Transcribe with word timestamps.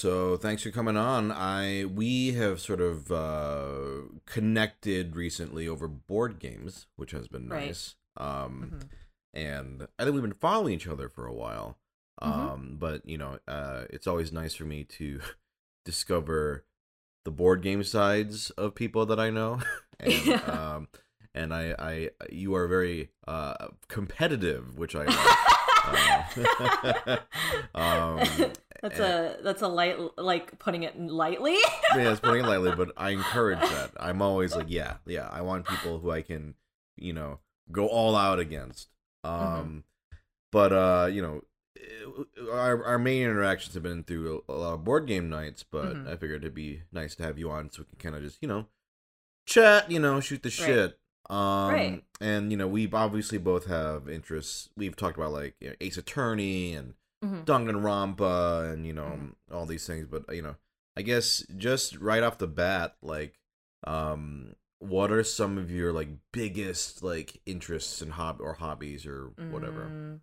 So 0.00 0.38
thanks 0.38 0.62
for 0.62 0.70
coming 0.70 0.96
on. 0.96 1.30
I 1.30 1.84
we 1.84 2.32
have 2.32 2.58
sort 2.58 2.80
of 2.80 3.12
uh, 3.12 4.08
connected 4.24 5.14
recently 5.14 5.68
over 5.68 5.86
board 5.88 6.38
games, 6.38 6.86
which 6.96 7.10
has 7.10 7.28
been 7.28 7.50
Right. 7.50 7.66
nice. 7.66 7.96
Um, 8.16 8.70
Mhm. 8.72 8.88
and 9.34 9.88
I 9.98 10.04
think 10.04 10.14
we've 10.14 10.22
been 10.22 10.32
following 10.32 10.72
each 10.72 10.86
other 10.86 11.10
for 11.10 11.26
a 11.26 11.34
while. 11.34 11.76
Mhm. 12.22 12.26
Um, 12.26 12.76
but 12.78 13.04
you 13.06 13.18
know, 13.18 13.40
uh, 13.46 13.84
it's 13.90 14.06
always 14.06 14.32
nice 14.32 14.54
for 14.54 14.64
me 14.64 14.84
to 14.84 15.20
discover 15.84 16.64
the 17.26 17.30
board 17.30 17.60
game 17.60 17.84
sides 17.84 18.48
of 18.52 18.74
people 18.74 19.04
that 19.04 19.20
I 19.20 19.28
know, 19.28 19.60
and 20.00 20.12
Yeah. 20.24 20.36
um, 20.76 20.88
and 21.34 21.52
I, 21.52 21.74
I, 21.78 22.10
you 22.32 22.54
are 22.54 22.66
very 22.66 23.10
uh 23.28 23.68
competitive, 23.88 24.78
which 24.78 24.96
I 24.96 25.04
like. 25.04 25.36
um, 27.74 28.52
that's 28.82 28.98
and- 28.98 29.04
a 29.04 29.36
that's 29.42 29.62
a 29.62 29.68
light 29.68 29.96
like 30.18 30.58
putting 30.58 30.82
it 30.84 30.98
lightly. 31.00 31.54
yeah, 31.96 32.10
it's 32.10 32.20
putting 32.20 32.44
it 32.44 32.48
lightly, 32.48 32.72
but 32.76 32.92
I 32.96 33.10
encourage 33.10 33.60
that. 33.60 33.90
I'm 33.98 34.22
always 34.22 34.54
like, 34.56 34.66
yeah, 34.68 34.96
yeah, 35.06 35.28
I 35.30 35.42
want 35.42 35.66
people 35.66 35.98
who 35.98 36.10
I 36.10 36.22
can, 36.22 36.54
you 36.96 37.12
know, 37.12 37.40
go 37.70 37.86
all 37.86 38.16
out 38.16 38.38
against. 38.38 38.88
Um, 39.24 39.32
Mm-hmm. 39.32 39.78
but 40.52 40.72
uh, 40.72 41.06
you 41.12 41.20
know, 41.22 41.42
eh, 41.78 42.50
our 42.52 42.84
our 42.84 42.98
main 42.98 43.22
interactions 43.22 43.74
have 43.74 43.82
been 43.82 44.02
through 44.04 44.44
a, 44.48 44.52
lot 44.52 44.74
of 44.74 44.84
board 44.84 45.06
game 45.06 45.28
nights, 45.28 45.62
but 45.62 45.94
Mhm. 45.94 46.08
I 46.08 46.16
figured 46.16 46.42
it'd 46.42 46.54
be 46.54 46.82
nice 46.92 47.14
to 47.16 47.22
have 47.22 47.38
you 47.38 47.50
on 47.50 47.70
so 47.70 47.82
we 47.82 47.86
can 47.86 47.98
kind 48.12 48.16
of 48.16 48.22
just, 48.22 48.38
you 48.40 48.48
know, 48.48 48.66
chat, 49.46 49.90
you 49.90 49.98
know, 50.00 50.20
shoot 50.20 50.42
the 50.42 50.50
shit. 50.50 50.98
Um, 51.28 51.70
Right. 51.70 52.04
and 52.20 52.50
you 52.50 52.56
know, 52.56 52.66
we 52.66 52.90
obviously 52.92 53.38
both 53.38 53.66
have 53.66 54.08
interests. 54.08 54.68
We've 54.76 54.96
talked 54.96 55.16
about 55.16 55.32
like 55.32 55.54
you 55.60 55.68
know, 55.70 55.74
Ace 55.80 55.96
Attorney 55.96 56.74
and 56.74 56.94
Mhm. 57.24 57.44
Danganronpa 57.44 58.72
and 58.72 58.86
you 58.86 58.92
know 58.92 59.18
Mhm. 59.18 59.34
all 59.52 59.66
these 59.66 59.86
things, 59.86 60.06
but 60.10 60.24
you 60.34 60.42
know, 60.42 60.56
I 60.96 61.02
guess 61.02 61.44
just 61.56 61.96
right 61.98 62.22
off 62.22 62.38
the 62.38 62.46
bat, 62.46 62.96
like, 63.02 63.38
um, 63.86 64.54
what 64.78 65.12
are 65.12 65.22
some 65.24 65.58
of 65.58 65.70
your 65.70 65.92
like 65.92 66.08
biggest 66.32 67.02
like 67.02 67.40
interests 67.46 68.00
and 68.00 68.12
hob 68.12 68.40
or 68.40 68.54
hobbies 68.54 69.04
or 69.06 69.32
whatever? 69.50 69.90
Mm, 69.90 70.20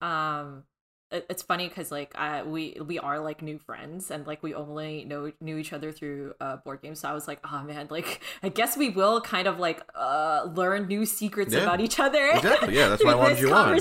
Um, 0.00 0.64
it, 1.10 1.26
it's 1.30 1.42
funny 1.42 1.68
because 1.68 1.90
like 1.90 2.14
I 2.16 2.42
we 2.42 2.76
we 2.84 2.98
are 2.98 3.18
like 3.20 3.40
new 3.42 3.58
friends 3.58 4.10
and 4.10 4.26
like 4.26 4.42
we 4.42 4.54
only 4.54 5.04
know 5.04 5.32
knew 5.40 5.56
each 5.56 5.72
other 5.72 5.90
through 5.92 6.34
uh 6.40 6.56
board 6.58 6.82
games. 6.82 7.00
So 7.00 7.08
I 7.08 7.12
was 7.14 7.26
like, 7.28 7.40
oh 7.50 7.62
man, 7.62 7.86
like 7.90 8.20
I 8.42 8.48
guess 8.48 8.76
we 8.76 8.90
will 8.90 9.20
kind 9.20 9.46
of 9.48 9.58
like 9.58 9.82
uh 9.94 10.48
learn 10.54 10.86
new 10.88 11.06
secrets 11.06 11.54
Yeah. 11.54 11.62
about 11.62 11.80
each 11.80 11.98
other. 12.00 12.26
Exactly, 12.34 12.74
yeah, 12.76 12.88
that's 12.88 13.04
why 13.06 13.12
I 13.12 13.14
wanted 13.14 13.38
you 13.40 13.52
on. 13.54 13.80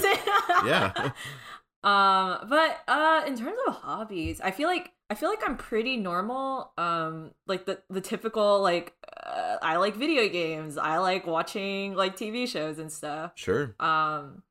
Yeah. 0.66 1.12
um, 1.88 2.48
but 2.50 2.80
uh, 2.88 3.24
in 3.26 3.38
terms 3.38 3.58
of 3.68 3.76
hobbies, 3.76 4.42
I 4.42 4.52
feel 4.52 4.68
like 4.68 4.92
I 5.10 5.16
feel 5.16 5.30
like 5.30 5.42
I'm 5.48 5.56
pretty 5.56 5.96
normal. 5.96 6.74
Um, 6.78 7.32
like 7.48 7.66
the 7.66 7.82
the 7.90 8.02
typical 8.02 8.62
like 8.62 8.94
uh, 9.26 9.56
I 9.62 9.78
like 9.78 9.96
video 9.96 10.28
games. 10.28 10.78
I 10.78 10.98
like 10.98 11.26
watching 11.26 11.96
like 11.96 12.18
TV 12.18 12.48
shows 12.48 12.78
and 12.80 12.92
stuff. 12.92 13.32
Sure. 13.36 13.74
Um, 13.80 14.44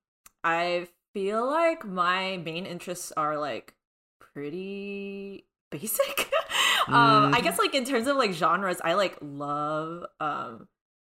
I 0.42 0.88
feel 1.12 1.44
like 1.46 1.84
my 1.84 2.38
main 2.38 2.64
interests 2.64 3.12
are 3.16 3.36
like 3.38 3.74
pretty 4.18 5.46
basic. 5.70 6.30
um, 6.88 7.34
I 7.34 7.40
Mhm. 7.40 7.42
guess 7.42 7.58
like 7.58 7.74
in 7.74 7.84
terms 7.84 8.06
of 8.06 8.16
like 8.16 8.32
genres, 8.32 8.80
I 8.82 8.94
like 8.94 9.18
love 9.20 10.06
um 10.20 10.68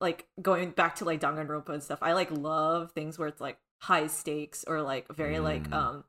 like 0.01 0.27
going 0.41 0.71
back 0.71 0.95
to 0.97 1.05
like 1.05 1.21
Danganronpa 1.21 1.69
and 1.69 1.83
stuff. 1.83 1.99
I 2.01 2.13
like 2.13 2.31
love 2.31 2.91
things 2.93 3.19
where 3.19 3.27
it's 3.27 3.41
like 3.41 3.57
high 3.79 4.07
stakes 4.07 4.63
or 4.67 4.81
like 4.81 5.07
very 5.13 5.39
like 5.39 5.69
Mm. 5.69 5.73
um 5.73 6.03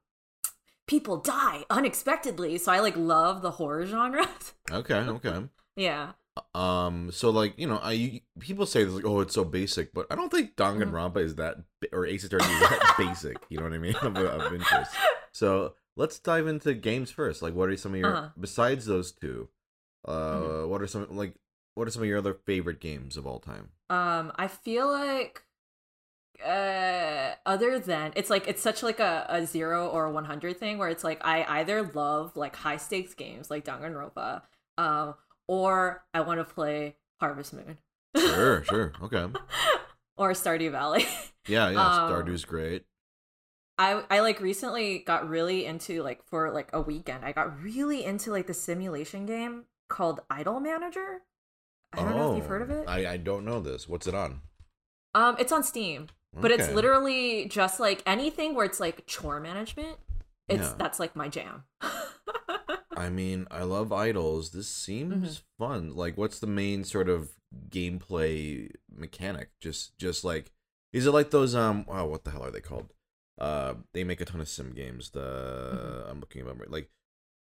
people 0.87 1.19
die 1.19 1.65
unexpectedly. 1.71 2.59
So 2.59 2.73
I 2.73 2.81
like 2.81 2.97
love 2.97 3.43
the 3.43 3.53
horror 3.53 3.85
genre. 3.87 4.27
Okay. 4.71 4.95
Okay. 5.01 5.45
yeah. 5.77 6.13
Um. 6.55 7.11
So 7.11 7.31
like 7.31 7.59
you 7.59 7.67
know, 7.67 7.81
I 7.83 8.23
people 8.39 8.65
say 8.67 8.85
this 8.85 8.93
like, 8.95 9.05
oh, 9.05 9.21
it's 9.21 9.35
so 9.35 9.45
basic, 9.45 9.93
but 9.93 10.07
I 10.11 10.15
don't 10.15 10.31
think 10.31 10.55
Mm-hmm. 10.57 10.83
Danganronpa 10.83 11.19
is 11.25 11.34
that 11.37 11.57
or 11.93 12.07
Ace 12.07 12.25
Attorney 12.25 12.45
is 12.45 12.61
that 12.61 12.95
basic. 12.99 13.37
You 13.49 13.59
know 13.59 13.65
what 13.65 13.73
I 13.73 13.78
mean? 13.78 13.95
Of, 14.03 14.17
of 14.17 14.53
interest. 14.55 14.95
So 15.33 15.75
let's 15.97 16.19
dive 16.21 16.47
into 16.47 16.75
games 16.75 17.11
first. 17.11 17.43
Like, 17.43 17.55
what 17.55 17.69
are 17.71 17.77
some 17.77 17.95
of 17.95 17.99
your 18.01 18.15
Uh-huh. 18.17 18.28
besides 18.39 18.87
those 18.87 19.11
two? 19.12 19.49
Uh, 20.07 20.37
Mhm. 20.37 20.69
what 20.69 20.81
are 20.83 20.87
some 20.87 21.07
like 21.17 21.34
what 21.75 21.89
are 21.89 21.91
some 21.91 22.03
of 22.03 22.09
your 22.09 22.19
other 22.19 22.34
favorite 22.34 22.81
games 22.81 23.17
of 23.17 23.27
all 23.27 23.41
time? 23.41 23.71
Um, 23.91 24.31
I 24.37 24.47
feel 24.49 24.87
like 24.91 25.43
uh 26.44 27.34
other 27.47 27.78
than 27.78 28.12
it's 28.16 28.31
like 28.31 28.47
it's 28.47 28.62
such 28.62 28.82
like 28.82 29.00
a, 29.00 29.26
a 29.28 29.44
zero 29.47 29.88
or 29.88 30.04
a 30.06 30.10
100 30.12 30.56
thing 30.56 30.78
where 30.78 30.88
it's 30.88 31.03
like 31.04 31.21
i 31.25 31.44
either 31.60 31.82
love 31.94 32.37
like 32.37 32.54
high 32.56 32.76
stakes 32.76 33.15
games 33.15 33.50
like 33.50 33.65
danganronpa 33.65 34.43
um 34.77 35.15
or 35.48 36.04
i 36.15 36.21
want 36.21 36.38
to 36.38 36.44
play 36.44 36.97
harvest 37.21 37.53
moon 37.53 37.78
Sure, 38.16 38.65
sure, 38.69 38.93
okay, 39.03 39.27
or 40.16 40.32
stardew 40.32 40.71
valley 40.71 41.04
yeah, 41.47 41.71
yeah. 41.71 41.87
Um, 41.87 42.10
Stardew's 42.10 42.44
great. 42.44 42.84
i 43.78 44.03
i 44.10 44.21
like 44.21 44.41
recently 44.41 45.00
got 45.00 45.28
really 45.28 45.65
into 45.66 46.03
like 46.03 46.25
for 46.25 46.50
like 46.53 46.69
a 46.72 46.81
weekend 46.81 47.25
i 47.25 47.32
got 47.32 47.60
really 47.62 48.04
into 48.04 48.31
like 48.31 48.47
the 48.47 48.54
simulation 48.54 49.27
game 49.27 49.65
called 49.88 50.21
idol 50.31 50.60
manager 50.60 51.22
i 51.93 52.03
don't 52.03 52.16
know 52.16 52.32
if 52.32 52.37
you've 52.37 52.47
heard 52.47 52.62
of 52.62 52.71
Oh, 52.71 52.81
it 52.82 52.88
I 52.88 53.12
I 53.12 53.16
don't 53.16 53.44
know 53.44 53.60
this. 53.60 53.88
What's 53.88 54.06
it 54.06 54.15
on? 54.15 54.41
um 55.15 55.37
it's 55.38 55.53
on 55.53 55.62
steam 55.62 56.09
but 56.34 56.50
it's 56.50 56.69
literally 56.71 57.47
just 57.49 57.81
like 57.81 58.03
anything 58.06 58.55
where 58.55 58.65
it's 58.66 58.81
like 58.81 59.06
chore 59.06 59.41
management 59.41 59.97
it's 60.49 60.62
Yeah. 60.69 60.75
that's 60.78 60.99
like 61.00 61.15
my 61.16 61.28
jam 61.28 61.65
I 62.97 63.11
mean, 63.11 63.47
I 63.49 63.62
love 63.62 63.93
idols. 63.93 64.50
This 64.50 64.66
seems 64.66 65.15
Mm-hmm. 65.39 65.65
fun. 65.65 65.94
Like, 65.94 66.16
what's 66.19 66.41
the 66.41 66.49
main 66.49 66.83
sort 66.83 67.09
of 67.09 67.31
gameplay 67.71 68.72
mechanic? 68.93 69.50
Just, 69.61 69.97
just 69.99 70.25
like, 70.25 70.50
is 70.93 71.06
it 71.06 71.12
like 71.12 71.31
those? 71.31 71.55
Um, 71.55 71.84
wow, 71.87 72.06
what 72.06 72.25
the 72.25 72.33
hell 72.33 72.45
are 72.45 72.50
they 72.50 72.60
called? 72.60 72.93
Uh, 73.41 73.75
they 73.95 74.03
make 74.03 74.21
a 74.21 74.25
ton 74.25 74.41
of 74.41 74.49
sim 74.49 74.72
games. 74.75 75.10
The 75.10 75.21
Mm-hmm. 75.21 76.10
I'm 76.10 76.19
looking 76.21 76.41
at 76.43 76.49
them, 76.49 76.60
like 76.69 76.91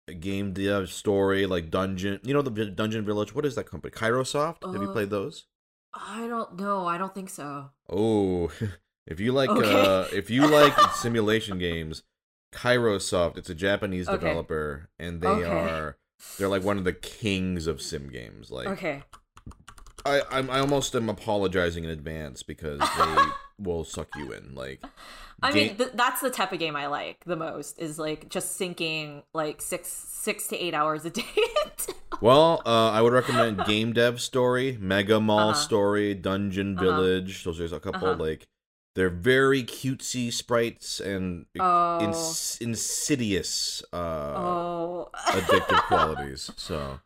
a 0.07 0.13
game 0.13 0.53
dev 0.53 0.91
story, 0.91 1.47
like 1.47 1.71
Dungeon. 1.71 2.19
You 2.23 2.35
know 2.35 2.43
the 2.43 2.65
Dungeon 2.67 3.03
Village. 3.03 3.33
What 3.33 3.43
is 3.45 3.55
that 3.55 3.63
company? 3.65 3.91
Kairosoft. 3.91 4.71
Have 4.71 4.81
you 4.81 4.89
Uh, 4.89 4.93
played 4.93 5.09
those? 5.09 5.47
I 5.93 6.27
don't 6.27 6.59
know 6.59 6.85
i 6.85 6.97
don't 6.97 7.13
think 7.15 7.29
so 7.29 7.69
Oh, 7.91 8.51
if 9.07 9.19
you 9.19 9.31
like, 9.31 9.49
Okay. 9.49 9.63
uh, 9.63 10.05
if 10.13 10.29
you 10.29 10.47
like 10.47 10.73
simulation 11.01 11.57
games, 11.57 12.03
Kairosoft. 12.53 13.37
It's 13.37 13.49
a 13.49 13.55
Japanese 13.55 14.07
Okay. 14.07 14.17
developer, 14.17 14.89
and 14.99 15.21
they 15.21 15.43
Okay. 15.43 15.45
are 15.45 15.97
they're 16.37 16.47
like 16.47 16.63
one 16.63 16.77
of 16.77 16.83
the 16.83 16.93
kings 16.93 17.65
of 17.67 17.81
sim 17.81 18.09
games. 18.09 18.51
Like, 18.51 18.67
okay 18.67 19.03
I, 20.05 20.21
I'm 20.29 20.49
I 20.49 20.59
almost 20.59 20.95
am 20.95 21.09
apologizing 21.09 21.83
in 21.83 21.89
advance 21.89 22.43
because 22.43 22.79
they 22.79 23.15
will 23.59 23.83
suck 23.83 24.07
you 24.15 24.31
in. 24.31 24.53
Like, 24.55 24.83
i 25.43 25.51
mean 25.51 25.75
th- 25.77 25.91
that's 25.93 26.21
the 26.21 26.29
type 26.29 26.51
of 26.51 26.59
game 26.59 26.75
i 26.75 26.87
like 26.87 27.23
the 27.25 27.35
most 27.35 27.79
is 27.79 27.97
like 27.99 28.29
just 28.29 28.55
sinking 28.57 29.23
like 29.33 29.61
six 29.61 29.87
six 29.87 30.47
to 30.47 30.57
eight 30.57 30.73
hours 30.73 31.05
a 31.05 31.09
day 31.21 31.23
well, 32.21 32.61
uh, 32.65 32.89
I 32.91 33.01
would 33.01 33.13
recommend 33.13 33.63
Game 33.65 33.93
Dev 33.93 34.19
Story, 34.19 34.77
Mega 34.81 35.21
Mall 35.21 35.51
Uh-huh. 35.51 35.53
Story, 35.53 36.13
Dungeon 36.13 36.77
Uh-huh. 36.77 36.83
Village. 36.85 37.45
Those 37.45 37.57
there's 37.57 37.71
a 37.71 37.79
couple 37.79 38.09
Uh-huh. 38.09 38.21
like 38.21 38.47
they're 38.95 39.09
very 39.09 39.63
cutesy 39.63 40.33
sprites 40.33 40.99
and 40.99 41.45
oh 41.57 41.99
ins- 42.01 42.57
insidious. 42.59 43.81
Uh, 43.93 43.95
oh 44.35 45.09
addictive 45.27 45.81
qualities. 45.87 46.51
So, 46.57 46.99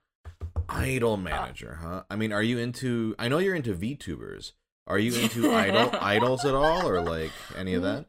idol 0.68 1.18
manager, 1.18 1.80
huh? 1.84 2.04
I 2.10 2.16
mean, 2.16 2.34
are 2.34 2.42
you 2.44 2.58
into? 2.58 3.16
I 3.20 3.28
know 3.28 3.38
you're 3.38 3.56
into 3.56 3.76
VTubers. 3.76 4.54
Are 4.88 4.98
you 4.98 5.14
into 5.16 5.54
idol 5.54 5.92
idols 6.02 6.44
at 6.46 6.56
all, 6.56 6.88
or 6.90 7.02
like 7.02 7.32
any 7.56 7.76
of 7.76 7.84
that? 7.84 8.06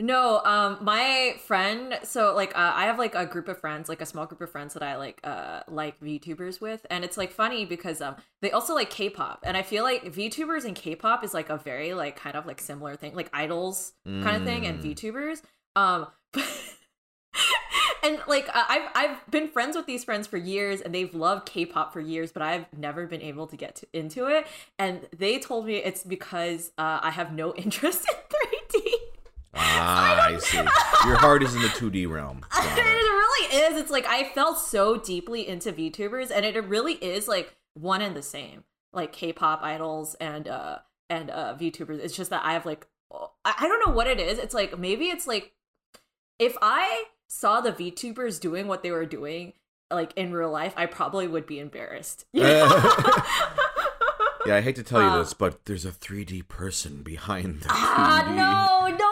No, 0.00 0.40
um, 0.44 0.78
my 0.80 1.34
friend. 1.44 1.98
So 2.04 2.32
like, 2.34 2.56
uh, 2.56 2.72
I 2.74 2.84
have 2.86 2.98
like 2.98 3.16
a 3.16 3.26
group 3.26 3.48
of 3.48 3.58
friends, 3.58 3.88
like 3.88 4.00
a 4.00 4.06
small 4.06 4.26
group 4.26 4.40
of 4.40 4.48
friends 4.50 4.74
that 4.74 4.82
I 4.82 4.96
like, 4.96 5.20
uh, 5.24 5.62
like 5.66 5.98
VTubers 6.00 6.60
with, 6.60 6.86
and 6.88 7.04
it's 7.04 7.16
like 7.16 7.32
funny 7.32 7.64
because 7.64 8.00
um, 8.00 8.14
they 8.40 8.52
also 8.52 8.74
like 8.76 8.90
K-pop, 8.90 9.40
and 9.44 9.56
I 9.56 9.62
feel 9.62 9.82
like 9.82 10.04
VTubers 10.04 10.64
and 10.64 10.76
K-pop 10.76 11.24
is 11.24 11.34
like 11.34 11.50
a 11.50 11.56
very 11.56 11.94
like 11.94 12.14
kind 12.14 12.36
of 12.36 12.46
like 12.46 12.60
similar 12.60 12.94
thing, 12.94 13.14
like 13.16 13.28
idols 13.32 13.92
kind 14.20 14.36
of 14.36 14.44
thing, 14.44 14.66
and 14.66 14.78
Mm. 14.78 14.94
VTubers. 14.94 15.42
Um, 15.74 16.06
and 18.04 18.20
like 18.28 18.48
uh, 18.54 18.64
I've 18.68 18.88
I've 18.94 19.30
been 19.30 19.48
friends 19.48 19.76
with 19.76 19.86
these 19.86 20.04
friends 20.04 20.26
for 20.28 20.36
years, 20.36 20.80
and 20.80 20.94
they've 20.94 21.12
loved 21.14 21.46
K-pop 21.46 21.92
for 21.92 22.00
years, 22.00 22.30
but 22.32 22.42
I've 22.42 22.66
never 22.76 23.06
been 23.06 23.22
able 23.22 23.46
to 23.48 23.56
get 23.56 23.76
to, 23.76 23.86
into 23.92 24.26
it. 24.26 24.46
And 24.78 25.08
they 25.16 25.38
told 25.38 25.66
me 25.66 25.76
it's 25.76 26.04
because 26.04 26.70
uh, 26.78 27.00
I 27.02 27.10
have 27.10 27.32
no 27.32 27.54
interest 27.56 28.06
in 28.08 28.14
3D. 28.14 28.57
Ah, 29.60 30.26
I 30.28 30.38
see. 30.38 30.56
Your 31.06 31.16
heart 31.16 31.42
is 31.42 31.54
in 31.54 31.62
the 31.62 31.68
2D 31.68 32.08
realm. 32.10 32.44
It 32.58 32.78
it. 32.78 32.82
really 32.84 33.56
is. 33.56 33.80
It's 33.80 33.90
like 33.90 34.06
I 34.06 34.24
felt 34.24 34.58
so 34.58 34.96
deeply 34.96 35.46
into 35.48 35.72
VTubers, 35.72 36.30
and 36.34 36.44
it 36.44 36.62
really 36.64 36.94
is 36.94 37.26
like 37.28 37.54
one 37.74 38.02
and 38.02 38.14
the 38.16 38.22
same. 38.22 38.64
Like 38.92 39.12
K-pop 39.12 39.62
idols 39.62 40.14
and 40.20 40.48
uh 40.48 40.78
and 41.10 41.30
uh 41.30 41.54
VTubers. 41.58 41.98
It's 42.00 42.16
just 42.16 42.30
that 42.30 42.44
I 42.44 42.52
have 42.52 42.64
like 42.66 42.86
I 43.12 43.54
I 43.60 43.68
don't 43.68 43.84
know 43.86 43.92
what 43.92 44.06
it 44.06 44.18
is. 44.20 44.38
It's 44.38 44.54
like 44.54 44.78
maybe 44.78 45.06
it's 45.06 45.26
like 45.26 45.52
if 46.38 46.56
I 46.62 47.04
saw 47.28 47.60
the 47.60 47.72
VTubers 47.72 48.40
doing 48.40 48.66
what 48.68 48.82
they 48.82 48.90
were 48.90 49.06
doing 49.06 49.52
like 49.90 50.12
in 50.16 50.32
real 50.32 50.50
life, 50.50 50.72
I 50.76 50.86
probably 50.86 51.26
would 51.28 51.46
be 51.46 51.58
embarrassed. 51.58 52.26
Yeah, 54.46 54.54
I 54.56 54.60
hate 54.62 54.76
to 54.76 54.82
tell 54.82 55.02
you 55.02 55.08
Uh, 55.08 55.18
this, 55.18 55.34
but 55.34 55.66
there's 55.66 55.84
a 55.84 55.90
3D 55.90 56.48
person 56.48 57.02
behind 57.02 57.60
the 57.60 57.68
3D. 57.68 57.72
Ah, 57.74 58.24
no, 58.88 58.96
no, 58.96 59.07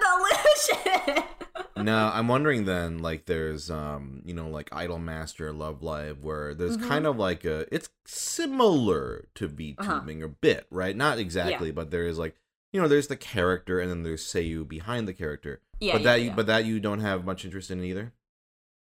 don't 0.00 0.18
ruin 0.20 0.30
the 0.30 0.90
illusion. 1.12 1.24
No, 1.74 2.10
I'm 2.14 2.28
wondering 2.28 2.64
then, 2.66 2.98
like, 2.98 3.24
there's, 3.24 3.70
um, 3.70 4.22
you 4.24 4.34
know, 4.34 4.48
like 4.48 4.68
Idol 4.72 4.98
Master, 4.98 5.52
Love 5.52 5.82
Live, 5.82 6.22
where 6.22 6.54
there's 6.54 6.76
Mhm. 6.76 6.86
kind 6.86 7.06
of 7.06 7.16
like 7.16 7.44
a, 7.44 7.66
it's 7.74 7.88
similar 8.04 9.24
to 9.34 9.46
Uh-huh. 9.46 10.00
A 10.22 10.28
bit, 10.28 10.66
right? 10.70 10.94
Not 10.94 11.18
exactly, 11.18 11.70
but 11.72 11.90
there 11.90 12.06
is 12.06 12.18
like, 12.18 12.36
you 12.72 12.80
know, 12.80 12.86
there's 12.88 13.08
the 13.08 13.16
character, 13.16 13.80
and 13.80 13.90
then 13.90 14.02
there's 14.02 14.24
Seiyu 14.24 14.68
behind 14.68 15.08
the 15.08 15.12
character. 15.14 15.60
yeah, 15.80 15.94
but 15.94 16.02
yeah, 16.02 16.04
that, 16.12 16.22
you, 16.22 16.30
but 16.30 16.46
that 16.46 16.64
you 16.66 16.78
don't 16.78 17.00
have 17.00 17.24
much 17.24 17.44
interest 17.44 17.70
in 17.70 17.82
either. 17.82 18.12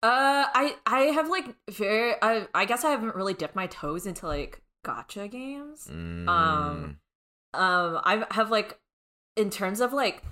Uh, 0.03 0.45
I 0.53 0.75
I 0.85 0.99
have 1.13 1.29
like 1.29 1.55
very 1.69 2.15
I 2.21 2.47
I 2.53 2.65
guess 2.65 2.83
I 2.83 2.89
haven't 2.91 3.15
really 3.15 3.33
dipped 3.33 3.55
my 3.55 3.67
toes 3.67 4.05
into 4.05 4.27
like 4.27 4.61
gacha 4.85 5.29
games. 5.29 5.87
Mm, 5.91 6.27
Um, 6.27 6.99
Um, 7.53 7.99
I 8.03 8.25
have 8.31 8.49
like 8.51 8.79
in 9.35 9.49
terms 9.49 9.79
of 9.81 9.91
like 9.93 10.23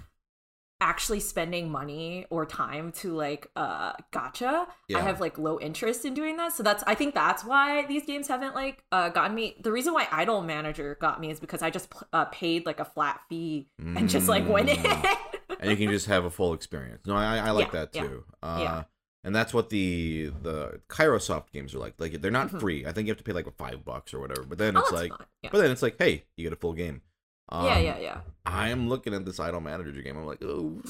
actually 0.80 1.20
spending 1.20 1.72
money 1.72 2.26
or 2.30 2.46
time 2.46 2.92
to 2.92 3.14
like 3.16 3.48
uh 3.56 3.94
gacha 4.12 4.68
Yeah. 4.88 5.00
i 5.00 5.02
have 5.02 5.20
like 5.20 5.38
low 5.40 5.60
interest 5.60 6.06
in 6.06 6.14
doing 6.14 6.38
that 6.38 6.54
so 6.54 6.62
that's 6.62 6.84
i 6.86 6.94
think 6.94 7.16
that's 7.16 7.44
why 7.44 7.86
these 7.88 8.06
games 8.06 8.28
haven't 8.28 8.54
like 8.54 8.84
uh 8.92 9.10
gotten 9.10 9.36
me 9.36 9.56
the 9.62 9.72
reason 9.72 9.94
why 9.94 10.08
idol 10.12 10.42
manager 10.44 10.96
got 11.02 11.20
me 11.20 11.32
is 11.32 11.40
because 11.40 11.62
i 11.64 11.70
just 11.72 11.92
uh, 12.14 12.26
paid 12.26 12.66
like 12.68 12.80
a 12.80 12.86
flat 12.86 13.22
fee 13.28 13.68
and 13.80 14.08
just 14.10 14.28
like 14.28 14.48
went 14.48 14.70
in 14.70 14.78
Mm. 14.78 15.18
and 15.62 15.72
you 15.72 15.78
can 15.78 15.90
just 15.90 16.06
have 16.08 16.26
a 16.26 16.30
full 16.30 16.54
experience. 16.54 17.08
No, 17.08 17.16
I, 17.16 17.38
I 17.38 17.50
like 17.52 17.68
Yeah, 17.74 17.80
that 17.80 17.90
yeah, 17.96 18.02
too. 18.04 18.24
Uh, 18.44 18.58
yeah. 18.62 18.84
And 19.24 19.36
that's 19.36 19.54
what 19.54 19.70
the 19.70 20.32
the 20.44 20.82
Kairosoft 20.90 21.52
games 21.52 21.74
are 21.74 21.80
like. 21.80 21.96
Like 21.98 22.22
they're 22.22 22.30
not 22.30 22.50
Mhm. 22.50 22.60
free. 22.60 22.86
I 22.86 22.92
think 22.92 23.08
you 23.08 23.12
have 23.12 23.18
to 23.18 23.24
pay 23.24 23.32
like 23.34 23.48
five 23.58 23.84
bucks 23.84 24.14
or 24.14 24.20
whatever. 24.20 24.44
But 24.44 24.58
then 24.60 24.78
Oh, 24.78 24.82
it's 24.82 24.92
like, 24.92 25.12
yeah. 25.42 25.50
but 25.52 25.60
then 25.60 25.72
it's 25.72 25.82
like, 25.82 25.96
hey, 25.98 26.26
you 26.36 26.44
get 26.44 26.54
a 26.54 26.58
full 26.58 26.74
game. 26.74 27.02
Um, 27.50 27.66
yeah 27.66 27.78
yeah 27.80 27.98
yeah 28.00 28.18
I 28.46 28.70
am 28.70 28.90
looking 28.90 29.14
at 29.14 29.26
this 29.26 29.40
Idol 29.40 29.62
Manager 29.62 30.02
game. 30.02 30.18
I'm 30.18 30.26
like, 30.26 30.44
oh 30.44 30.82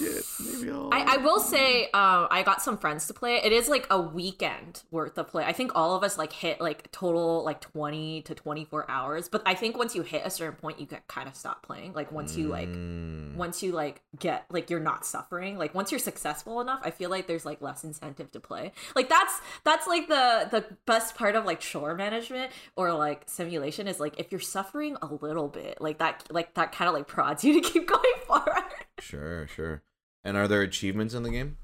shit, 0.00 0.24
maybe 0.40 0.70
I'll. 0.70 0.88
I, 0.92 1.14
I 1.14 1.16
will 1.18 1.38
say 1.40 1.84
um 1.84 2.26
I 2.30 2.42
got 2.44 2.62
some 2.62 2.78
friends 2.78 3.06
to 3.08 3.14
play 3.14 3.36
it. 3.36 3.44
It 3.44 3.52
is 3.52 3.68
like 3.68 3.86
a 3.90 4.00
weekend 4.00 4.82
worth 4.90 5.18
of 5.18 5.28
play. 5.28 5.44
I 5.44 5.52
think 5.52 5.72
all 5.74 5.94
of 5.96 6.02
us 6.02 6.18
like 6.18 6.32
hit 6.32 6.60
like 6.60 6.90
total 6.92 7.44
like 7.44 7.60
20 7.60 8.22
to 8.22 8.34
24 8.34 8.90
hours. 8.90 9.28
But 9.28 9.42
I 9.46 9.54
think 9.54 9.76
once 9.76 9.94
you 9.94 10.02
hit 10.02 10.22
a 10.24 10.30
certain 10.30 10.56
point 10.56 10.80
you 10.80 10.86
can 10.86 10.98
kind 11.08 11.28
of 11.28 11.36
stop 11.36 11.62
playing. 11.64 11.92
Like 11.92 12.10
once 12.10 12.36
you 12.36 12.48
like 12.48 12.70
Mm, 12.70 13.34
once 13.36 13.62
you 13.62 13.72
like 13.72 14.00
get 14.18 14.44
like 14.50 14.70
you're 14.70 14.80
not 14.80 15.04
suffering 15.04 15.58
like 15.58 15.74
once 15.74 15.90
you're 15.90 15.98
successful 15.98 16.60
enough 16.60 16.80
i 16.84 16.90
feel 16.90 17.10
like 17.10 17.26
there's 17.26 17.44
like 17.44 17.60
less 17.60 17.82
incentive 17.84 18.30
to 18.30 18.38
play 18.38 18.72
like 18.94 19.08
that's 19.08 19.40
that's 19.64 19.86
like 19.86 20.06
the 20.08 20.48
the 20.50 20.64
best 20.86 21.14
part 21.16 21.34
of 21.34 21.44
like 21.44 21.60
shore 21.60 21.94
management 21.94 22.52
or 22.76 22.92
like 22.92 23.22
simulation 23.26 23.88
is 23.88 23.98
like 23.98 24.18
if 24.20 24.30
you're 24.30 24.40
suffering 24.40 24.96
a 25.02 25.06
little 25.06 25.48
bit 25.48 25.80
like 25.80 25.98
that 25.98 26.22
like 26.30 26.54
that 26.54 26.70
kind 26.72 26.88
of 26.88 26.94
like 26.94 27.06
prods 27.08 27.42
you 27.44 27.60
to 27.60 27.68
keep 27.68 27.88
going 27.88 28.02
forward 28.26 28.62
Sure, 29.00 29.46
sure. 29.46 29.82
And 30.24 30.36
are 30.36 30.46
there 30.48 30.62
achievements 30.62 31.14
in 31.14 31.22
the 31.22 31.30
game? 31.30 31.56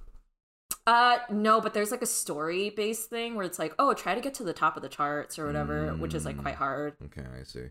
uh 0.88 1.18
no 1.30 1.60
but 1.60 1.74
there's 1.74 1.90
like 1.90 2.02
a 2.02 2.06
story 2.06 2.70
based 2.70 3.08
thing 3.10 3.34
where 3.34 3.44
it's 3.44 3.58
like 3.58 3.74
oh 3.78 3.92
try 3.94 4.14
to 4.14 4.20
get 4.20 4.34
to 4.34 4.44
the 4.44 4.52
top 4.52 4.76
of 4.76 4.82
the 4.82 4.88
charts 4.88 5.36
or 5.38 5.46
whatever 5.46 5.88
which 5.94 6.14
is 6.14 6.24
like 6.24 6.36
Mm. 6.36 6.42
quite 6.42 6.54
hard 6.56 6.94
Okay, 7.06 7.22
I 7.38 7.42
see. 7.44 7.66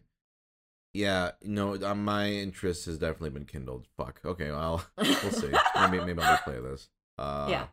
Yeah, 0.94 1.32
no, 1.44 1.76
uh, 1.76 1.94
my 1.96 2.30
interest 2.30 2.86
has 2.86 2.98
definitely 2.98 3.32
been 3.32 3.46
kindled. 3.46 3.86
Fuck. 3.98 4.22
Okay, 4.24 4.50
well, 4.52 4.86
we'll 4.98 5.32
see. 5.32 5.52
maybe 5.90 6.00
maybe 6.06 6.22
I'll 6.22 6.38
play 6.38 6.60
this. 6.62 6.88
Uh, 7.18 7.48
Yeah. 7.50 7.68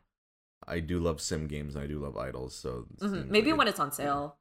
I 0.66 0.80
do 0.80 0.98
love 0.98 1.20
sim 1.20 1.46
games 1.46 1.74
and 1.76 1.84
I 1.84 1.86
do 1.86 2.00
love 2.00 2.16
idols, 2.16 2.54
so 2.56 2.86
Mhm. 3.00 3.28
maybe 3.28 3.50
like 3.52 3.58
when 3.58 3.66
a- 3.68 3.70
it's 3.70 3.80
on 3.80 3.92
sale 3.92 4.38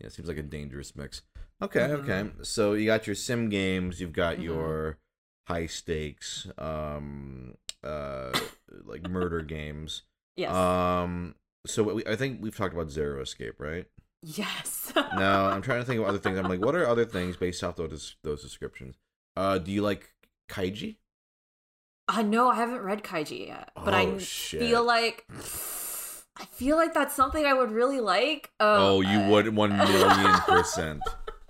Yeah, 0.00 0.08
it 0.08 0.12
seems 0.12 0.26
like 0.28 0.38
a 0.38 0.42
dangerous 0.42 0.94
mix. 0.96 1.22
Okay, 1.62 1.80
Mhm. 1.80 2.02
okay. 2.02 2.32
So 2.42 2.72
you 2.74 2.86
got 2.86 3.06
your 3.06 3.14
sim 3.16 3.48
games, 3.48 4.00
you've 4.00 4.12
got 4.12 4.36
Mhm. 4.38 4.42
your 4.44 4.98
high 5.46 5.66
stakes, 5.66 6.48
um, 6.58 7.56
uh, 7.86 8.38
like 8.84 9.08
murder 9.08 9.40
games. 9.42 10.02
yes 10.36 10.52
Um, 10.54 11.34
so 11.66 11.82
we, 11.82 12.04
I 12.06 12.16
think 12.16 12.40
we've 12.42 12.56
talked 12.56 12.74
about 12.74 12.90
Zero 12.90 13.20
Escape, 13.22 13.54
right? 13.58 13.86
yes 14.22 14.92
No, 15.16 15.46
I'm 15.46 15.62
trying 15.62 15.80
to 15.80 15.84
think 15.84 16.00
of 16.00 16.06
other 16.06 16.18
things. 16.18 16.38
I'm 16.38 16.48
like, 16.48 16.60
what 16.60 16.74
are 16.74 16.86
other 16.86 17.04
things 17.04 17.36
based 17.36 17.62
off 17.62 17.76
those 17.76 18.16
those 18.22 18.42
descriptions? 18.42 18.96
Uh, 19.36 19.58
do 19.58 19.70
you 19.70 19.82
like 19.82 20.10
kaiji? 20.50 20.96
Uh, 22.08 22.22
no, 22.22 22.48
I 22.48 22.54
haven't 22.54 22.82
read 22.82 23.02
Kaiji 23.02 23.48
yet, 23.48 23.70
but 23.84 23.92
I 23.92 24.06
Oh, 24.06 24.18
shit. 24.18 24.60
feel 24.60 24.84
like 24.84 25.26
I 26.38 26.44
feel 26.52 26.76
like 26.76 26.94
that's 26.94 27.14
something 27.14 27.44
I 27.44 27.52
would 27.54 27.70
really 27.72 28.00
like. 28.00 28.50
Um, 28.60 28.68
Oh, 28.68 29.00
you 29.00 29.18
uh, 29.18 29.28
would 29.30 29.56
one 29.56 29.76
million 29.76 30.34
percent 30.46 31.02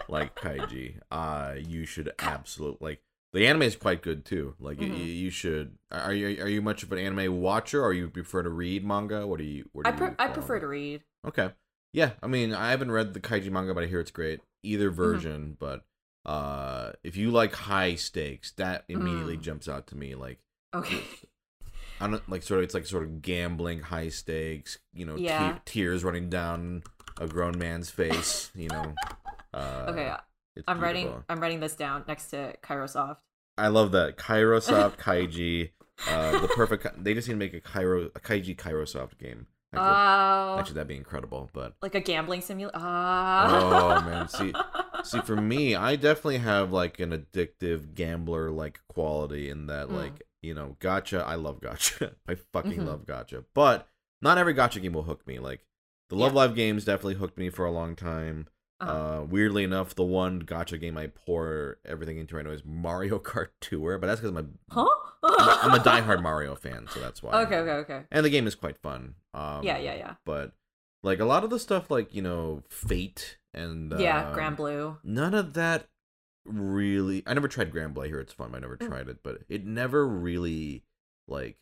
like 0.08 0.34
kaiji. 0.34 0.98
Uh, 1.10 1.54
you 1.58 1.84
should 1.86 2.10
absolutely 2.18 2.78
like. 2.80 3.00
The 3.32 3.46
anime 3.46 3.62
is 3.62 3.76
quite 3.76 4.02
good 4.02 4.24
too. 4.24 4.54
Like 4.58 4.78
y- 4.80 4.86
Mhm. 4.86 4.92
y- 4.92 4.96
you 5.02 5.30
should. 5.30 5.76
Are 5.90 6.14
you 6.14 6.42
are 6.42 6.48
you 6.48 6.62
much 6.62 6.82
of 6.82 6.92
an 6.92 6.98
anime 6.98 7.40
watcher, 7.40 7.82
or 7.82 7.92
you 7.92 8.08
prefer 8.08 8.42
to 8.42 8.48
read 8.48 8.84
manga? 8.84 9.26
What 9.26 9.38
do 9.38 9.44
you? 9.44 9.68
What 9.72 9.84
do 9.84 9.90
I 9.90 9.92
pre- 9.92 10.08
you 10.08 10.16
I 10.18 10.28
prefer 10.28 10.58
to 10.60 10.66
read. 10.66 11.02
Okay. 11.26 11.52
Yeah, 11.92 12.12
I 12.22 12.26
mean, 12.26 12.52
I 12.54 12.70
haven't 12.70 12.90
read 12.92 13.14
the 13.14 13.20
kaiji 13.20 13.50
manga, 13.50 13.72
but 13.74 13.82
I 13.84 13.86
hear 13.86 14.00
it's 14.00 14.10
great. 14.10 14.40
Either 14.62 14.88
Mm-hmm. 14.90 14.96
version, 14.96 15.56
but 15.58 15.84
uh, 16.24 16.92
if 17.04 17.16
you 17.16 17.30
like 17.30 17.52
high 17.54 17.94
stakes, 17.94 18.50
that 18.52 18.84
immediately 18.88 19.36
Mm. 19.36 19.42
jumps 19.42 19.68
out 19.68 19.86
to 19.88 19.96
me. 19.96 20.14
Like 20.14 20.40
Okay. 20.74 21.02
I 22.00 22.08
don't 22.08 22.28
like 22.28 22.42
sort 22.42 22.58
of 22.58 22.64
it's 22.64 22.74
like 22.74 22.84
sort 22.86 23.04
of 23.04 23.22
gambling, 23.22 23.80
high 23.80 24.08
stakes. 24.08 24.78
You 24.92 25.06
know, 25.06 25.16
te- 25.16 25.22
Yeah. 25.24 25.58
tears 25.64 26.02
running 26.04 26.28
down 26.28 26.82
a 27.18 27.26
grown 27.28 27.58
man's 27.58 27.90
face. 27.90 28.50
You 28.54 28.68
know. 28.68 28.94
Uh, 29.54 29.86
okay, 29.88 30.12
it's 30.56 30.64
I'm 30.68 30.80
writing. 30.80 31.12
I'm 31.28 31.40
writing 31.40 31.60
this 31.60 31.74
down 31.76 32.04
next 32.08 32.28
to 32.28 32.54
Kairosoft. 32.62 33.18
I 33.58 33.68
love 33.68 33.92
that 33.92 34.16
Kairosoft 34.16 34.96
Kaiji. 34.98 35.70
Uh, 36.08 36.38
the 36.40 36.48
perfect. 36.48 37.02
They 37.02 37.14
just 37.14 37.26
need 37.28 37.34
to 37.34 37.38
make 37.38 37.54
a 37.54 37.60
Kairo 37.60 38.06
a 38.14 38.20
Kaiji 38.20 38.56
Kairosoft 38.56 39.18
game. 39.18 39.46
Actually, 39.72 39.88
Oh, 39.88 40.56
actually, 40.58 40.74
that'd 40.74 40.88
be 40.88 40.96
incredible. 40.96 41.50
But 41.52 41.74
like 41.82 41.94
a 41.94 42.00
gambling 42.00 42.40
simulator. 42.40 42.78
Ah. 42.78 44.00
Oh, 44.02 44.08
man, 44.08 44.28
see- 44.28 44.52
see, 45.04 45.20
for 45.20 45.36
me, 45.36 45.74
I 45.74 45.96
definitely 45.96 46.38
have 46.38 46.72
like 46.72 47.00
an 47.00 47.10
addictive 47.12 47.94
gambler 47.94 48.50
like 48.50 48.80
quality 48.88 49.48
in 49.50 49.66
that, 49.66 49.88
Mm. 49.88 49.92
like 49.96 50.22
you 50.42 50.54
know, 50.54 50.76
gacha. 50.80 51.24
I 51.24 51.34
love 51.34 51.60
gacha. 51.60 52.12
I 52.28 52.34
fucking 52.36 52.78
Mhm. 52.80 52.86
love 52.86 53.06
gacha. 53.06 53.44
But 53.54 53.88
not 54.22 54.38
every 54.38 54.54
gacha 54.54 54.80
game 54.80 54.92
will 54.92 55.02
hook 55.02 55.26
me. 55.26 55.38
Like 55.38 55.60
the 56.10 56.16
Love 56.16 56.32
Yeah. 56.32 56.40
Live 56.40 56.54
games 56.54 56.84
definitely 56.84 57.14
hooked 57.14 57.36
me 57.38 57.50
for 57.50 57.64
a 57.64 57.70
long 57.72 57.96
time. 57.96 58.46
Uh-huh. 58.78 58.92
Uh, 58.92 59.24
weirdly 59.24 59.64
enough, 59.64 59.94
the 59.94 60.04
one 60.04 60.42
gacha 60.42 60.78
game 60.80 60.98
I 60.98 61.06
pour 61.06 61.78
everything 61.86 62.18
into 62.18 62.36
right 62.36 62.44
now 62.44 62.50
is 62.52 62.62
Mario 62.64 63.18
Kart 63.30 63.48
Tour, 63.60 63.98
but 63.98 64.06
that's 64.06 64.20
because 64.20 64.36
I'm 64.36 64.58
a 64.70 64.74
huh? 64.74 64.86
I'm 65.62 65.74
a 65.74 65.78
diehard 65.82 66.22
Mario 66.22 66.54
fan, 66.54 66.86
so 66.92 67.00
that's 67.00 67.22
why. 67.22 67.42
Okay, 67.44 67.56
okay, 67.56 67.70
okay. 67.72 68.02
And 68.10 68.24
the 68.24 68.30
game 68.30 68.46
is 68.46 68.54
quite 68.54 68.76
fun. 68.78 69.14
Um, 69.34 69.62
Yeah, 69.64 69.78
yeah, 69.78 69.94
yeah. 69.94 70.14
But 70.26 70.52
like 71.02 71.20
a 71.20 71.24
lot 71.24 71.42
of 71.44 71.50
the 71.50 71.58
stuff, 71.58 71.90
like 71.90 72.14
you 72.14 72.20
know, 72.22 72.62
Fate 72.68 73.38
and 73.54 73.92
yeah, 73.98 74.28
um, 74.30 74.34
Granblue. 74.36 74.98
None 75.02 75.32
of 75.34 75.54
that 75.54 75.86
really. 76.44 77.22
I 77.26 77.34
never 77.34 77.48
tried 77.48 77.72
Granblue. 77.72 78.04
I 78.04 78.08
hear 78.08 78.20
it's 78.20 78.32
fun. 78.32 78.50
but 78.50 78.58
I 78.58 78.60
never 78.60 78.76
Mm. 78.76 78.86
tried 78.88 79.08
it, 79.08 79.18
but 79.22 79.38
it 79.48 79.64
never 79.64 80.06
really 80.06 80.84
like 81.26 81.56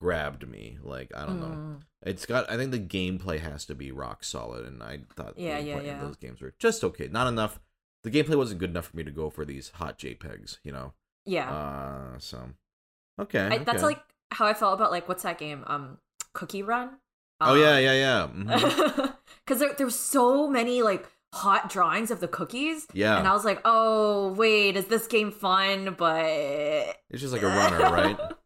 grabbed 0.00 0.48
me. 0.48 0.78
Like 0.82 1.10
I 1.16 1.26
don't 1.26 1.40
know. 1.40 1.46
Mm. 1.46 1.80
It's 2.02 2.26
got. 2.26 2.50
I 2.50 2.56
think 2.56 2.70
the 2.70 2.78
gameplay 2.78 3.40
has 3.40 3.64
to 3.66 3.74
be 3.74 3.90
rock 3.92 4.24
solid, 4.24 4.64
and 4.66 4.82
I 4.82 5.00
thought 5.14 5.38
Yeah, 5.38 5.60
the 5.60 5.66
yeah, 5.66 5.80
yeah. 5.80 6.00
those 6.00 6.16
games 6.16 6.40
were 6.40 6.54
just 6.58 6.84
okay. 6.84 7.08
Not 7.08 7.26
enough. 7.26 7.60
The 8.04 8.10
gameplay 8.10 8.36
wasn't 8.36 8.60
good 8.60 8.70
enough 8.70 8.86
for 8.88 8.96
me 8.96 9.04
to 9.04 9.10
go 9.10 9.30
for 9.30 9.44
these 9.44 9.70
hot 9.70 9.98
JPEGs. 9.98 10.58
You 10.62 10.72
know. 10.72 10.92
Yeah. 11.24 11.50
Uh. 11.52 12.18
So. 12.18 12.50
Okay. 13.20 13.46
I, 13.50 13.58
that's 13.58 13.82
like 13.82 14.00
how 14.30 14.46
I 14.46 14.54
felt 14.54 14.74
about 14.74 14.90
like 14.90 15.08
what's 15.08 15.22
that 15.22 15.38
game? 15.38 15.64
Um, 15.66 15.98
Cookie 16.34 16.62
Run. 16.62 16.90
Oh 17.40 17.52
Um, 17.54 17.58
yeah, 17.60 17.78
yeah, 17.78 17.92
yeah. 17.94 18.28
mhm. 18.32 19.14
because 19.44 19.58
there 19.60 19.74
there's 19.76 19.94
so 19.98 20.48
many 20.48 20.82
like 20.82 21.06
hot 21.34 21.68
drawings 21.68 22.10
of 22.10 22.20
the 22.20 22.28
cookies 22.28 22.86
Yeah. 22.94 23.18
and 23.18 23.28
i 23.28 23.32
was 23.34 23.44
like 23.44 23.60
oh 23.66 24.32
wait 24.32 24.74
is 24.74 24.86
this 24.86 25.06
game 25.06 25.30
fun 25.30 25.94
but 25.98 26.24
It's 27.10 27.20
just 27.20 27.34
like 27.34 27.42
a 27.42 27.46
runner, 27.48 27.78
right? 27.80 28.18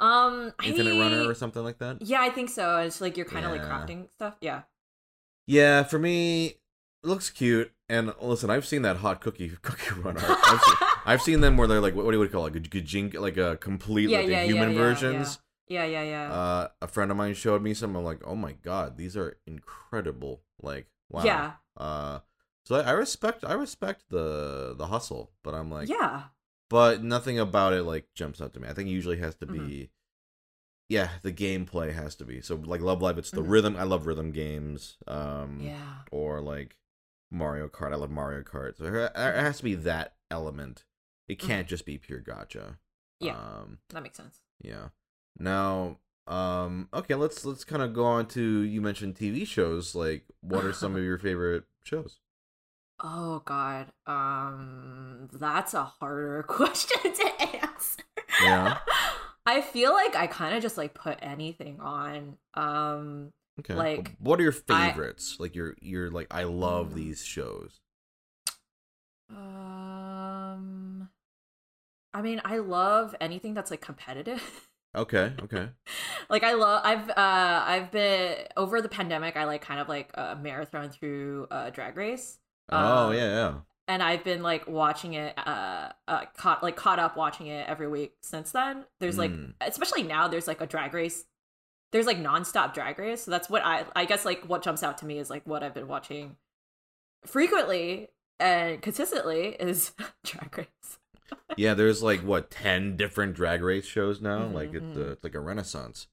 um 0.00 0.52
Infinite 0.64 0.94
I- 0.94 1.00
Runner 1.00 1.28
or 1.28 1.34
something 1.34 1.62
like 1.64 1.78
that. 1.78 2.02
yeah 2.02 2.20
i 2.20 2.28
think 2.30 2.50
so 2.50 2.78
it's 2.78 3.00
like 3.00 3.16
you're 3.16 3.26
kind 3.26 3.44
of 3.46 3.52
like 3.52 3.62
crafting 3.64 4.08
stuff 4.16 4.36
yeah 4.40 4.62
Yeah, 5.46 5.84
for 5.84 5.98
me, 5.98 6.46
it 6.46 7.06
looks 7.06 7.30
cute. 7.30 7.70
And 7.88 8.12
listen, 8.20 8.50
I've 8.50 8.66
seen 8.66 8.82
that 8.82 8.96
hot 8.96 9.20
cookie 9.20 9.48
cookie 9.62 9.94
runner. 10.00 10.20
I've 10.26 10.60
seen, 10.60 10.74
I've 11.06 11.22
seen 11.22 11.40
them 11.40 11.56
where 11.56 11.68
they're 11.68 11.80
like, 11.80 11.94
what, 11.94 12.04
what 12.04 12.10
do 12.10 12.20
you 12.20 12.28
call 12.28 12.46
it? 12.46 12.54
Like 12.54 12.66
a 12.66 12.68
gajink, 12.68 13.14
like 13.14 13.36
a 13.36 13.56
complete 13.56 14.10
Yeah, 14.10 14.18
like 14.18 14.28
yeah, 14.28 14.42
yeah, 14.42 14.46
human 14.50 14.72
yeah, 14.72 14.78
versions. 14.78 15.38
yeah 15.68 15.84
yeah 15.84 16.02
yeah 16.02 16.32
Uh, 16.32 16.68
a 16.82 16.88
friend 16.88 17.12
of 17.12 17.16
mine 17.16 17.34
showed 17.34 17.62
me 17.62 17.74
some. 17.74 17.94
I'm 17.94 18.02
like, 18.04 18.22
oh 18.26 18.34
my 18.34 18.52
god, 18.52 18.96
these 18.98 19.16
are 19.16 19.36
incredible. 19.46 20.42
Like, 20.60 20.88
wow. 21.08 21.22
yeah 21.24 21.52
Uh, 21.76 22.18
so 22.64 22.74
I, 22.74 22.90
I 22.90 22.90
respect, 22.98 23.44
I 23.44 23.52
respect 23.54 24.10
the 24.10 24.74
the 24.76 24.86
hustle, 24.88 25.30
but 25.44 25.54
I'm 25.54 25.70
like, 25.70 25.88
yeah 25.88 26.24
but 26.68 27.02
nothing 27.02 27.38
about 27.38 27.72
it 27.72 27.82
like 27.84 28.12
jumps 28.14 28.40
out 28.40 28.54
to 28.54 28.60
me. 28.60 28.68
I 28.68 28.72
think 28.72 28.88
it 28.88 28.92
usually 28.92 29.18
has 29.18 29.34
to 29.36 29.46
be 29.46 29.58
Mhm. 29.58 29.88
yeah, 30.88 31.10
the 31.22 31.32
gameplay 31.32 31.92
has 31.92 32.14
to 32.16 32.24
be. 32.24 32.40
So 32.40 32.54
like 32.54 32.80
Love 32.80 33.02
Live, 33.02 33.18
it's 33.18 33.30
the 33.32 33.42
Mhm. 33.42 33.50
rhythm. 33.50 33.76
I 33.76 33.82
love 33.82 34.06
rhythm 34.06 34.30
games. 34.30 34.98
Um, 35.08 35.60
Yeah. 35.62 36.02
or 36.12 36.40
like 36.40 36.76
Mario 37.30 37.68
Kart. 37.68 37.92
I 37.92 37.96
love 37.96 38.10
Mario 38.10 38.42
Kart. 38.42 38.76
So 38.78 38.84
it 38.84 39.12
has 39.16 39.58
to 39.58 39.64
be 39.64 39.74
that 39.74 40.16
element. 40.30 40.84
It 41.28 41.38
Mhm. 41.38 41.46
can't 41.46 41.68
just 41.68 41.84
be 41.86 41.98
pure 41.98 42.20
gacha. 42.22 42.78
Yeah. 43.18 43.36
Um, 43.36 43.78
That 43.88 44.02
makes 44.04 44.16
sense. 44.16 44.42
yeah. 44.60 44.90
Now, 45.38 45.98
um, 46.28 46.88
okay, 46.94 47.14
let's 47.16 47.44
let's 47.44 47.64
kind 47.64 47.82
of 47.82 47.92
go 47.92 48.04
on 48.04 48.26
to 48.28 48.60
you 48.60 48.80
mentioned 48.80 49.16
TV 49.16 49.44
shows. 49.44 49.94
Like, 49.96 50.24
what 50.40 50.64
are 50.64 50.72
some 50.72 50.94
of 50.96 51.02
your 51.02 51.18
favorite 51.18 51.64
shows? 51.82 52.20
Oh 53.00 53.42
God. 53.44 53.86
Um, 54.06 55.28
that's 55.32 55.74
a 55.74 55.84
harder 55.84 56.42
question 56.48 57.12
to 57.14 57.42
answer. 57.62 58.02
Yeah. 58.42 58.78
I 59.44 59.60
feel 59.60 59.92
like 59.92 60.16
I 60.16 60.26
kind 60.26 60.54
of 60.56 60.62
just 60.62 60.76
like 60.76 60.94
put 60.94 61.18
anything 61.22 61.80
on. 61.80 62.36
Um, 62.54 63.32
Okay. 63.58 63.72
Like, 63.72 64.14
what 64.18 64.38
are 64.38 64.42
your 64.42 64.54
I- 64.68 64.90
favorites? 64.90 65.36
like, 65.38 65.54
you're 65.54 65.74
you're 65.80 66.10
like, 66.10 66.26
I 66.30 66.42
love 66.44 66.90
Mm. 66.90 66.94
these 66.94 67.24
shows. 67.24 67.80
um, 69.30 71.08
I 72.14 72.22
mean, 72.22 72.40
I 72.44 72.58
love 72.58 73.14
anything 73.20 73.54
that's 73.54 73.70
like 73.70 73.80
competitive. 73.80 74.68
Okay. 74.94 75.32
Okay. 75.42 75.68
like 76.30 76.42
I 76.42 76.52
love 76.54 76.80
I've 76.84 77.10
uh 77.10 77.14
I've 77.66 77.90
been 77.90 78.36
over 78.56 78.80
the 78.80 78.88
pandemic 78.88 79.36
I 79.36 79.44
like 79.44 79.60
kind 79.62 79.78
of 79.80 79.88
like 79.88 80.10
uh, 80.14 80.36
marathon 80.40 80.88
through 80.90 81.46
uh 81.50 81.70
drag 81.70 81.96
race. 81.96 82.38
Oh 82.70 83.08
Uh, 83.08 83.10
yeah, 83.12 83.28
yeah. 83.28 83.54
and 83.88 84.02
I've 84.02 84.24
been 84.24 84.42
like 84.42 84.66
watching 84.66 85.14
it 85.14 85.34
uh, 85.38 85.90
uh 86.08 86.24
caught 86.36 86.62
like 86.62 86.76
caught 86.76 86.98
up 86.98 87.16
watching 87.16 87.46
it 87.48 87.68
every 87.68 87.88
week 87.88 88.14
since 88.22 88.52
then. 88.52 88.84
There's 89.00 89.18
like 89.18 89.30
Mm. 89.32 89.54
especially 89.60 90.02
now 90.02 90.28
there's 90.28 90.46
like 90.48 90.60
a 90.60 90.66
drag 90.66 90.92
race. 90.94 91.24
There's 91.92 92.06
like 92.06 92.18
nonstop 92.18 92.74
drag 92.74 92.98
race. 92.98 93.22
So 93.22 93.30
that's 93.30 93.48
what 93.48 93.64
I 93.64 93.84
I 93.94 94.04
guess 94.04 94.24
like 94.24 94.44
what 94.48 94.62
jumps 94.62 94.82
out 94.82 94.98
to 94.98 95.06
me 95.06 95.18
is 95.18 95.30
like 95.30 95.46
what 95.46 95.62
I've 95.62 95.74
been 95.74 95.88
watching 95.88 96.36
frequently 97.24 98.08
and 98.38 98.80
consistently 98.82 99.56
is 99.58 99.92
drag 100.24 100.56
race. 100.58 100.98
Yeah, 101.56 101.74
there's 101.74 102.02
like 102.02 102.20
what 102.20 102.50
ten 102.50 102.96
different 102.96 103.34
drag 103.34 103.62
race 103.62 103.86
shows 103.86 104.20
now. 104.20 104.40
Mhm, 104.40 104.52
like 104.52 104.74
it's 104.74 104.84
mhm. 104.84 105.08
uh, 105.08 105.12
it's 105.12 105.24
like 105.24 105.34
a 105.34 105.40
renaissance. 105.40 106.06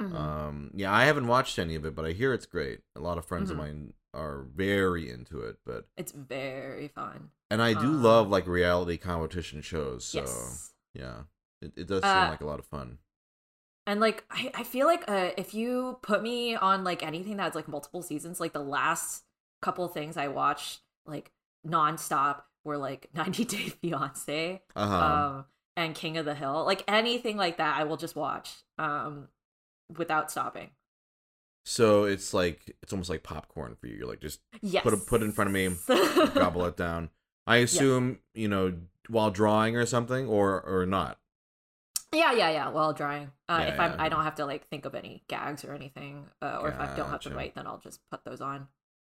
Mhm. 0.00 0.14
Um, 0.14 0.70
yeah, 0.74 0.92
I 0.92 1.04
haven't 1.04 1.26
watched 1.26 1.58
any 1.58 1.74
of 1.74 1.84
it, 1.84 1.94
but 1.94 2.04
I 2.04 2.12
hear 2.12 2.32
it's 2.32 2.46
great. 2.46 2.80
A 2.96 3.00
lot 3.00 3.18
of 3.18 3.24
friends 3.26 3.50
of 3.50 3.56
mine 3.56 3.92
are 4.14 4.42
very 4.54 5.10
into 5.10 5.40
it, 5.40 5.56
but 5.64 5.86
it's 5.96 6.12
very 6.12 6.88
fun. 6.88 7.30
and 7.50 7.62
I 7.62 7.72
do 7.74 7.78
Um, 7.88 8.02
love 8.02 8.28
like 8.28 8.46
reality 8.46 8.96
competition 8.96 9.60
shows. 9.62 10.04
So 10.04 10.20
yes. 10.20 10.72
yeah, 10.94 11.22
it, 11.62 11.72
it 11.76 11.86
does 11.86 12.02
seem 12.02 12.26
Uh, 12.26 12.28
like 12.30 12.40
a 12.40 12.46
lot 12.46 12.58
of 12.58 12.66
fun. 12.66 12.98
And 13.86 14.00
like 14.00 14.24
I, 14.30 14.50
I 14.54 14.62
feel 14.62 14.86
like 14.86 15.04
uh, 15.08 15.30
if 15.36 15.54
you 15.54 15.98
put 16.02 16.22
me 16.22 16.54
on 16.54 16.84
like 16.84 17.02
anything 17.04 17.36
that's 17.36 17.56
like 17.56 17.68
multiple 17.68 18.02
seasons, 18.02 18.38
like 18.40 18.52
the 18.52 18.60
last 18.62 19.24
couple 19.62 19.86
things 19.88 20.16
I 20.16 20.28
watched 20.28 20.80
like 21.06 21.32
nonstop 21.66 22.42
were 22.64 22.76
like 22.78 23.08
90 23.14 23.44
Day 23.44 23.68
Fiance 23.68 24.62
Uh 24.76 24.86
huh. 24.86 24.96
um, 25.04 25.44
and 25.76 25.94
King 25.94 26.18
of 26.18 26.24
the 26.24 26.34
Hill. 26.34 26.64
Like 26.64 26.84
anything 26.88 27.36
like 27.36 27.56
that, 27.56 27.76
I 27.78 27.84
will 27.84 27.96
just 27.96 28.14
watch 28.16 28.50
um, 28.78 29.28
without 29.96 30.30
stopping. 30.30 30.70
So 31.70 32.02
it's 32.04 32.34
like 32.34 32.76
it's 32.82 32.92
almost 32.92 33.08
like 33.10 33.22
popcorn 33.22 33.76
for 33.80 33.86
you. 33.86 33.96
You're 33.96 34.08
like 34.08 34.20
just 34.20 34.40
Yes. 34.60 34.82
Put 34.82 34.92
it- 34.94 35.06
put 35.06 35.22
it 35.22 35.24
in 35.26 35.32
front 35.32 35.48
of 35.48 35.54
me, 35.54 35.68
gobble 36.34 36.64
it 36.66 36.76
down. 36.76 37.10
I 37.46 37.56
assume 37.58 38.18
you 38.34 38.48
know 38.48 38.74
while 39.08 39.30
drawing 39.30 39.76
or 39.76 39.86
something, 39.86 40.26
or 40.26 40.60
or 40.62 40.84
not. 40.86 41.18
Yeah, 42.12 42.32
yeah, 42.32 42.50
yeah. 42.50 42.68
While 42.70 42.92
drawing, 42.92 43.30
uh, 43.48 43.58
Yeah, 43.62 43.72
if 43.74 43.78
I'm, 43.80 43.92
yeah. 43.92 44.02
I 44.02 44.08
don't 44.08 44.24
have 44.24 44.34
to 44.36 44.44
like 44.46 44.66
think 44.66 44.84
of 44.84 44.96
any 44.96 45.22
gags 45.28 45.64
or 45.64 45.72
anything, 45.72 46.26
uh, 46.42 46.58
or 46.60 46.68
if 46.70 46.74
I 46.80 46.86
don't 46.96 47.08
have 47.08 47.20
to 47.20 47.28
Gotcha. 47.28 47.36
write, 47.36 47.54
then 47.54 47.68
I'll 47.68 47.78
just 47.78 48.00
put 48.10 48.24
those 48.24 48.40
on. 48.40 48.66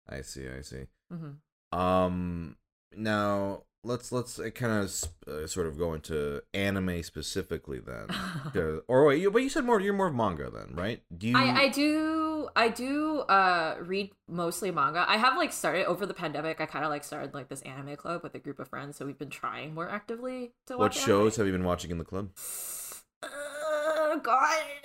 I 0.06 0.20
see. 0.20 0.46
I 0.48 0.60
see. 0.60 0.84
hmm 1.10 1.78
Um, 1.78 2.56
now 2.94 3.62
let's 3.84 4.12
let's 4.12 4.38
kind 4.54 4.72
of 4.84 4.92
uh, 5.26 5.46
sort 5.46 5.66
of 5.66 5.78
go 5.78 5.94
into 5.94 6.42
anime 6.52 7.02
specifically 7.02 7.80
then. 7.80 8.08
or 8.88 9.06
wait, 9.06 9.22
you, 9.22 9.30
but 9.30 9.42
you 9.42 9.48
said 9.48 9.64
more. 9.64 9.80
You're 9.80 9.94
more 9.94 10.08
of 10.08 10.14
manga 10.14 10.50
then, 10.50 10.74
right? 10.74 11.02
Do 11.16 11.28
you? 11.28 11.38
I, 11.38 11.62
I 11.62 11.68
do 11.68 12.19
I 12.56 12.68
do 12.68 13.20
uh 13.20 13.76
read 13.80 14.12
mostly 14.28 14.70
manga. 14.70 15.04
I 15.08 15.16
have 15.16 15.36
like 15.36 15.52
started 15.52 15.86
over 15.86 16.06
the 16.06 16.14
pandemic. 16.14 16.60
I 16.60 16.66
kind 16.66 16.84
of 16.84 16.90
like 16.90 17.04
started 17.04 17.34
like 17.34 17.48
this 17.48 17.62
anime 17.62 17.96
club 17.96 18.22
with 18.22 18.34
a 18.34 18.38
group 18.38 18.58
of 18.58 18.68
friends, 18.68 18.96
so 18.96 19.06
we've 19.06 19.18
been 19.18 19.30
trying 19.30 19.74
more 19.74 19.88
actively 19.88 20.52
to 20.66 20.76
what 20.76 20.94
shows 20.94 21.34
Anime. 21.34 21.36
have 21.36 21.46
you 21.46 21.52
been 21.52 21.66
watching 21.66 21.90
in 21.90 21.98
the 21.98 22.04
club? 22.04 22.30
Oh 23.22 24.20
God. 24.22 24.62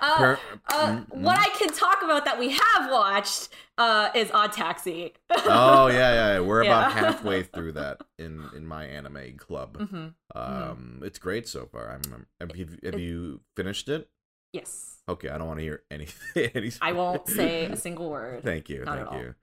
uh, 0.00 0.36
uh, 0.68 0.86
mm, 0.86 1.08
what. 1.10 1.38
I 1.38 1.48
can 1.58 1.68
talk 1.68 2.02
about 2.02 2.24
that 2.24 2.38
we 2.38 2.50
have 2.50 2.90
watched 2.90 3.48
uh 3.76 4.10
is 4.14 4.30
Odd 4.32 4.52
Taxi. 4.52 5.14
oh 5.30 5.88
yeah, 5.88 5.92
yeah, 5.92 6.32
yeah. 6.34 6.40
We're 6.40 6.60
about 6.64 6.92
halfway 6.92 7.42
through 7.54 7.72
that 7.72 8.02
in 8.18 8.48
in 8.54 8.66
my 8.66 8.84
anime 8.84 9.36
club. 9.36 9.88
hmm 9.90 10.08
Um, 10.34 11.02
it's 11.04 11.18
great 11.18 11.48
so 11.48 11.66
far. 11.66 11.90
I'm. 11.90 12.26
Have 12.40 12.56
you, 12.56 12.68
have 12.84 13.00
you 13.00 13.40
finished 13.56 13.88
it? 13.88 14.08
Yes. 14.52 14.96
Okay, 15.08 15.28
I 15.28 15.38
don't 15.38 15.46
want 15.46 15.58
to 15.60 15.64
hear 15.64 15.82
anything. 15.90 16.50
any 16.54 16.72
I 16.80 16.92
won't 16.92 17.28
say 17.28 17.66
a 17.66 17.76
single 17.86 18.10
word. 18.10 18.42
Thank 18.42 18.68
you, 18.68 18.84
Not 18.84 19.10
thank 19.10 19.22
you. 19.22 19.34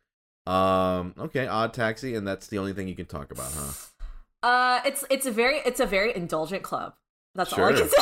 Um, 0.51 1.15
okay, 1.17 1.47
Odd 1.47 1.73
Taxi, 1.73 2.15
and 2.15 2.27
that's 2.27 2.47
the 2.47 2.59
only 2.59 2.73
thing 2.73 2.87
you 2.87 2.95
can 2.95 3.07
talk 3.07 3.31
about, 3.31 3.51
huh? 3.53 3.71
Uh, 4.43 4.81
it's 4.85 5.03
it's 5.09 5.25
a 5.25 5.31
very 5.31 5.57
it's 5.65 5.79
a 5.79 5.85
very 5.87 6.15
indulgent 6.15 6.61
club. 6.61 6.93
That's 7.33 7.51
all 7.51 7.65
I 7.65 7.73
can 7.73 7.89
say. 7.89 7.97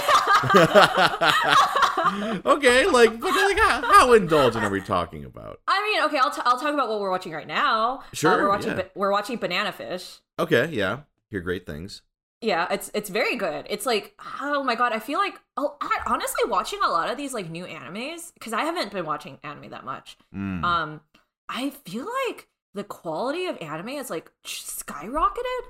okay, 2.45 2.85
like, 2.85 3.19
but 3.19 3.31
like, 3.31 3.57
how, 3.57 3.81
how 3.81 4.13
indulgent 4.13 4.63
are 4.63 4.69
we 4.69 4.79
talking 4.81 5.25
about? 5.25 5.59
I 5.67 5.81
mean, 5.81 6.03
okay, 6.05 6.19
I'll, 6.19 6.29
t- 6.29 6.41
I'll 6.45 6.59
talk 6.59 6.73
about 6.73 6.87
what 6.87 6.99
we're 6.99 7.09
watching 7.09 7.31
right 7.31 7.47
now. 7.47 7.99
Uh, 7.99 8.03
Sure, 8.13 8.43
we're 8.43 8.49
watching 8.49 8.71
yeah. 8.71 8.83
ba- 8.83 8.91
we're 8.93 9.11
watching 9.11 9.37
Banana 9.37 9.71
Fish. 9.71 10.19
Okay, 10.37 10.67
yeah, 10.71 10.99
hear 11.31 11.39
great 11.41 11.65
things. 11.65 12.03
Yeah, 12.43 12.67
it's 12.69 12.91
it's 12.93 13.09
very 13.09 13.37
good. 13.37 13.65
It's 13.69 13.85
like 13.85 14.19
oh 14.41 14.63
my 14.63 14.75
god, 14.75 14.91
I 14.91 14.99
feel 14.99 15.17
like 15.17 15.35
oh, 15.55 15.77
I, 15.79 16.01
honestly 16.07 16.43
watching 16.47 16.79
a 16.83 16.89
lot 16.89 17.09
of 17.09 17.15
these 17.15 17.33
like 17.33 17.49
new 17.49 17.65
animes 17.65 18.33
because 18.33 18.51
I 18.51 18.65
haven't 18.65 18.91
been 18.91 19.05
watching 19.05 19.39
anime 19.43 19.69
that 19.69 19.85
much. 19.85 20.17
Mm. 20.35 20.61
Um, 20.61 21.01
I 21.47 21.69
feel 21.69 22.05
like 22.27 22.49
the 22.73 22.83
quality 22.83 23.45
of 23.45 23.57
anime 23.61 23.89
is 23.89 24.09
like 24.09 24.29
skyrocketed. 24.43 25.61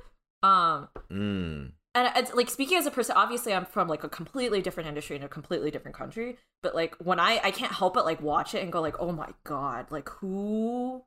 Um, 0.41 0.89
mm. 1.11 1.71
and 1.93 2.11
it's 2.17 2.33
like 2.33 2.49
speaking 2.49 2.77
as 2.77 2.85
a 2.85 2.91
person 2.91 3.15
obviously 3.15 3.53
i'm 3.53 3.63
from 3.63 3.87
like 3.87 4.03
a 4.03 4.09
completely 4.09 4.61
different 4.61 4.89
industry 4.89 5.15
in 5.15 5.23
a 5.23 5.29
completely 5.29 5.71
different 5.71 5.95
country 5.95 6.37
but 6.61 6.75
like 6.75 6.95
when 6.95 7.17
i 7.17 7.39
i 7.45 7.49
can't 7.49 7.71
help 7.71 7.93
but 7.93 8.03
like 8.03 8.21
watch 8.21 8.53
it 8.53 8.61
and 8.61 8.69
go 8.69 8.81
like 8.81 8.99
oh 8.99 9.13
my 9.13 9.29
god 9.45 9.89
like 9.89 10.09
who 10.09 11.01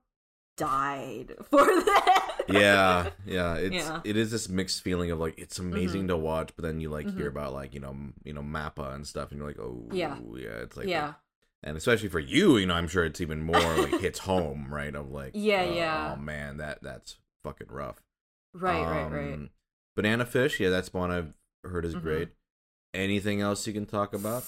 died 0.57 1.35
for 1.51 1.65
that 1.65 2.45
Yeah, 2.49 3.11
yeah, 3.27 3.55
it's 3.57 3.75
Yeah. 3.75 4.01
it 4.05 4.17
is 4.17 4.31
this 4.31 4.49
mixed 4.49 4.83
feeling 4.83 5.11
of 5.11 5.19
like 5.19 5.39
it's 5.39 5.59
amazing 5.59 6.05
Mhm. 6.05 6.09
to 6.09 6.17
watch, 6.17 6.51
but 6.57 6.63
then 6.65 6.81
you 6.81 6.89
like 6.91 7.11
hear 7.17 7.27
Mhm. 7.27 7.33
about 7.33 7.53
like 7.53 7.75
you 7.75 7.81
know 7.81 7.97
you 8.25 8.33
know 8.33 8.43
Mappa 8.43 8.95
and 8.95 9.07
stuff, 9.07 9.31
and 9.31 9.39
you're 9.39 9.47
like, 9.49 9.59
oh 9.59 9.87
Yeah. 9.93 10.17
yeah, 10.35 10.63
it's 10.63 10.77
like 10.77 10.87
yeah 10.87 11.15
and 11.63 11.77
especially 11.77 12.09
for 12.09 12.21
you, 12.21 12.59
you 12.59 12.67
know, 12.67 12.75
I'm 12.75 12.87
sure 12.87 13.05
it's 13.05 13.21
even 13.21 13.43
more 13.43 13.59
like 13.59 13.99
hits 14.01 14.21
home, 14.21 14.69
right? 14.73 14.95
Of 14.95 15.11
like, 15.11 15.33
Yeah, 15.35 15.63
uh, 15.63 15.73
yeah. 15.75 16.13
Oh 16.13 16.17
man, 16.21 16.59
that 16.59 16.83
that's 16.83 17.17
fucking 17.43 17.69
rough. 17.71 18.03
right 18.55 18.87
right 18.87 19.11
right 19.11 19.35
Um, 19.35 19.51
Banana 19.97 20.25
Fish, 20.27 20.61
yeah, 20.61 20.69
that's 20.71 20.93
one 20.93 21.11
I've 21.11 21.35
heard 21.65 21.85
is 21.85 21.95
Mhm. 21.97 22.03
great. 22.03 22.29
Anything 22.95 23.41
else 23.41 23.67
you 23.67 23.73
can 23.73 23.87
talk 23.87 24.15
about? 24.15 24.45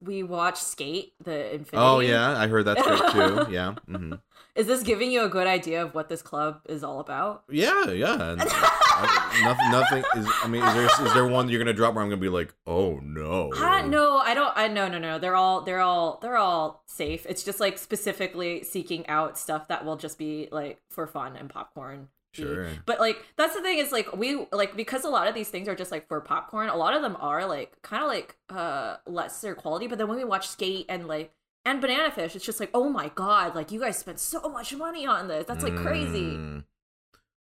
We 0.00 0.22
watched 0.22 0.62
skate 0.62 1.14
the 1.22 1.54
infinity 1.54 1.76
Oh 1.76 2.00
yeah, 2.00 2.38
I 2.38 2.46
heard 2.46 2.64
that's 2.64 2.82
great 2.82 3.12
too. 3.12 3.46
Yeah, 3.50 3.74
hmm 3.86 4.14
is 4.54 4.66
this 4.66 4.82
giving 4.82 5.12
you 5.12 5.22
a 5.22 5.28
good 5.28 5.46
idea 5.46 5.84
of 5.84 5.94
what 5.94 6.08
this 6.08 6.20
club 6.20 6.62
is 6.68 6.82
all 6.82 6.98
about 6.98 7.44
yeah, 7.48 7.90
yeah. 7.90 8.34
I, 8.38 9.40
nothing, 9.44 9.70
nothing 9.70 10.20
is. 10.20 10.28
I 10.42 10.48
mean, 10.48 10.62
is 10.62 10.74
there 10.74 11.06
is 11.06 11.14
there 11.14 11.26
one 11.26 11.48
you're 11.48 11.60
gonna 11.60 11.72
drop 11.72 11.94
where 11.94 12.02
I'm 12.02 12.10
gonna 12.10 12.20
be 12.20 12.28
like, 12.28 12.54
oh 12.66 12.98
no? 13.02 13.50
I 13.56 13.82
don't. 13.82 14.26
I 14.26 14.34
don't. 14.34 14.52
I 14.56 14.68
no 14.68 14.88
no 14.88 14.98
no. 14.98 15.18
They're 15.18 15.36
all 15.36 15.62
they're 15.62 15.80
all 15.80 16.18
they're 16.20 16.36
all 16.36 16.82
safe. 16.86 17.24
It's 17.28 17.44
just 17.44 17.60
like 17.60 17.78
specifically 17.78 18.64
seeking 18.64 19.06
out 19.06 19.38
stuff 19.38 19.68
that 19.68 19.84
will 19.84 19.96
just 19.96 20.18
be 20.18 20.48
like 20.50 20.80
for 20.90 21.06
fun 21.06 21.36
and 21.36 21.48
popcorn. 21.48 22.08
Sure. 22.32 22.68
But 22.86 23.00
like 23.00 23.24
that's 23.36 23.54
the 23.54 23.62
thing 23.62 23.78
is 23.78 23.90
like 23.92 24.14
we 24.16 24.46
like 24.52 24.76
because 24.76 25.04
a 25.04 25.08
lot 25.08 25.26
of 25.28 25.34
these 25.34 25.48
things 25.48 25.66
are 25.68 25.74
just 25.74 25.90
like 25.90 26.06
for 26.08 26.20
popcorn. 26.20 26.68
A 26.68 26.76
lot 26.76 26.94
of 26.94 27.02
them 27.02 27.16
are 27.20 27.46
like 27.46 27.80
kind 27.82 28.02
of 28.02 28.08
like 28.08 28.36
uh 28.50 28.96
lesser 29.06 29.54
quality. 29.54 29.86
But 29.86 29.98
then 29.98 30.08
when 30.08 30.18
we 30.18 30.24
watch 30.24 30.46
Skate 30.48 30.86
and 30.88 31.08
like 31.08 31.32
and 31.64 31.80
Banana 31.80 32.10
Fish, 32.10 32.36
it's 32.36 32.44
just 32.44 32.60
like 32.60 32.70
oh 32.74 32.88
my 32.88 33.10
god, 33.14 33.54
like 33.54 33.72
you 33.72 33.80
guys 33.80 33.98
spent 33.98 34.18
so 34.20 34.40
much 34.48 34.74
money 34.74 35.06
on 35.06 35.28
this. 35.28 35.46
That's 35.46 35.64
like 35.64 35.76
crazy. 35.76 36.36
Mm. 36.36 36.64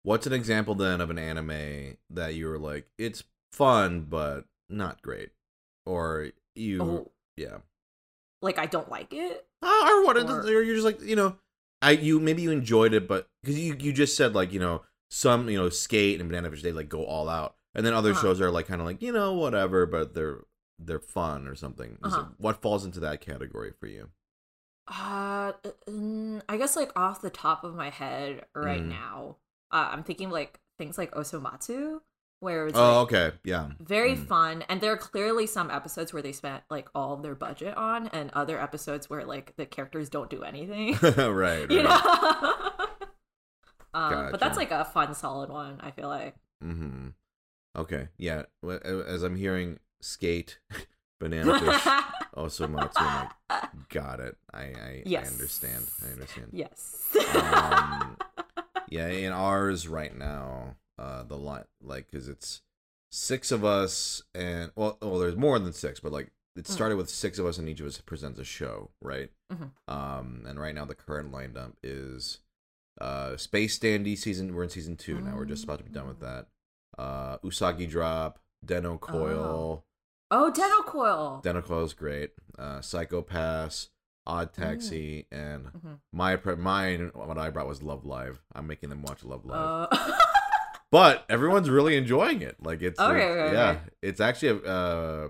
What's 0.03 0.27
an 0.27 0.33
example 0.33 0.75
then 0.75 0.99
of 0.99 1.09
an 1.09 1.17
anime 1.17 1.95
that 2.09 2.35
you 2.35 2.47
were 2.47 2.59
like, 2.59 2.87
it's 2.97 3.23
fun 3.53 4.01
but 4.01 4.43
not 4.69 5.01
great, 5.01 5.29
or 5.85 6.31
you, 6.55 6.81
Oh, 6.83 7.11
yeah, 7.37 7.57
like 8.41 8.59
I 8.59 8.65
don't 8.65 8.89
like 8.89 9.13
it. 9.13 9.45
Uh, 9.61 9.65
or 9.87 10.03
what? 10.05 10.17
Or- 10.17 10.41
Or 10.41 10.61
you're 10.61 10.75
just 10.75 10.85
like, 10.85 11.01
you 11.01 11.15
know, 11.15 11.37
I 11.83 11.91
you 11.91 12.19
maybe 12.19 12.41
you 12.41 12.51
enjoyed 12.51 12.93
it, 12.93 13.07
but 13.07 13.27
because 13.43 13.59
you 13.59 13.75
you 13.79 13.93
just 13.93 14.15
said 14.17 14.33
like 14.35 14.51
you 14.53 14.59
know 14.59 14.83
some 15.09 15.49
you 15.49 15.57
know 15.57 15.69
skate 15.69 16.19
and 16.19 16.29
banana 16.29 16.49
fish 16.49 16.63
they 16.63 16.71
like 16.71 16.89
go 16.89 17.05
all 17.05 17.29
out, 17.29 17.55
and 17.75 17.85
then 17.85 17.93
other 17.93 18.11
Uh-huh. 18.11 18.21
shows 18.21 18.41
are 18.41 18.51
like 18.51 18.67
kind 18.67 18.81
of 18.81 18.87
like 18.87 19.01
you 19.01 19.11
know 19.11 19.33
whatever, 19.33 19.85
but 19.85 20.13
they're 20.15 20.39
they're 20.79 20.99
fun 20.99 21.47
or 21.47 21.55
something. 21.55 21.97
Uh-huh. 22.03 22.23
what 22.37 22.61
falls 22.61 22.85
into 22.85 22.99
that 23.01 23.21
category 23.21 23.71
for 23.79 23.87
you? 23.87 24.09
Uh, 24.87 25.53
I 26.49 26.57
guess 26.57 26.75
like 26.75 26.91
off 26.95 27.21
the 27.21 27.29
top 27.29 27.63
of 27.63 27.75
my 27.75 27.89
head 27.89 28.45
right 28.53 28.83
Mm. 28.83 28.89
now, 28.89 29.37
uh, 29.71 29.89
I'm 29.91 30.03
thinking 30.03 30.29
like 30.29 30.59
things 30.77 30.97
like 30.97 31.11
Osomatsu, 31.11 32.01
where 32.43 32.67
it's 32.67 32.77
Oh, 32.77 33.03
like, 33.03 33.13
okay, 33.13 33.31
yeah. 33.43 33.69
very 33.79 34.15
Mm. 34.15 34.27
fun, 34.27 34.61
and 34.69 34.81
there 34.81 34.91
are 34.91 34.97
clearly 34.97 35.47
some 35.47 35.71
episodes 35.71 36.13
where 36.13 36.21
they 36.21 36.31
spent 36.33 36.63
like 36.69 36.89
all 36.93 37.15
their 37.17 37.33
budget 37.35 37.75
on, 37.77 38.07
and 38.09 38.29
other 38.33 38.59
episodes 38.61 39.09
where 39.09 39.23
like 39.25 39.55
the 39.55 39.65
characters 39.65 40.09
don't 40.09 40.29
do 40.29 40.43
anything. 40.43 40.93
right, 41.17 41.69
you 41.71 41.81
right. 41.83 41.83
know. 41.83 43.07
um, 43.93 44.27
but 44.31 44.39
that's 44.39 44.57
like 44.57 44.71
a 44.71 44.85
fun, 44.85 45.13
solid 45.15 45.49
one. 45.49 45.79
I 45.81 45.91
feel 45.91 46.07
like. 46.07 46.35
Mm-hmm. 46.63 47.09
Okay, 47.75 48.09
yeah. 48.17 48.43
As 48.85 49.23
I'm 49.23 49.35
hearing 49.35 49.79
skate, 50.01 50.59
banana 51.19 51.57
fish, 51.59 51.81
Osomatsu, 52.35 52.91
I'm 52.97 53.29
like, 53.49 53.89
got 53.89 54.19
it. 54.19 54.37
I 54.53 54.61
I, 54.63 55.03
Yes. 55.05 55.27
I 55.29 55.31
understand. 55.31 55.85
I 56.07 56.11
understand. 56.11 56.49
yes. 56.51 56.99
Um, 57.35 58.17
yeah, 58.89 59.07
in 59.07 59.31
ours 59.31 59.87
right 59.87 60.15
now, 60.15 60.75
uh, 60.99 61.23
the 61.23 61.37
line 61.37 61.63
like 61.81 62.09
because 62.09 62.27
it's 62.27 62.61
six 63.11 63.51
of 63.51 63.63
us, 63.65 64.23
and 64.33 64.71
well, 64.75 64.97
well, 65.01 65.19
there's 65.19 65.35
more 65.35 65.57
than 65.59 65.73
six, 65.73 65.99
but 65.99 66.11
like 66.11 66.31
it 66.55 66.65
Mm. 66.65 66.67
started 66.67 66.97
with 66.97 67.09
six 67.09 67.39
of 67.39 67.45
us, 67.47 67.57
and 67.57 67.67
each 67.67 67.79
of 67.79 67.87
us 67.87 67.99
presents 67.99 68.39
a 68.39 68.43
show, 68.43 68.91
right? 69.01 69.31
Mhm. 69.51 69.71
Um, 69.87 70.43
and 70.47 70.59
right 70.59 70.75
now 70.75 70.85
the 70.85 70.95
current 70.95 71.31
lineup 71.31 71.73
is 71.83 72.39
uh 73.01 73.35
Space 73.37 73.79
Dandy 73.79 74.15
season. 74.15 74.53
We're 74.53 74.63
in 74.63 74.69
season 74.69 74.95
two 74.97 75.19
now. 75.19 75.35
We're 75.35 75.45
just 75.45 75.63
about 75.63 75.79
to 75.79 75.83
be 75.83 75.89
done 75.91 76.07
with 76.07 76.21
Oh. 76.21 76.25
that. 76.27 76.47
Uh, 77.01 77.37
Usagi 77.39 77.89
Drop, 77.89 78.39
Denno 78.63 78.99
Coil. 78.99 79.83
oh, 80.29 80.51
Denno 80.55 80.85
Coil. 80.85 81.41
Denno 81.43 81.63
Coil 81.63 81.85
is 81.85 81.93
great. 81.95 82.33
Uh, 82.57 82.81
Psycho 82.81 83.23
Pass, 83.23 83.89
Odd 84.27 84.53
Taxi, 84.53 85.25
and 85.31 85.65
Mhm. 85.73 85.99
my 86.11 86.35
pre- 86.35 86.55
mine 86.55 87.09
what 87.15 87.39
I 87.39 87.49
brought 87.49 87.67
was 87.67 87.81
Love 87.81 88.05
Live. 88.05 88.43
I'm 88.53 88.67
making 88.67 88.89
them 88.91 89.01
watch 89.01 89.23
Love 89.23 89.43
Live, 89.43 89.87
Uh, 89.91 90.17
but 90.93 91.25
everyone's 91.27 91.69
really 91.69 91.97
enjoying 91.97 92.41
it. 92.43 92.55
Like 92.61 92.81
it's 92.83 92.99
Okay, 92.99 93.11
like, 93.29 93.37
okay, 93.47 93.53
yeah, 93.53 93.69
okay. 93.71 93.79
it's 94.03 94.21
actually 94.21 94.49
a, 94.49 94.57
uh, 94.77 95.27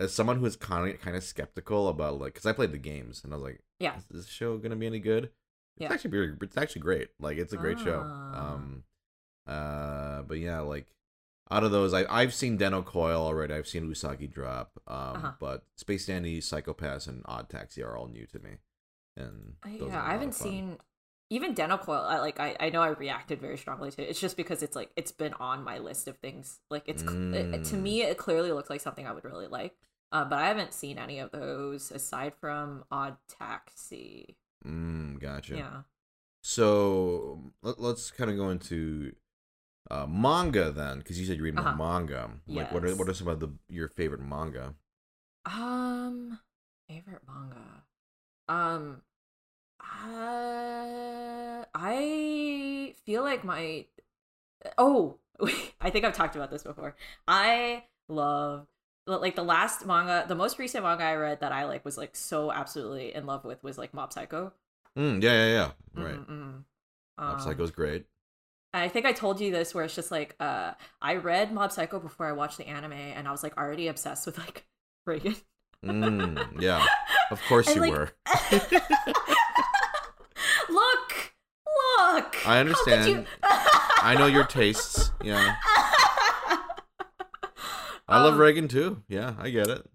as 0.00 0.12
someone 0.12 0.38
who 0.38 0.46
is 0.46 0.56
kind 0.56 0.90
of 0.92 1.00
kind 1.00 1.16
of 1.16 1.22
skeptical 1.22 1.86
about 1.88 2.18
like 2.20 2.34
because 2.34 2.46
I 2.46 2.52
played 2.52 2.72
the 2.72 2.78
games 2.78 3.22
and 3.22 3.32
I 3.32 3.36
was 3.36 3.44
like, 3.44 3.60
Yeah. 3.78 3.96
is 3.96 4.04
this 4.10 4.26
show 4.28 4.58
gonna 4.58 4.76
be 4.76 4.86
any 4.86 4.98
good? 4.98 5.24
It's 5.24 5.32
Yeah. 5.84 5.92
actually 5.92 6.10
very, 6.10 6.36
it's 6.42 6.56
actually 6.56 6.82
great. 6.82 7.08
Like 7.20 7.38
it's 7.38 7.52
a 7.52 7.56
great 7.56 7.78
show. 7.78 8.02
Ah. 8.04 8.54
Um, 8.54 8.84
uh, 9.46 10.22
but 10.22 10.38
yeah, 10.38 10.60
like 10.60 10.86
out 11.50 11.64
of 11.64 11.70
those, 11.72 11.92
I 11.94 12.04
I've 12.08 12.34
seen 12.34 12.58
Denno 12.58 12.84
Coil 12.84 13.20
already. 13.22 13.54
I've 13.54 13.68
seen 13.68 13.88
Usagi 13.88 14.30
Drop. 14.30 14.70
Um, 14.86 14.96
Uh-huh. 15.16 15.32
but 15.40 15.64
Space 15.76 16.06
Dandy, 16.06 16.40
Psycho 16.40 16.72
Pass, 16.74 17.06
and 17.06 17.22
Odd 17.26 17.48
Taxi 17.48 17.82
are 17.82 17.96
all 17.96 18.08
new 18.08 18.26
to 18.26 18.38
me. 18.38 18.58
And 19.16 19.54
those 19.64 19.82
are 19.82 19.84
a 19.84 19.88
yeah, 19.88 20.04
I 20.04 20.12
haven't 20.12 20.34
seen 20.34 20.78
even 21.30 21.54
Denno 21.54 21.80
Coil. 21.80 22.04
I, 22.06 22.18
like 22.18 22.38
I, 22.40 22.56
I 22.60 22.70
know 22.70 22.82
I 22.82 22.88
reacted 22.88 23.40
very 23.40 23.56
strongly 23.56 23.90
to 23.92 24.02
it. 24.02 24.10
It's 24.10 24.20
just 24.20 24.36
because 24.36 24.62
it's 24.62 24.76
like 24.76 24.90
it's 24.96 25.12
been 25.12 25.32
on 25.34 25.62
my 25.64 25.78
list 25.78 26.08
of 26.08 26.18
things. 26.18 26.58
Like 26.70 26.84
it's 26.86 27.02
cl- 27.02 27.34
it- 27.34 27.64
to 27.64 27.76
Mm. 27.76 27.82
me, 27.82 28.02
it 28.02 28.18
clearly 28.18 28.52
looks 28.52 28.68
like 28.68 28.80
something 28.80 29.06
I 29.06 29.12
would 29.12 29.24
really 29.24 29.46
like. 29.46 29.76
Uh, 30.12 30.24
but 30.24 30.40
I 30.40 30.48
haven't 30.48 30.74
seen 30.74 30.98
any 30.98 31.20
of 31.20 31.30
those 31.30 31.92
aside 31.92 32.34
from 32.34 32.84
Odd 32.90 33.16
Taxi. 33.28 34.36
Mm, 34.66 35.20
gotcha. 35.20 35.56
Yeah. 35.56 35.82
So 36.42 37.52
let, 37.62 37.78
us 37.78 38.10
kind 38.10 38.30
of 38.30 38.36
go 38.36 38.50
into 38.50 39.14
uh, 39.90 40.06
manga 40.06 40.72
then, 40.72 40.98
because 40.98 41.20
you 41.20 41.26
said 41.26 41.36
you 41.36 41.44
read 41.44 41.54
more 41.54 41.68
Uh-huh. 41.68 41.76
manga. 41.76 42.30
Like, 42.48 42.72
what 42.72 42.84
are 42.84 42.94
what 42.96 43.08
are 43.08 43.14
some 43.14 43.28
of 43.28 43.38
the 43.40 43.50
your 43.68 43.88
favorite 43.88 44.20
manga? 44.20 44.74
Um, 45.46 46.40
favorite 46.88 47.22
manga. 47.26 47.84
Um, 48.48 49.02
uh, 49.80 51.64
I 51.74 52.94
feel 53.04 53.22
like 53.22 53.44
my 53.44 53.86
oh, 54.78 55.16
I 55.80 55.90
think 55.90 56.04
I've 56.04 56.14
talked 56.14 56.36
about 56.36 56.50
this 56.50 56.62
before. 56.62 56.96
I 57.26 57.84
love 58.08 58.66
like 59.06 59.34
the 59.34 59.42
last 59.42 59.86
manga, 59.86 60.24
the 60.28 60.34
most 60.34 60.58
recent 60.58 60.84
manga 60.84 61.04
I 61.04 61.14
read 61.14 61.40
that 61.40 61.52
I 61.52 61.64
like 61.64 61.84
was 61.84 61.98
like 61.98 62.14
so 62.14 62.52
absolutely 62.52 63.14
in 63.14 63.26
love 63.26 63.44
with 63.44 63.62
was 63.64 63.78
like 63.78 63.92
Mob 63.94 64.12
Psycho. 64.12 64.52
Mm, 64.98 65.22
yeah, 65.22 65.32
yeah, 65.32 65.46
yeah. 65.94 66.02
Right. 66.04 66.14
Mm-mm. 66.16 66.64
Mob 67.18 67.34
Um, 67.34 67.40
Psycho's 67.40 67.70
great. 67.70 68.06
I 68.72 68.88
think 68.88 69.04
I 69.04 69.12
told 69.12 69.40
you 69.40 69.50
this 69.50 69.74
where 69.74 69.84
it's 69.84 69.94
just 69.96 70.10
like 70.10 70.36
uh 70.38 70.74
I 71.02 71.16
read 71.16 71.52
Mob 71.52 71.72
Psycho 71.72 71.98
before 71.98 72.26
I 72.26 72.32
watched 72.32 72.58
the 72.58 72.66
anime 72.68 72.92
and 72.92 73.26
I 73.26 73.32
was 73.32 73.42
like 73.42 73.56
already 73.56 73.88
obsessed 73.88 74.26
with 74.26 74.38
like 74.38 74.64
Reigen. 75.08 75.40
Mm, 75.84 76.60
yeah, 76.60 76.84
of 77.30 77.40
course 77.48 77.66
And, 77.66 77.76
you 77.76 77.82
like, 77.82 77.90
were. 77.92 78.10
look, 80.68 81.32
look. 81.98 82.29
I 82.46 82.58
understand. 82.60 83.10
you- 83.12 83.26
I 84.02 84.14
know 84.18 84.26
your 84.26 84.44
tastes. 84.44 85.10
Yeah, 85.22 85.56
I 88.08 88.22
love 88.22 88.34
Um, 88.34 88.40
Reigen 88.40 88.68
too. 88.68 89.02
Yeah, 89.08 89.34
I 89.38 89.50
get 89.50 89.68
it. 89.68 89.86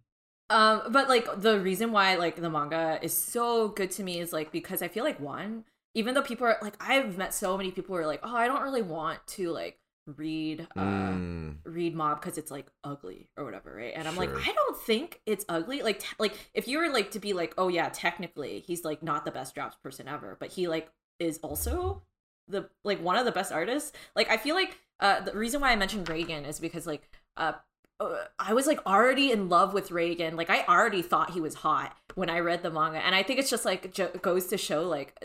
Um, 0.50 0.84
but 0.92 1.10
like 1.10 1.42
the 1.42 1.60
reason 1.60 1.92
why 1.92 2.16
like 2.16 2.36
the 2.36 2.50
manga 2.50 3.00
is 3.02 3.18
so 3.18 3.70
good 3.70 3.90
to 3.92 4.04
me 4.04 4.20
is 4.20 4.32
like 4.32 4.52
because 4.52 4.82
I 4.84 4.88
feel 4.88 5.04
like 5.04 5.20
one, 5.20 5.66
even 5.96 6.14
though 6.14 6.22
people 6.22 6.46
are 6.46 6.58
like 6.62 6.76
I've 6.80 7.18
met 7.18 7.34
so 7.34 7.58
many 7.58 7.72
people 7.72 7.96
who 7.96 8.02
are 8.02 8.06
like, 8.08 8.20
oh, 8.24 8.36
I 8.36 8.48
don't 8.48 8.62
really 8.62 8.84
want 8.84 9.26
to 9.28 9.50
like 9.52 9.80
read 10.06 10.68
uh 10.78 10.82
Mm, 10.82 11.56
read 11.66 11.96
mob 11.96 12.22
because 12.22 12.38
it's 12.38 12.52
like 12.52 12.68
ugly 12.84 13.32
or 13.36 13.44
whatever, 13.44 13.74
right? 13.76 13.94
And 13.96 14.08
I'm 14.08 14.16
like, 14.16 14.30
I 14.36 14.54
don't 14.54 14.78
think 14.78 15.20
it's 15.26 15.44
ugly. 15.50 15.82
Like 15.82 16.04
like 16.20 16.34
if 16.54 16.68
you 16.68 16.78
were 16.78 16.90
like 16.90 17.10
to 17.12 17.20
be 17.20 17.34
like, 17.34 17.56
oh 17.58 17.68
yeah, 17.70 17.90
technically 17.92 18.60
he's 18.68 18.86
like 18.86 19.02
not 19.02 19.26
the 19.26 19.32
best 19.32 19.56
drops 19.56 19.78
person 19.78 20.08
ever, 20.08 20.38
but 20.40 20.52
he 20.52 20.68
like 20.68 20.92
is 21.20 21.40
also 21.40 22.04
the 22.48 22.70
like 22.84 23.02
one 23.02 23.16
of 23.18 23.26
the 23.26 23.32
best 23.32 23.52
artists. 23.52 23.92
Like 24.16 24.30
I 24.30 24.38
feel 24.38 24.56
like 24.56 24.78
uh 25.00 25.22
the 25.22 25.34
reason 25.34 25.62
why 25.62 25.72
I 25.72 25.76
mentioned 25.76 26.08
Reigen 26.08 26.48
is 26.48 26.60
because 26.60 26.86
like 26.88 27.10
uh 27.38 27.54
uh, 27.98 28.26
I 28.38 28.54
was 28.54 28.68
like 28.68 28.86
already 28.86 29.32
in 29.32 29.48
love 29.48 29.74
with 29.74 29.88
Reigen. 29.90 30.34
Like 30.36 30.50
I 30.50 30.66
already 30.66 31.02
thought 31.02 31.32
he 31.32 31.40
was 31.40 31.56
hot 31.56 31.96
when 32.16 32.30
I 32.30 32.40
read 32.40 32.62
the 32.62 32.70
manga, 32.70 32.98
and 32.98 33.16
I 33.16 33.24
think 33.24 33.40
it's 33.40 33.50
just 33.50 33.64
like 33.64 33.94
jo- 33.94 34.12
goes 34.22 34.48
to 34.48 34.58
show 34.58 34.84
like 34.84 35.18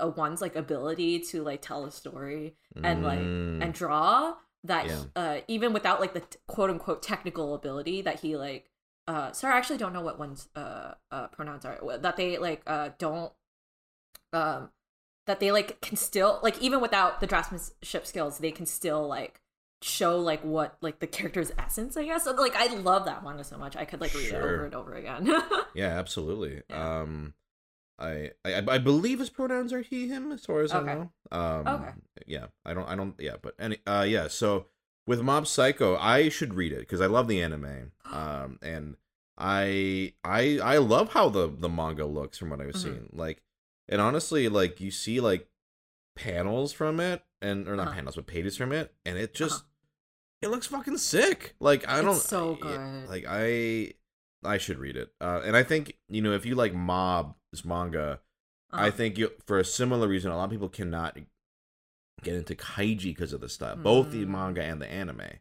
a 0.00 0.06
uh, 0.06 0.10
ONE's 0.16 0.40
like 0.40 0.56
ability 0.56 1.18
to 1.20 1.42
like 1.42 1.60
tell 1.60 1.84
a 1.84 1.90
story 1.90 2.54
and 2.82 3.04
like 3.04 3.18
mm, 3.18 3.62
and 3.62 3.74
draw 3.74 4.36
that 4.64 4.86
Yeah. 4.86 5.02
uh 5.16 5.40
even 5.48 5.74
without 5.74 6.00
like 6.00 6.14
the 6.14 6.20
t- 6.20 6.38
quote 6.46 6.70
unquote 6.70 7.02
technical 7.02 7.54
ability 7.54 8.00
that 8.02 8.20
he 8.20 8.36
like 8.36 8.70
uh 9.06 9.32
sorry 9.32 9.52
I 9.54 9.58
actually 9.58 9.78
don't 9.78 9.92
know 9.92 10.00
what 10.00 10.18
ONE's 10.18 10.48
uh 10.56 10.94
uh 11.10 11.26
pronouns 11.28 11.66
are 11.66 11.98
that 11.98 12.16
they 12.16 12.38
like 12.38 12.62
uh 12.66 12.88
don't 12.98 13.32
um 14.32 14.70
that 15.28 15.38
they 15.40 15.52
like 15.52 15.80
can 15.80 15.96
still 15.96 16.40
like 16.42 16.60
even 16.60 16.80
without 16.80 17.20
the 17.20 17.26
draftsmanship 17.28 18.04
skills 18.06 18.38
they 18.38 18.50
can 18.50 18.66
still 18.66 19.06
like 19.06 19.40
show 19.80 20.18
like 20.18 20.42
what 20.42 20.76
like 20.80 20.98
the 20.98 21.06
character's 21.06 21.52
essence 21.56 21.96
i 21.96 22.04
guess 22.04 22.24
so, 22.24 22.32
like 22.32 22.56
i 22.56 22.66
love 22.74 23.04
that 23.04 23.22
manga 23.22 23.44
so 23.44 23.56
much 23.56 23.76
i 23.76 23.84
could 23.84 24.00
like 24.00 24.12
read 24.14 24.32
it 24.32 24.34
over 24.34 24.64
and 24.64 24.74
over 24.74 24.94
again 24.94 25.30
yeah, 25.74 25.96
absolutely. 25.98 26.62
Yeah. 26.68 27.00
Um, 27.00 27.34
I, 28.00 28.30
I 28.44 28.64
I 28.68 28.78
believe 28.78 29.18
his 29.18 29.30
pronouns 29.30 29.72
are 29.72 29.82
he 29.82 30.08
him 30.08 30.32
as 30.32 30.44
far 30.44 30.60
as 30.62 30.72
Okay. 30.72 30.90
I 30.90 30.94
know. 30.94 31.12
Um, 31.30 31.68
Okay. 31.68 31.90
Yeah, 32.26 32.46
I 32.64 32.74
don't 32.74 32.88
I 32.88 32.94
don't 32.96 33.14
yeah, 33.18 33.36
but 33.40 33.54
any 33.58 33.78
uh 33.86 34.04
yeah. 34.08 34.28
So 34.28 34.66
with 35.06 35.20
Mob 35.20 35.46
Psycho, 35.46 35.96
I 35.96 36.28
should 36.28 36.54
read 36.54 36.72
it 36.72 36.80
because 36.80 37.00
I 37.00 37.06
love 37.06 37.28
the 37.28 37.40
anime. 37.42 37.92
Um, 38.12 38.58
and 38.62 38.96
I 39.36 40.14
I 40.24 40.58
I 40.62 40.78
love 40.78 41.12
how 41.12 41.28
the 41.28 41.48
the 41.48 41.68
manga 41.68 42.06
looks 42.06 42.38
from 42.38 42.50
what 42.50 42.60
I've 42.60 42.68
Mhm. 42.68 42.76
seen. 42.76 43.08
Like, 43.12 43.42
and 43.88 44.00
honestly, 44.00 44.48
like 44.48 44.80
you 44.80 44.90
see 44.90 45.20
like 45.20 45.48
panels 46.16 46.72
from 46.72 47.00
it, 47.00 47.22
and 47.40 47.68
or 47.68 47.76
not 47.76 47.88
Uh-huh. 47.88 47.96
panels, 47.96 48.16
but 48.16 48.26
pages 48.26 48.56
from 48.56 48.72
it, 48.72 48.94
and 49.06 49.18
it 49.18 49.34
just 49.34 49.64
it 50.42 50.48
looks 50.48 50.66
fucking 50.66 50.98
sick. 50.98 51.54
Like 51.60 51.86
I 51.88 52.00
don't 52.02 52.16
It's 52.16 52.24
so 52.24 52.58
I- 52.62 53.06
Like 53.08 53.24
I 53.28 53.92
I 54.44 54.58
should 54.58 54.78
read 54.78 54.96
it. 54.96 55.12
Uh, 55.20 55.40
and 55.44 55.56
I 55.56 55.62
think 55.64 55.98
you 56.08 56.22
know 56.22 56.32
if 56.32 56.46
you 56.46 56.54
like 56.54 56.74
Mob 56.74 57.34
this 57.50 57.64
manga, 57.64 58.20
I 58.70 58.88
Uh-huh. 58.88 58.96
think 58.96 59.18
you 59.18 59.32
for 59.46 59.58
a 59.58 59.64
similar 59.64 60.06
reason, 60.08 60.30
a 60.30 60.36
lot 60.36 60.44
of 60.44 60.50
people 60.50 60.68
cannot 60.68 61.18
get 62.22 62.34
into 62.34 62.54
kaiji 62.54 63.04
because 63.14 63.32
of 63.32 63.40
the 63.40 63.48
style, 63.48 63.76
both 63.76 64.10
the 64.10 64.24
Mm. 64.24 64.28
manga 64.28 64.62
and 64.62 64.80
the 64.82 64.86
anime. 64.90 65.40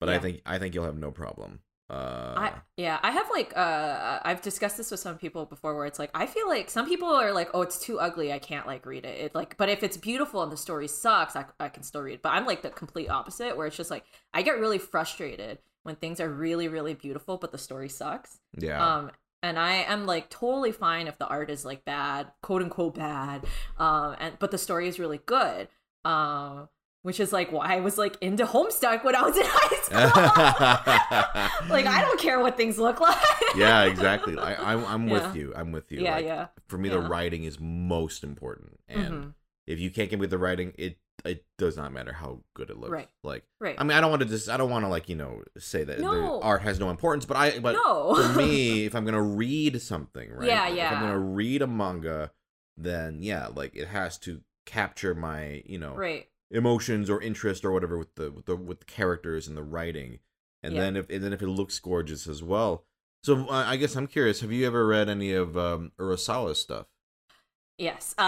But 0.00 0.08
I 0.08 0.18
think 0.18 0.42
I 0.44 0.58
think 0.58 0.74
you'll 0.74 0.84
have 0.84 0.96
no 0.98 1.10
problem. 1.10 1.60
Uh, 1.90 2.34
I 2.36 2.52
yeah, 2.76 2.98
I 3.02 3.10
have 3.12 3.28
like 3.30 3.56
uh 3.56 4.18
I've 4.24 4.42
discussed 4.42 4.76
this 4.76 4.90
with 4.90 4.98
some 5.00 5.18
people 5.18 5.44
before 5.46 5.76
where 5.76 5.86
it's 5.86 5.98
like 6.00 6.10
I 6.14 6.26
feel 6.26 6.48
like 6.48 6.68
some 6.68 6.86
people 6.88 7.08
are 7.08 7.32
like, 7.32 7.50
oh, 7.54 7.62
it's 7.62 7.78
too 7.78 8.00
ugly, 8.00 8.32
I 8.32 8.38
can't 8.40 8.66
like 8.66 8.84
read 8.86 9.04
it. 9.04 9.20
It 9.20 9.34
like 9.34 9.56
but 9.56 9.68
if 9.68 9.82
it's 9.84 9.96
beautiful 9.96 10.42
and 10.42 10.50
the 10.50 10.56
story 10.56 10.88
sucks, 10.88 11.36
I, 11.36 11.44
I 11.60 11.68
can 11.68 11.82
still 11.84 12.02
read 12.02 12.14
it. 12.14 12.22
But 12.22 12.30
I'm 12.30 12.46
like 12.46 12.62
the 12.62 12.70
complete 12.70 13.08
opposite 13.08 13.56
where 13.56 13.66
it's 13.66 13.76
just 13.76 13.90
like 13.90 14.04
I 14.32 14.42
get 14.42 14.58
really 14.58 14.78
frustrated 14.78 15.58
when 15.84 15.96
things 15.96 16.18
are 16.20 16.28
really, 16.28 16.66
really 16.68 16.94
beautiful 16.94 17.36
but 17.36 17.52
the 17.52 17.58
story 17.58 17.88
sucks. 17.88 18.40
yeah, 18.58 18.94
Um 18.96 19.10
and 19.42 19.58
I 19.58 19.74
am 19.82 20.06
like 20.06 20.30
totally 20.30 20.72
fine 20.72 21.06
if 21.06 21.18
the 21.18 21.26
art 21.28 21.50
is 21.50 21.64
like 21.64 21.84
bad, 21.84 22.32
quote 22.42 22.62
unquote 22.62 22.96
bad. 22.96 23.44
Um 23.78 24.16
and 24.18 24.38
but 24.40 24.50
the 24.50 24.58
story 24.58 24.88
is 24.88 24.98
really 24.98 25.20
good. 25.24 25.68
Um 26.04 26.68
which 27.04 27.20
is 27.20 27.32
like 27.34 27.52
why 27.52 27.76
I 27.76 27.80
was 27.80 27.98
like 27.98 28.16
into 28.22 28.46
Homestuck 28.46 29.04
when 29.04 29.14
I 29.14 29.22
was 29.22 29.36
in 29.36 29.44
high 29.46 29.76
school. 31.60 31.68
like 31.68 31.86
I 31.86 32.00
don't 32.00 32.18
care 32.18 32.40
what 32.40 32.56
things 32.56 32.78
look 32.78 32.98
like. 32.98 33.16
yeah, 33.56 33.84
exactly. 33.84 34.38
I, 34.38 34.72
I'm 34.72 34.84
I'm 34.86 35.06
Yeah. 35.08 35.26
with 35.26 35.36
you. 35.36 35.52
I'm 35.54 35.70
with 35.70 35.92
you. 35.92 36.00
yeah, 36.00 36.14
Like, 36.16 36.24
yeah. 36.24 36.46
For 36.68 36.78
me, 36.78 36.88
the 36.88 37.00
writing 37.00 37.44
is 37.44 37.58
most 37.60 38.24
important, 38.24 38.80
and 38.88 39.08
Mhm. 39.14 39.32
if 39.66 39.78
you 39.78 39.90
can't 39.90 40.08
get 40.10 40.18
with 40.18 40.30
the 40.30 40.38
writing, 40.38 40.72
it 40.78 40.96
it 41.24 41.44
does 41.58 41.76
not 41.76 41.92
matter 41.92 42.12
how 42.12 42.40
good 42.54 42.70
it 42.70 42.76
looks. 42.76 42.90
Right. 42.90 43.08
Like, 43.22 43.44
Right. 43.60 43.76
I 43.78 43.84
mean, 43.84 43.96
I 43.96 44.00
don't 44.00 44.10
want 44.10 44.22
to 44.22 44.28
just 44.28 44.48
I 44.48 44.56
don't 44.56 44.70
want 44.70 44.84
to 44.84 44.88
like 44.88 45.08
you 45.10 45.16
know 45.16 45.42
say 45.58 45.84
that 45.84 46.00
No. 46.00 46.40
art 46.40 46.62
has 46.62 46.80
no 46.80 46.88
importance, 46.90 47.24
but 47.26 47.36
I 47.36 47.58
but 47.58 47.72
no. 47.72 48.14
for 48.14 48.38
me, 48.38 48.86
if 48.86 48.94
I'm 48.94 49.04
gonna 49.04 49.22
read 49.22 49.80
something, 49.82 50.32
right? 50.32 50.48
Yeah, 50.48 50.68
yeah. 50.68 50.86
If 50.90 50.96
I'm 50.96 51.02
gonna 51.02 51.18
read 51.18 51.60
a 51.62 51.66
manga, 51.66 52.32
then 52.78 53.18
yeah, 53.20 53.48
like 53.54 53.76
it 53.76 53.88
has 53.88 54.16
to 54.20 54.40
capture 54.66 55.14
my 55.14 55.62
you 55.66 55.78
know 55.78 55.94
right. 55.94 56.26
Emotions 56.54 57.10
or 57.10 57.20
interest 57.20 57.64
or 57.64 57.72
whatever 57.72 57.98
with 57.98 58.14
the 58.14 58.30
with 58.30 58.46
the 58.46 58.56
with 58.56 58.78
the 58.80 58.86
characters 58.86 59.46
and 59.48 59.56
the 59.56 59.62
writing, 59.62 60.20
and 60.62 60.74
Yeah. 60.74 60.80
then 60.80 60.96
if 60.96 61.10
and 61.10 61.22
then 61.22 61.32
if 61.32 61.42
it 61.42 61.48
looks 61.48 61.78
gorgeous 61.78 62.26
as 62.26 62.42
well. 62.42 62.84
So 63.22 63.46
uh, 63.48 63.64
I 63.66 63.76
guess 63.76 63.96
I'm 63.96 64.06
curious. 64.06 64.40
Have 64.40 64.52
you 64.52 64.66
ever 64.66 64.86
read 64.86 65.08
any 65.08 65.32
of 65.32 65.56
um, 65.56 65.92
Urasawa's 65.98 66.60
stuff? 66.60 66.86
Yes. 67.78 68.14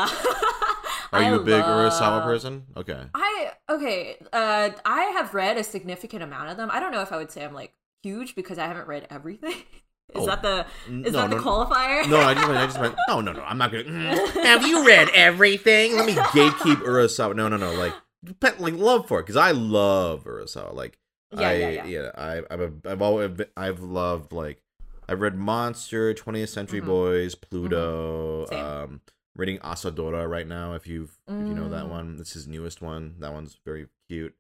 Uh, 1.12 1.18
Are 1.18 1.22
you 1.22 1.36
a 1.40 1.44
big 1.44 1.62
Urasawa 1.62 2.24
person? 2.24 2.64
Okay. 2.76 3.00
I 3.14 3.52
okay. 3.70 4.16
Uh, 4.32 4.70
I 4.84 5.02
have 5.16 5.34
read 5.34 5.56
a 5.56 5.62
significant 5.62 6.24
amount 6.24 6.50
of 6.50 6.56
them. 6.56 6.68
I 6.72 6.80
don't 6.80 6.90
know 6.90 7.00
if 7.00 7.12
I 7.12 7.16
would 7.16 7.30
say 7.30 7.44
I'm 7.44 7.54
like 7.54 7.72
huge 8.02 8.34
because 8.34 8.58
I 8.58 8.66
haven't 8.66 8.88
read 8.88 9.06
everything. 9.08 9.52
Is 10.14 10.22
Oh, 10.22 10.26
that 10.26 10.42
the 10.42 10.66
is 10.88 11.12
no, 11.12 11.20
that 11.20 11.30
the 11.30 11.36
no, 11.36 11.42
qualifier? 11.42 12.08
No, 12.08 12.18
I 12.20 12.34
just, 12.34 12.48
I 12.48 12.66
just 12.66 12.80
meant. 12.80 12.94
No, 13.08 13.20
no, 13.20 13.32
no. 13.32 13.42
I'm 13.42 13.56
not 13.56 13.70
gonna. 13.70 13.84
mm, 13.84 14.42
have 14.44 14.66
you 14.66 14.84
read 14.86 15.08
everything? 15.14 15.94
Let 15.96 16.06
me 16.06 16.14
gatekeep 16.14 16.76
Urasawa. 16.82 17.36
No, 17.36 17.48
no, 17.48 17.56
no. 17.56 17.72
Like, 17.74 17.94
pet, 18.34 18.60
like 18.60 18.74
love 18.74 19.06
for 19.08 19.20
it 19.20 19.22
because 19.22 19.36
I 19.36 19.50
love 19.52 20.24
Urasawa. 20.24 20.74
Like, 20.74 20.98
Yeah, 21.36 21.48
I, 21.48 21.52
yeah, 21.54 21.84
yeah. 21.86 22.10
I, 22.16 22.42
I'm 22.50 22.60
a, 22.84 22.90
I've 22.90 23.02
always, 23.02 23.30
been- 23.30 23.48
I've 23.56 23.80
loved 23.80 24.32
like, 24.32 24.62
I've 25.08 25.20
read 25.20 25.36
Monster, 25.36 26.12
20th 26.14 26.48
Century 26.48 26.80
Mhm. 26.80 26.86
Boys, 26.86 27.34
Pluto. 27.34 28.46
Same. 28.46 28.64
Um, 28.64 29.00
reading 29.36 29.58
Asadora 29.58 30.28
right 30.28 30.46
now. 30.46 30.74
If 30.74 30.86
you've, 30.86 31.18
if 31.28 31.46
you 31.46 31.54
know 31.54 31.68
that 31.68 31.84
Mm. 31.86 31.90
one, 31.90 32.16
it's 32.20 32.32
his 32.32 32.48
newest 32.48 32.80
one. 32.82 33.16
That 33.20 33.32
one's 33.32 33.56
very 33.64 33.86
cute. 34.08 34.34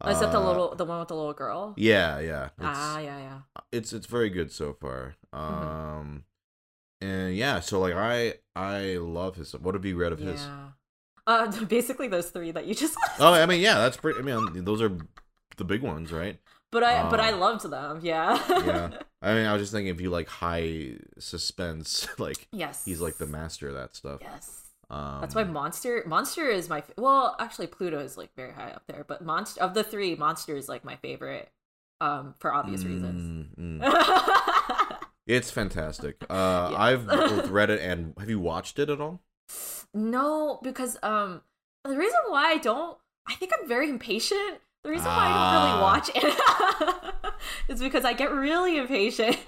Oh, 0.00 0.10
is 0.10 0.20
that 0.20 0.32
the 0.32 0.38
Uh, 0.40 0.46
little 0.46 0.74
the 0.74 0.84
one 0.84 0.98
with 0.98 1.08
the 1.08 1.14
little 1.14 1.32
girl? 1.32 1.72
Yeah, 1.76 2.18
yeah. 2.18 2.46
It's, 2.46 2.52
ah, 2.60 2.98
yeah, 2.98 3.18
yeah. 3.18 3.40
it's 3.72 3.92
it's 3.92 4.06
very 4.06 4.28
good 4.28 4.50
so 4.52 4.72
far. 4.74 5.14
Mm-hmm. 5.32 5.66
Um, 5.68 6.24
and 7.00 7.36
yeah, 7.36 7.60
so 7.60 7.80
like 7.80 7.94
I 7.94 8.34
I 8.56 8.96
love 8.96 9.36
his. 9.36 9.52
What 9.54 9.74
have 9.74 9.84
you 9.84 9.96
read 9.96 10.12
of 10.12 10.18
his? 10.18 10.46
Uh, 11.26 11.64
basically 11.68 12.08
those 12.08 12.30
three 12.30 12.50
that 12.50 12.66
you 12.66 12.74
just. 12.74 12.96
Oh, 13.18 13.32
I 13.32 13.46
mean, 13.46 13.60
yeah, 13.60 13.74
that's 13.78 13.96
pretty. 13.96 14.18
I 14.18 14.22
mean, 14.22 14.64
those 14.64 14.82
are 14.82 14.96
the 15.56 15.64
big 15.64 15.82
ones, 15.82 16.12
right? 16.12 16.38
But 16.70 16.82
I 16.82 17.08
but 17.08 17.20
I 17.20 17.32
Um, 17.32 17.40
loved 17.40 17.70
them. 17.70 18.00
Yeah. 18.02 18.42
Yeah. 18.48 18.90
I 19.22 19.34
mean, 19.34 19.46
I 19.46 19.52
was 19.52 19.62
just 19.62 19.72
thinking 19.72 19.94
if 19.94 20.00
you 20.00 20.10
like 20.10 20.28
high 20.28 20.96
suspense, 21.18 22.06
like 22.18 22.48
yes. 22.52 22.84
he's 22.84 23.00
like 23.00 23.16
the 23.18 23.26
master 23.26 23.68
of 23.68 23.74
that 23.74 23.94
stuff. 23.96 24.20
Yes. 24.20 24.60
Um, 24.90 25.18
That's 25.22 25.34
why 25.34 25.44
Monster 25.44 26.02
Monster 26.06 26.48
is 26.50 26.68
my 26.68 26.82
well, 26.98 27.36
actually 27.38 27.68
Pluto 27.68 28.00
is 28.00 28.18
like 28.18 28.34
very 28.36 28.52
high 28.52 28.70
up 28.70 28.82
there, 28.86 29.04
but 29.06 29.24
Monster 29.24 29.62
of 29.62 29.72
the 29.72 29.82
three, 29.82 30.14
Monster 30.14 30.56
is 30.56 30.68
like 30.68 30.84
my 30.84 30.96
favorite, 30.96 31.48
um, 32.02 32.34
for 32.38 32.52
obvious 32.52 32.84
reasons. 32.84 33.48
mm, 33.58 33.78
mm. 33.80 34.98
It's 35.26 35.50
fantastic. 35.50 36.22
Uh. 36.28 36.74
I've 36.76 37.06
both 37.06 37.48
read 37.48 37.70
it 37.70 37.80
and 37.80 38.12
have 38.18 38.28
you 38.28 38.38
watched 38.40 38.78
it 38.78 38.90
at 38.90 39.00
all? 39.00 39.22
No, 39.94 40.58
because 40.62 40.98
um, 41.02 41.42
the 41.84 41.96
reason 41.96 42.18
why 42.28 42.50
I 42.52 42.58
don't, 42.58 42.98
I 43.26 43.34
think 43.36 43.52
I'm 43.58 43.68
very 43.68 43.88
impatient. 43.88 44.60
The 44.82 44.90
reason 44.90 45.06
why 45.06 45.26
I 45.26 45.32
don't 45.54 45.70
really 45.70 45.80
watch 45.82 46.10
it 46.14 47.34
is 47.68 47.80
because 47.80 48.04
I 48.04 48.12
get 48.12 48.30
really 48.32 48.76
impatient. 48.76 49.38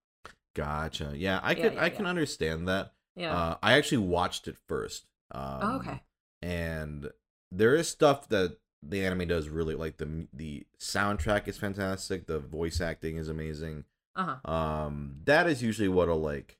Gotcha. 0.54 1.12
Yeah, 1.14 1.40
I 1.42 1.52
Yeah, 1.52 1.62
could 1.62 1.74
yeah, 1.74 1.84
I 1.84 1.90
can 1.90 2.06
understand 2.06 2.68
that. 2.68 2.92
yeah. 3.14 3.34
Uh, 3.36 3.56
I 3.62 3.72
actually 3.74 3.98
watched 4.06 4.48
it 4.48 4.56
first. 4.68 5.06
Um, 5.32 5.58
oh, 5.60 5.76
okay. 5.78 6.00
and 6.40 7.10
there 7.50 7.74
is 7.74 7.88
stuff 7.88 8.28
that 8.28 8.56
the 8.82 9.04
anime 9.04 9.26
does 9.26 9.48
really 9.48 9.74
like 9.74 9.96
the 9.96 10.28
the 10.32 10.64
soundtrack 10.78 11.48
is 11.48 11.56
fantastic 11.58 12.26
the 12.26 12.38
voice 12.38 12.80
acting 12.80 13.16
is 13.16 13.28
amazing 13.28 13.84
Uh 14.14 14.36
huh. 14.44 14.50
um 14.52 15.16
that 15.24 15.48
is 15.48 15.62
usually 15.64 15.88
what'll 15.88 16.20
like 16.20 16.58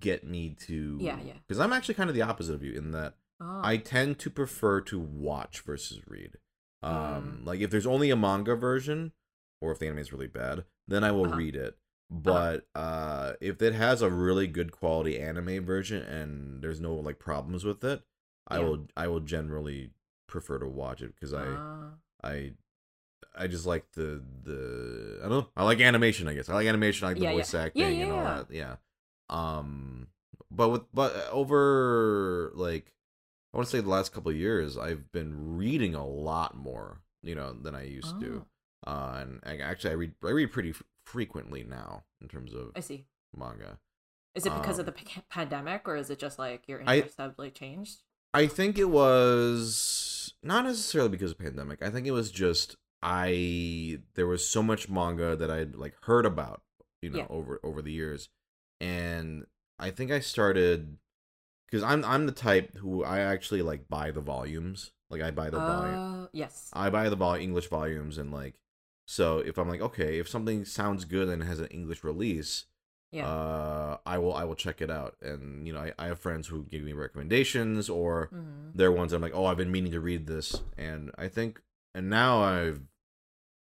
get 0.00 0.24
me 0.24 0.50
to 0.66 0.98
Yeah, 1.00 1.18
yeah. 1.24 1.34
because 1.46 1.60
i'm 1.60 1.72
actually 1.72 1.94
kind 1.94 2.10
of 2.10 2.16
the 2.16 2.22
opposite 2.22 2.54
of 2.54 2.62
you 2.62 2.72
in 2.72 2.90
that 2.92 3.14
Oh. 3.40 3.60
i 3.62 3.76
tend 3.76 4.18
to 4.20 4.30
prefer 4.30 4.80
to 4.82 4.98
watch 4.98 5.60
versus 5.60 6.00
read 6.06 6.38
Mm. 6.84 6.88
um 6.88 7.42
like 7.44 7.60
if 7.60 7.70
there's 7.70 7.86
only 7.86 8.10
a 8.10 8.16
manga 8.16 8.54
version 8.54 9.12
or 9.60 9.72
if 9.72 9.78
the 9.78 9.86
anime 9.86 9.98
is 9.98 10.12
really 10.12 10.26
bad 10.26 10.64
then 10.86 11.02
i 11.04 11.10
will 11.10 11.26
Uh-huh. 11.26 11.36
read 11.36 11.56
it 11.56 11.76
but 12.10 12.66
uh 12.74 13.32
if 13.40 13.60
it 13.62 13.74
has 13.74 14.02
a 14.02 14.10
really 14.10 14.46
good 14.46 14.70
quality 14.72 15.18
anime 15.18 15.64
version 15.64 16.02
and 16.02 16.62
there's 16.62 16.80
no 16.80 16.94
like 16.94 17.18
problems 17.18 17.64
with 17.64 17.82
it 17.84 18.02
i 18.48 18.58
will 18.58 18.86
i 18.96 19.06
will 19.08 19.20
generally 19.20 19.90
prefer 20.28 20.58
to 20.58 20.66
watch 20.68 21.00
it 21.02 21.14
because 21.14 21.32
i 21.34 21.44
Ah. 21.46 21.90
i 22.22 22.52
i 23.34 23.46
just 23.46 23.66
like 23.66 23.90
the 23.92 24.22
the 24.44 25.18
i 25.20 25.28
don't 25.28 25.30
know 25.30 25.48
i 25.56 25.64
like 25.64 25.80
animation 25.80 26.28
i 26.28 26.34
guess 26.34 26.48
i 26.48 26.54
like 26.54 26.66
animation 26.66 27.04
i 27.06 27.10
like 27.10 27.16
the 27.18 27.22
Yeah, 27.24 27.30
yeah. 27.30 27.36
voice 27.36 27.54
acting 27.54 27.82
Yeah, 27.98 28.04
and 28.04 28.12
all 28.12 28.18
yeah. 28.22 28.34
that 28.42 28.50
yeah 28.54 28.76
um 29.30 30.06
but 30.50 30.68
with 30.68 30.82
but 30.94 31.28
over 31.30 32.52
like 32.54 32.92
i 33.52 33.56
want 33.56 33.66
to 33.68 33.70
say 33.76 33.80
the 33.80 33.88
last 33.88 34.12
couple 34.12 34.30
of 34.30 34.36
years 34.36 34.76
i've 34.78 35.10
been 35.12 35.56
reading 35.56 35.94
a 35.94 36.06
lot 36.06 36.56
more 36.56 37.00
you 37.22 37.34
know 37.34 37.52
than 37.52 37.74
i 37.74 37.82
used 37.82 38.20
to 38.20 38.44
Oh, 38.86 38.90
uh 38.90 39.18
and 39.22 39.40
I, 39.44 39.56
actually 39.58 39.90
i 39.90 39.94
read 39.94 40.12
i 40.24 40.30
read 40.30 40.52
pretty 40.52 40.70
f- 40.70 40.82
frequently 41.04 41.64
now 41.64 42.04
in 42.20 42.28
terms 42.28 42.54
of 42.54 42.70
I 42.76 42.80
see. 42.80 43.06
manga 43.36 43.78
Is 44.34 44.46
it 44.46 44.54
because 44.54 44.78
of 44.78 44.86
Um, 44.88 44.94
the 44.94 45.04
pa- 45.04 45.22
pandemic, 45.30 45.88
or 45.88 45.96
is 45.96 46.10
it 46.10 46.18
just 46.18 46.38
like 46.38 46.68
your 46.68 46.82
I- 46.86 46.96
interests 46.96 47.18
have 47.18 47.34
like 47.38 47.54
changed? 47.54 48.02
I 48.34 48.46
think 48.46 48.76
it 48.76 48.90
was 48.90 50.34
not 50.42 50.64
necessarily 50.64 51.08
because 51.10 51.30
of 51.30 51.38
pandemic. 51.38 51.82
I 51.82 51.88
think 51.90 52.06
it 52.06 52.10
was 52.10 52.30
just 52.30 52.76
I 53.02 54.00
there 54.14 54.26
was 54.26 54.46
so 54.46 54.62
much 54.62 54.88
manga 54.88 55.36
that 55.36 55.50
I'd 55.50 55.74
like 55.76 55.94
heard 56.02 56.26
about, 56.26 56.62
you 57.02 57.10
know, 57.10 57.18
Yeah. 57.20 57.26
over 57.30 57.60
over 57.62 57.80
the 57.82 57.92
years. 57.92 58.28
And 58.80 59.46
I 59.78 59.90
think 59.90 60.10
I 60.10 60.20
started 60.20 60.98
cuz 61.70 61.82
I'm 61.82 62.04
I'm 62.04 62.26
the 62.26 62.32
type 62.32 62.76
who 62.78 63.04
I 63.04 63.20
actually 63.20 63.62
like 63.62 63.88
buy 63.88 64.10
the 64.10 64.20
volumes. 64.20 64.92
Like 65.10 65.22
I 65.22 65.30
buy 65.30 65.50
the 65.50 65.58
volume. 65.58 66.24
Uh, 66.24 66.26
yes. 66.32 66.70
I 66.72 66.90
buy 66.90 67.08
the 67.08 67.16
vol- 67.16 67.34
English 67.34 67.68
volumes 67.68 68.18
and 68.18 68.32
like 68.32 68.60
so 69.06 69.38
if 69.38 69.56
I'm 69.58 69.68
like 69.68 69.80
okay, 69.80 70.18
if 70.18 70.28
something 70.28 70.64
sounds 70.64 71.04
good 71.04 71.28
and 71.28 71.42
has 71.44 71.60
an 71.60 71.66
English 71.68 72.02
release, 72.04 72.66
Yeah. 73.12 73.26
uh 73.28 73.98
I 74.04 74.18
will 74.18 74.34
I 74.34 74.44
will 74.44 74.56
check 74.56 74.80
it 74.82 74.90
out. 74.90 75.16
And 75.22 75.66
you 75.66 75.72
know, 75.72 75.80
I, 75.80 75.92
I 75.98 76.06
have 76.06 76.18
friends 76.18 76.48
who 76.48 76.64
give 76.64 76.82
me 76.82 76.92
recommendations 76.92 77.88
or 77.88 78.28
Mhm. 78.34 78.72
they're 78.74 78.92
ones 78.92 79.12
I'm 79.12 79.22
like, 79.22 79.34
oh, 79.34 79.46
I've 79.46 79.56
been 79.56 79.70
meaning 79.70 79.92
to 79.92 80.00
read 80.00 80.26
this, 80.26 80.62
and 80.76 81.10
I 81.16 81.28
think, 81.28 81.62
and 81.94 82.10
now 82.10 82.42
I've, 82.42 82.82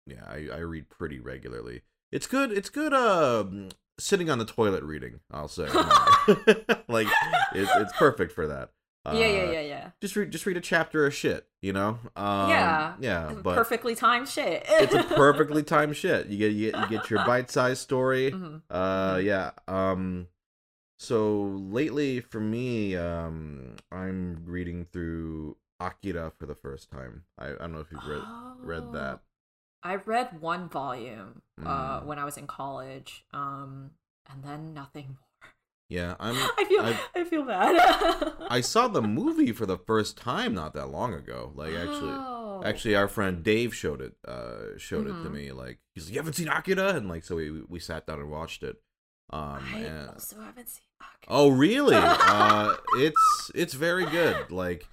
yeah, 0.06 0.24
I, 0.26 0.48
I 0.52 0.58
read 0.58 0.88
pretty 0.90 1.20
regularly. 1.20 1.82
It's 2.10 2.26
good. 2.26 2.50
It's 2.52 2.70
good. 2.70 2.92
Um, 2.94 3.68
sitting 3.98 4.30
on 4.30 4.38
the 4.38 4.44
toilet 4.44 4.82
reading. 4.82 5.20
I'll 5.30 5.48
say, 5.48 5.66
like, 6.88 7.06
it's 7.54 7.70
it's 7.76 7.92
perfect 7.98 8.32
for 8.32 8.46
that. 8.48 8.70
Uh, 9.06 9.12
yeah, 9.16 9.26
yeah, 9.26 9.50
yeah, 9.52 9.60
yeah. 9.60 9.90
Just 10.00 10.16
read 10.16 10.30
just 10.30 10.46
read 10.46 10.56
a 10.56 10.60
chapter 10.62 11.04
of 11.06 11.14
shit. 11.14 11.46
You 11.60 11.74
know. 11.74 11.98
Um, 12.16 12.48
Yeah. 12.48 12.94
Yeah. 13.00 13.32
But 13.42 13.54
Perfectly 13.54 13.94
timed 13.94 14.28
shit. 14.28 14.64
it's 14.66 14.94
a 14.94 15.02
perfectly 15.14 15.62
timed 15.62 15.94
shit. 15.96 16.28
You 16.28 16.38
get 16.38 16.52
you 16.52 16.70
get, 16.72 16.80
you 16.80 16.98
get 16.98 17.10
your 17.10 17.24
bite 17.26 17.50
sized 17.50 17.82
story. 17.82 18.30
Mhm. 18.32 18.62
Uh 18.70 19.14
Mhm. 19.16 19.24
yeah. 19.24 19.50
Um 19.68 20.28
so 20.98 21.42
lately 21.42 22.20
for 22.20 22.40
me, 22.40 22.96
um 22.96 23.76
I'm 23.92 24.42
reading 24.46 24.86
through 24.90 25.56
Akira 25.80 26.32
for 26.38 26.46
the 26.46 26.54
first 26.54 26.90
time. 26.90 27.24
I, 27.38 27.48
I 27.48 27.56
don't 27.56 27.72
know 27.72 27.80
if 27.80 27.92
you've 27.92 28.06
read 28.06 28.22
read 28.60 28.92
that. 28.94 29.20
I 29.84 29.96
read 29.96 30.40
one 30.40 30.68
volume 30.68 31.42
uh, 31.64 32.00
Mm. 32.00 32.04
when 32.06 32.18
I 32.18 32.24
was 32.24 32.36
in 32.38 32.46
college, 32.46 33.24
um, 33.32 33.90
and 34.30 34.42
then 34.42 34.72
nothing 34.74 35.06
more. 35.08 35.50
Yeah, 35.90 36.14
I'm 36.20 36.34
I 36.34 36.64
feel 36.66 36.82
I've- 36.82 37.00
I 37.14 37.24
feel 37.24 37.42
bad. 37.44 38.32
I 38.50 38.60
saw 38.62 38.88
the 38.88 39.02
movie 39.02 39.52
for 39.52 39.66
the 39.66 39.76
first 39.78 40.16
time 40.16 40.54
not 40.54 40.72
that 40.74 40.86
long 40.88 41.12
ago. 41.14 41.52
Like 41.54 41.74
actually 41.74 42.12
Oh. 42.14 42.62
actually 42.64 42.96
our 42.96 43.06
friend 43.08 43.42
Dave 43.44 43.74
showed 43.74 44.00
it 44.00 44.14
uh 44.26 44.78
showed 44.78 45.06
it 45.06 45.10
to 45.22 45.28
Mhm. 45.28 45.32
me 45.32 45.52
like 45.52 45.78
he's 45.94 46.06
like 46.06 46.14
you 46.14 46.18
haven't 46.20 46.34
seen 46.34 46.48
Akira 46.48 46.94
and 46.94 47.08
like 47.08 47.22
so 47.22 47.36
we 47.36 47.50
we 47.68 47.78
sat 47.78 48.06
down 48.06 48.20
and 48.20 48.30
watched 48.30 48.62
it. 48.62 48.80
Um 49.30 49.62
I 49.74 49.78
and 49.80 50.08
also 50.10 50.40
haven't 50.40 50.68
seen. 50.70 50.84
Oh 51.28 51.50
really? 51.50 51.96
uh 52.00 52.74
it's 52.96 53.50
it's 53.54 53.74
very 53.74 54.06
good. 54.06 54.50
Like 54.50 54.88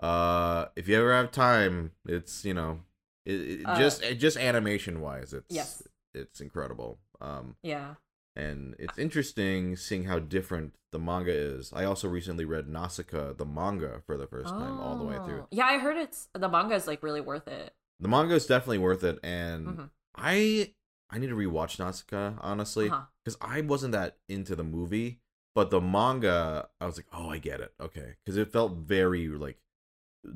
uh 0.00 0.66
if 0.76 0.86
you 0.88 0.96
ever 0.96 1.12
have 1.12 1.32
time, 1.32 1.90
it's 2.06 2.44
you 2.44 2.54
know 2.54 2.80
it, 3.26 3.60
it 3.60 3.66
Uh, 3.66 3.76
just 3.78 4.02
it, 4.02 4.14
just 4.16 4.36
animation 4.36 5.00
wise, 5.00 5.32
it's 5.32 5.54
yes. 5.54 5.82
it's 6.14 6.40
incredible. 6.40 6.98
Um 7.20 7.56
Yeah. 7.62 7.94
and 8.34 8.74
it's 8.78 8.98
interesting 8.98 9.76
seeing 9.76 10.04
how 10.04 10.18
different 10.18 10.74
the 10.92 10.98
manga 10.98 11.32
is. 11.32 11.72
I 11.72 11.84
also 11.84 12.06
recently 12.08 12.44
read 12.44 12.68
Nausicaa, 12.68 13.32
the 13.34 13.46
manga, 13.46 14.02
for 14.06 14.16
the 14.16 14.26
first 14.26 14.50
time 14.54 14.78
all 14.78 14.96
the 14.96 15.04
way 15.04 15.18
through. 15.24 15.42
Oh. 15.42 15.48
Yeah, 15.50 15.66
I 15.66 15.78
heard 15.78 15.96
it's 15.96 16.28
the 16.34 16.48
manga 16.48 16.74
is 16.74 16.86
like 16.86 17.02
really 17.02 17.20
worth 17.20 17.48
it. 17.48 17.74
The 18.00 18.08
manga 18.08 18.34
is 18.34 18.46
definitely 18.46 18.78
worth 18.78 19.02
it, 19.04 19.18
and 19.22 19.66
Mhm. 19.66 19.90
I 20.14 20.74
I 21.10 21.18
need 21.18 21.28
to 21.28 21.36
rewatch 21.36 21.78
Nausicaa 21.78 22.34
honestly 22.40 22.88
Uh-huh. 22.90 23.06
because 23.24 23.38
I 23.40 23.60
wasn't 23.62 23.92
that 23.92 24.18
into 24.28 24.54
the 24.56 24.64
movie, 24.64 25.20
but 25.54 25.70
the 25.70 25.80
manga 25.80 26.68
I 26.80 26.86
was 26.86 26.96
like, 26.98 27.06
oh, 27.12 27.28
I 27.30 27.38
get 27.38 27.60
it, 27.60 27.72
okay, 27.80 28.16
because 28.24 28.36
it 28.36 28.52
felt 28.52 28.72
very 28.76 29.28
like 29.28 29.58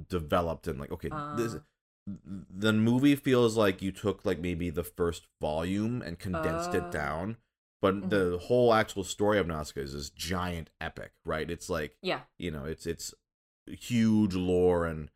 developed 0.09 0.67
and 0.69 0.79
like 0.81 0.93
okay, 0.93 1.11
this 1.37 1.55
Uh. 1.55 1.61
The 2.07 2.73
movie 2.73 3.15
feels 3.17 3.57
like 3.57 3.83
you 3.83 3.93
took 3.93 4.25
like 4.25 4.39
maybe 4.41 4.71
the 4.71 4.83
first 4.85 5.27
volume 5.41 6.03
and 6.03 6.19
condensed 6.19 6.71
Oh. 6.73 6.79
it 6.79 6.91
down. 6.91 7.37
But 7.83 7.95
Mhm. 7.95 8.11
the 8.11 8.39
whole 8.39 8.75
actual 8.75 9.05
story 9.05 9.39
of 9.39 9.47
Nausicaa 9.47 9.81
is 9.81 9.93
this 9.95 10.11
giant 10.11 10.71
epic, 10.81 11.13
right? 11.25 11.51
It's 11.51 11.71
like 11.71 11.97
Yeah. 12.03 12.23
you 12.39 12.51
know 12.51 12.65
it's 12.65 12.87
it's 12.87 13.15
huge 13.67 14.35
lore 14.35 14.85
and 14.87 15.11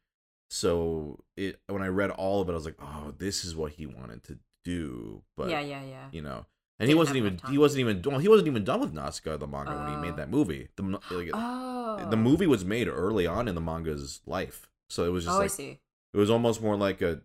so 0.48 1.24
it 1.36 1.60
when 1.66 1.82
i 1.82 1.88
read 1.88 2.10
all 2.10 2.40
of 2.40 2.48
it 2.48 2.52
i 2.52 2.54
was 2.54 2.64
like 2.64 2.76
oh 2.80 3.12
this 3.18 3.44
is 3.44 3.56
what 3.56 3.72
he 3.72 3.84
wanted 3.86 4.22
to 4.22 4.38
do 4.64 5.22
but 5.36 5.48
yeah, 5.50 5.58
yeah, 5.60 5.82
yeah. 5.82 6.08
you 6.12 6.22
know 6.22 6.46
and 6.78 6.86
he 6.88 6.92
Didn't 6.92 6.98
wasn't 6.98 7.16
even 7.16 7.40
he 7.50 7.58
wasn't 7.58 7.80
even 7.80 8.02
well, 8.04 8.18
he 8.20 8.28
wasn't 8.28 8.46
even 8.48 8.62
done 8.62 8.78
with 8.80 8.92
Nausicaa 8.92 9.36
the 9.38 9.48
manga 9.48 9.76
when 9.76 9.88
he 9.88 9.94
Oh. 9.96 10.00
made 10.00 10.16
that 10.16 10.30
movie 10.30 10.68
the 10.76 10.82
like, 11.10 11.30
Oh. 11.34 12.06
the 12.08 12.16
movie 12.16 12.46
was 12.46 12.64
made 12.64 12.86
early 12.86 13.26
on 13.26 13.48
in 13.48 13.56
the 13.56 13.60
manga's 13.60 14.20
life 14.26 14.70
so 14.88 15.04
it 15.04 15.08
was 15.08 15.24
just 15.24 15.34
Oh, 15.34 15.38
I 15.40 15.42
like 15.44 15.50
see. 15.50 15.80
It 16.14 16.16
was 16.16 16.30
almost 16.30 16.62
more 16.62 16.76
like 16.76 17.02
a 17.02 17.20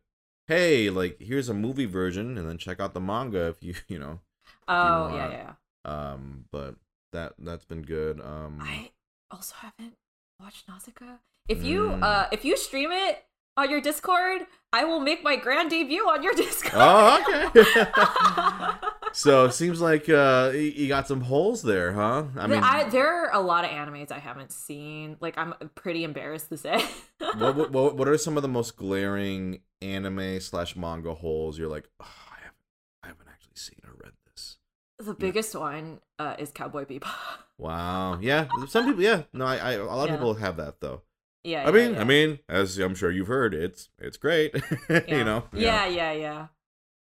hey 0.47 0.89
like 0.89 1.17
here's 1.21 1.47
a 1.47 1.53
movie 1.53 1.85
version 1.85 2.37
and 2.37 2.49
then 2.49 2.57
check 2.57 2.79
out 2.81 2.93
the 2.93 2.99
manga 2.99 3.47
if 3.47 3.61
you 3.63 3.73
you 3.87 3.99
know 3.99 4.19
Oh, 4.67 5.07
yeah, 5.15 5.21
want- 5.21 5.33
yeah. 5.33 5.53
um 5.85 6.45
but 6.51 6.75
that 7.13 7.33
that's 7.39 7.65
been 7.65 7.83
good 7.83 8.19
um 8.19 8.59
I 8.61 8.89
also 9.31 9.55
haven't 9.59 9.93
watched 10.41 10.67
Nausicaa. 10.67 11.17
If 11.47 11.63
you 11.63 11.81
Mm. 11.91 12.03
uh 12.03 12.27
if 12.31 12.43
you 12.45 12.57
stream 12.57 12.91
it 12.91 13.23
on 13.57 13.69
your 13.69 13.81
Discord, 13.81 14.41
I 14.71 14.85
will 14.85 14.99
make 14.99 15.23
my 15.23 15.35
grand 15.35 15.69
debut 15.71 16.07
on 16.07 16.21
your 16.23 16.33
Discord. 16.43 16.73
Oh, 16.77 17.51
okay. 17.55 17.85
so 19.13 19.45
it 19.45 19.53
seems 19.53 19.81
like 19.81 20.07
uh, 20.09 20.51
you 20.53 20.87
got 20.87 21.07
some 21.07 21.21
holes 21.21 21.61
there, 21.63 21.93
huh? 21.93 22.25
I 22.37 22.47
mean, 22.47 22.63
I, 22.63 22.89
there 22.89 23.07
are 23.25 23.33
a 23.33 23.39
lot 23.39 23.65
of 23.65 23.71
animes 23.71 24.11
I 24.11 24.19
haven't 24.19 24.51
seen. 24.51 25.17
Like 25.19 25.37
I'm 25.37 25.53
pretty 25.75 26.03
embarrassed 26.03 26.49
to 26.49 26.57
say. 26.57 26.83
what, 27.37 27.71
what 27.71 27.95
what 27.95 28.07
are 28.07 28.17
some 28.17 28.37
of 28.37 28.43
the 28.43 28.49
most 28.49 28.75
glaring 28.77 29.61
anime 29.81 30.39
slash 30.39 30.75
manga 30.75 31.13
holes? 31.13 31.57
You're 31.57 31.69
like, 31.69 31.89
oh, 31.99 32.05
I 32.31 32.35
haven't, 32.43 32.55
I 33.03 33.07
haven't 33.07 33.27
actually 33.29 33.55
seen 33.55 33.79
or 33.85 33.93
read 34.03 34.13
this. 34.31 34.57
the 34.99 35.13
biggest 35.13 35.55
one 35.55 35.99
uh, 36.17 36.35
is 36.37 36.51
Cowboy 36.51 36.85
Bebop. 36.85 37.07
Wow. 37.59 38.17
Yeah. 38.21 38.47
Some 38.69 38.85
people. 38.85 39.03
Yeah. 39.03 39.23
No. 39.33 39.45
I. 39.45 39.57
I 39.57 39.71
a 39.73 39.83
lot 39.83 40.03
of 40.05 40.11
Yeah. 40.11 40.15
people 40.15 40.33
have 40.35 40.55
that 40.55 40.79
though. 40.79 41.01
Yeah. 41.43 41.63
I 41.63 41.65
yeah, 41.65 41.71
mean. 41.71 41.93
yeah. 41.95 41.99
I 41.99 42.03
mean, 42.05 42.39
as 42.47 42.77
I'm 42.77 42.95
sure 42.95 43.11
you've 43.11 43.27
heard, 43.27 43.53
it's 43.53 43.89
it's 43.99 44.15
great. 44.15 44.55
you 45.09 45.25
know. 45.25 45.43
Yeah, 45.51 45.85
yeah, 45.85 46.13
yeah. 46.13 46.47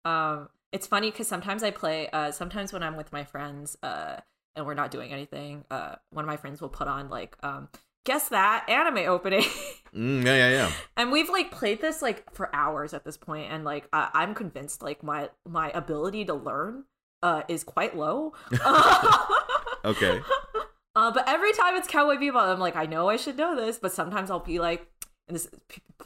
Um, 0.06 0.48
it's 0.72 0.86
funny 0.86 1.10
because 1.10 1.26
sometimes 1.28 1.62
I 1.62 1.70
play. 1.70 2.08
Uh, 2.10 2.30
sometimes 2.30 2.72
when 2.72 2.82
I'm 2.82 2.96
with 2.96 3.12
my 3.12 3.24
friends, 3.24 3.76
uh, 3.82 4.16
and 4.56 4.66
we're 4.66 4.74
not 4.74 4.90
doing 4.90 5.12
anything, 5.12 5.64
uh, 5.70 5.96
one 6.10 6.24
of 6.24 6.28
my 6.28 6.36
friends 6.36 6.60
will 6.60 6.68
put 6.68 6.88
on 6.88 7.08
like, 7.08 7.36
um, 7.42 7.68
guess 8.04 8.28
that 8.30 8.66
anime 8.68 9.08
opening. 9.08 9.44
Mm, 9.92 10.24
yeah. 10.24 10.36
Yeah. 10.36 10.50
Yeah. 10.50 10.72
and 10.96 11.10
we've 11.10 11.28
like 11.28 11.50
played 11.50 11.80
this 11.80 12.00
like 12.00 12.32
for 12.32 12.48
hours 12.54 12.94
at 12.94 13.04
this 13.04 13.16
point 13.16 13.50
and 13.50 13.64
like 13.64 13.88
I- 13.92 14.10
i'm 14.14 14.36
convinced 14.36 14.82
like 14.84 15.02
my 15.02 15.30
my 15.44 15.72
ability 15.74 16.24
to 16.26 16.34
learn 16.34 16.84
uh 17.24 17.42
is 17.48 17.64
quite 17.64 17.96
low 17.96 18.32
Okay. 19.84 20.20
uh 20.94 21.10
but 21.10 21.24
every 21.28 21.52
time 21.54 21.74
it's 21.74 21.88
cowboy 21.88 22.14
bebop 22.18 22.52
i'm 22.52 22.60
like 22.60 22.76
i 22.76 22.86
know 22.86 23.08
i 23.08 23.16
should 23.16 23.36
know 23.36 23.56
this 23.56 23.78
but 23.78 23.90
sometimes 23.92 24.30
i'll 24.30 24.38
be 24.38 24.60
like 24.60 24.86
and 25.26 25.34
this 25.34 25.48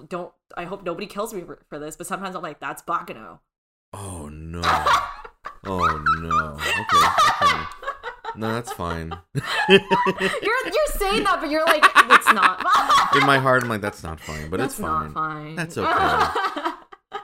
don't 0.08 0.32
i 0.56 0.64
hope 0.64 0.82
nobody 0.82 1.06
kills 1.06 1.34
me 1.34 1.42
for, 1.42 1.58
for 1.68 1.78
this 1.78 1.94
but 1.94 2.06
sometimes 2.06 2.34
i'm 2.34 2.42
like 2.42 2.60
that's 2.60 2.80
Baccano 2.82 3.40
Oh 3.96 4.28
no. 4.28 4.60
Oh 5.66 6.04
no. 6.20 6.54
Okay. 6.54 7.46
okay. 7.46 7.64
No, 8.36 8.52
that's 8.52 8.72
fine. 8.72 9.12
you're 9.68 9.80
you're 10.66 10.92
saying 10.96 11.22
that 11.22 11.38
but 11.40 11.48
you're 11.50 11.64
like 11.64 11.84
it's 12.10 12.32
not 12.32 12.58
In 13.14 13.24
my 13.24 13.38
heart, 13.38 13.62
I'm 13.62 13.68
like, 13.68 13.80
that's 13.80 14.02
not 14.02 14.18
fine, 14.18 14.50
but 14.50 14.56
that's 14.58 14.74
it's 14.74 14.80
fine. 14.80 15.12
not 15.12 15.14
fine 15.14 15.54
That's 15.56 15.78
okay. 15.78 16.70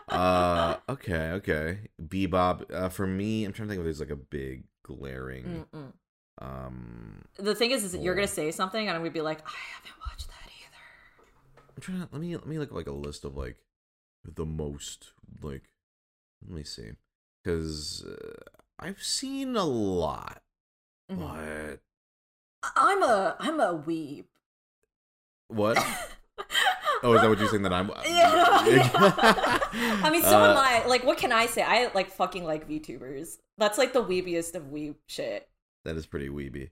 Uh, 0.09 0.77
okay, 0.89 1.31
okay. 1.31 1.79
Bebop. 2.03 2.73
Uh, 2.75 2.89
for 2.89 3.07
me, 3.07 3.45
I'm 3.45 3.53
trying 3.53 3.69
to 3.69 3.73
think 3.73 3.79
if 3.81 3.85
there's 3.85 4.01
like 4.01 4.11
a 4.11 4.17
big 4.17 4.65
glaring. 4.83 5.65
Mm-mm. 5.73 5.93
Um, 6.39 7.23
the 7.37 7.55
thing 7.55 7.71
is, 7.71 7.85
is 7.85 7.93
that 7.93 8.03
you're 8.03 8.15
gonna 8.17 8.27
say 8.27 8.51
something 8.51 8.81
and 8.81 8.91
i'm 8.91 9.03
gonna 9.03 9.11
be 9.11 9.21
like 9.21 9.39
i 9.47 9.53
haven't 9.77 10.01
watched 10.01 10.27
that 10.29 10.47
either 10.47 10.83
I'm 11.77 11.83
trying 11.83 12.01
to 12.01 12.09
let 12.13 12.21
me 12.21 12.35
let 12.35 12.47
me 12.47 12.59
look 12.59 12.73
like 12.73 12.87
a 12.87 12.93
list 12.93 13.25
of 13.25 13.37
like 13.37 13.57
the 14.25 14.45
most 14.45 15.13
like. 15.43 15.70
Let 16.43 16.51
me 16.55 16.65
see, 16.65 16.91
because 17.43 18.05
uh, 18.05 18.41
I've 18.79 19.03
seen 19.03 19.57
a 19.57 19.65
lot, 19.65 20.43
Mhm. 21.11 21.19
but 21.19 21.81
i'm 22.77 23.03
a 23.03 23.37
i'm 23.41 23.59
a 23.59 23.73
weeb 23.75 24.25
what? 25.49 25.77
Oh, 27.03 27.15
is 27.15 27.23
that 27.23 27.31
what 27.31 27.39
you're 27.39 27.49
saying 27.49 27.63
that 27.63 27.73
I'm? 27.73 27.89
Yeah. 28.05 28.31
I 30.03 30.11
mean, 30.13 30.23
so 30.23 30.29
am 30.45 30.55
Uh, 30.57 30.61
I. 30.61 30.85
Like, 30.87 31.03
what 31.03 31.17
can 31.17 31.33
I 31.33 31.47
say? 31.47 31.63
I 31.63 31.91
like 31.95 32.11
fucking 32.11 32.45
like 32.45 32.69
VTubers. 32.69 33.39
That's 33.57 33.79
like 33.79 33.95
the 33.95 34.05
weebiest 34.05 34.55
of 34.55 34.65
weeb 34.65 34.97
shit. 35.07 35.49
That 35.87 35.97
is 35.97 36.05
pretty 36.05 36.29
weeby. 36.29 36.69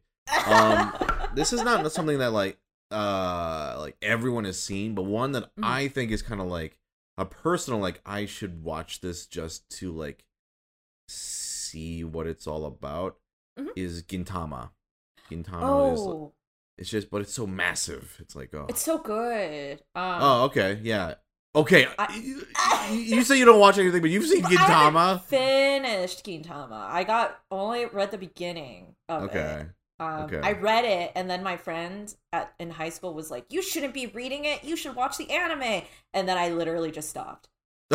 Um, 0.46 0.92
this 1.34 1.54
is 1.54 1.62
not 1.62 1.90
something 1.92 2.18
that 2.18 2.32
like 2.34 2.58
uh 2.90 3.76
like 3.78 3.96
everyone 4.02 4.44
has 4.44 4.60
seen, 4.60 4.94
but 4.94 5.04
one 5.04 5.32
that 5.32 5.44
Mhm. 5.56 5.64
I 5.64 5.88
think 5.88 6.10
is 6.10 6.20
kind 6.20 6.42
of 6.42 6.46
like 6.48 6.76
a 7.18 7.24
personal 7.26 7.80
like 7.80 8.00
I 8.06 8.24
should 8.24 8.62
watch 8.62 9.00
this 9.02 9.26
just 9.26 9.68
to 9.78 9.92
like 9.92 10.24
see 11.08 12.04
what 12.04 12.26
it's 12.26 12.46
all 12.46 12.64
about 12.64 13.16
Mhm. 13.58 13.68
is 13.76 14.02
Gintama. 14.02 14.70
Gintama 15.30 15.92
is 15.92 16.00
oh, 16.00 16.32
it's 16.78 16.88
just 16.88 17.10
but 17.10 17.20
it's 17.22 17.32
so 17.34 17.46
massive. 17.46 18.16
It's 18.20 18.34
like 18.36 18.54
oh 18.54 18.66
it's 18.68 18.82
so 18.82 18.98
good. 18.98 19.82
Um, 19.94 20.18
oh 20.22 20.42
okay 20.44 20.78
yeah 20.82 21.14
okay. 21.54 21.86
I- 21.98 22.14
you, 22.16 22.46
you 23.16 23.22
say 23.24 23.38
you 23.38 23.44
don't 23.44 23.58
watch 23.60 23.78
anything, 23.78 24.00
but 24.00 24.10
you've 24.10 24.26
seen 24.26 24.44
I 24.44 24.50
Gintama. 24.54 25.22
finished 25.24 26.24
Gintama. 26.24 26.88
I 26.88 27.04
got 27.04 27.38
only 27.50 27.86
read 27.86 28.10
the 28.12 28.18
beginning 28.18 28.94
of 29.08 29.24
Okay. 29.24 29.62
it. 29.62 29.66
Um, 30.00 30.24
okay. 30.24 30.40
I 30.42 30.52
read 30.52 30.84
it, 30.84 31.12
and 31.16 31.28
then 31.28 31.42
my 31.42 31.56
friend 31.56 32.14
at 32.32 32.54
in 32.58 32.70
high 32.70 32.90
school 32.90 33.14
was 33.14 33.30
like, 33.30 33.46
"You 33.52 33.62
shouldn't 33.62 33.94
be 33.94 34.06
reading 34.06 34.44
it. 34.44 34.64
You 34.64 34.76
should 34.76 34.94
watch 34.94 35.16
the 35.18 35.30
anime." 35.30 35.82
And 36.14 36.28
then 36.28 36.38
I 36.38 36.50
literally 36.50 36.90
just 36.92 37.08
stopped. 37.10 37.48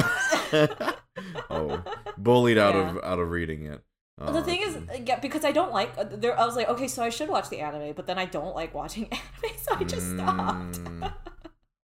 oh, 1.49 1.83
bullied 2.17 2.57
out 2.57 2.75
Yeah. 2.75 2.89
of 2.97 2.97
out 3.03 3.19
of 3.19 3.29
reading 3.29 3.65
it. 3.65 3.83
The 4.25 4.41
Oh, 4.41 4.41
thing 4.41 4.61
is, 4.61 4.77
yeah, 5.05 5.19
because 5.19 5.43
I 5.43 5.51
don't 5.51 5.71
like. 5.71 5.97
uh, 5.97 6.03
There, 6.05 6.37
I 6.39 6.45
was 6.45 6.55
like, 6.55 6.69
okay, 6.69 6.87
so 6.87 7.03
I 7.03 7.09
should 7.09 7.29
watch 7.29 7.49
the 7.49 7.59
anime, 7.59 7.93
but 7.93 8.07
then 8.07 8.17
I 8.17 8.25
don't 8.25 8.55
like 8.55 8.73
watching 8.73 9.05
anime, 9.11 9.57
so 9.61 9.75
I 9.75 9.83
just 9.83 10.11
stopped. 10.11 10.79
Mm, 10.85 11.13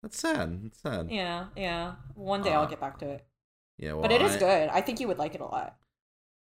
That's 0.03 0.19
sad. 0.21 0.63
That's 0.65 0.81
sad. 0.81 1.11
Yeah. 1.11 1.47
yeah, 1.57 1.63
yeah. 1.63 1.95
One 2.15 2.43
day 2.43 2.55
I'll 2.55 2.67
Uh, 2.67 2.67
get 2.67 2.81
back 2.81 2.99
to 3.01 3.07
it, 3.11 3.27
well, 3.81 4.03
but 4.03 4.13
it 4.13 4.23
is 4.23 4.37
I- 4.37 4.39
good. 4.39 4.69
I 4.71 4.81
think 4.81 5.01
you 5.01 5.09
would 5.09 5.19
like 5.19 5.35
it 5.35 5.41
a 5.41 5.45
lot. 5.47 5.77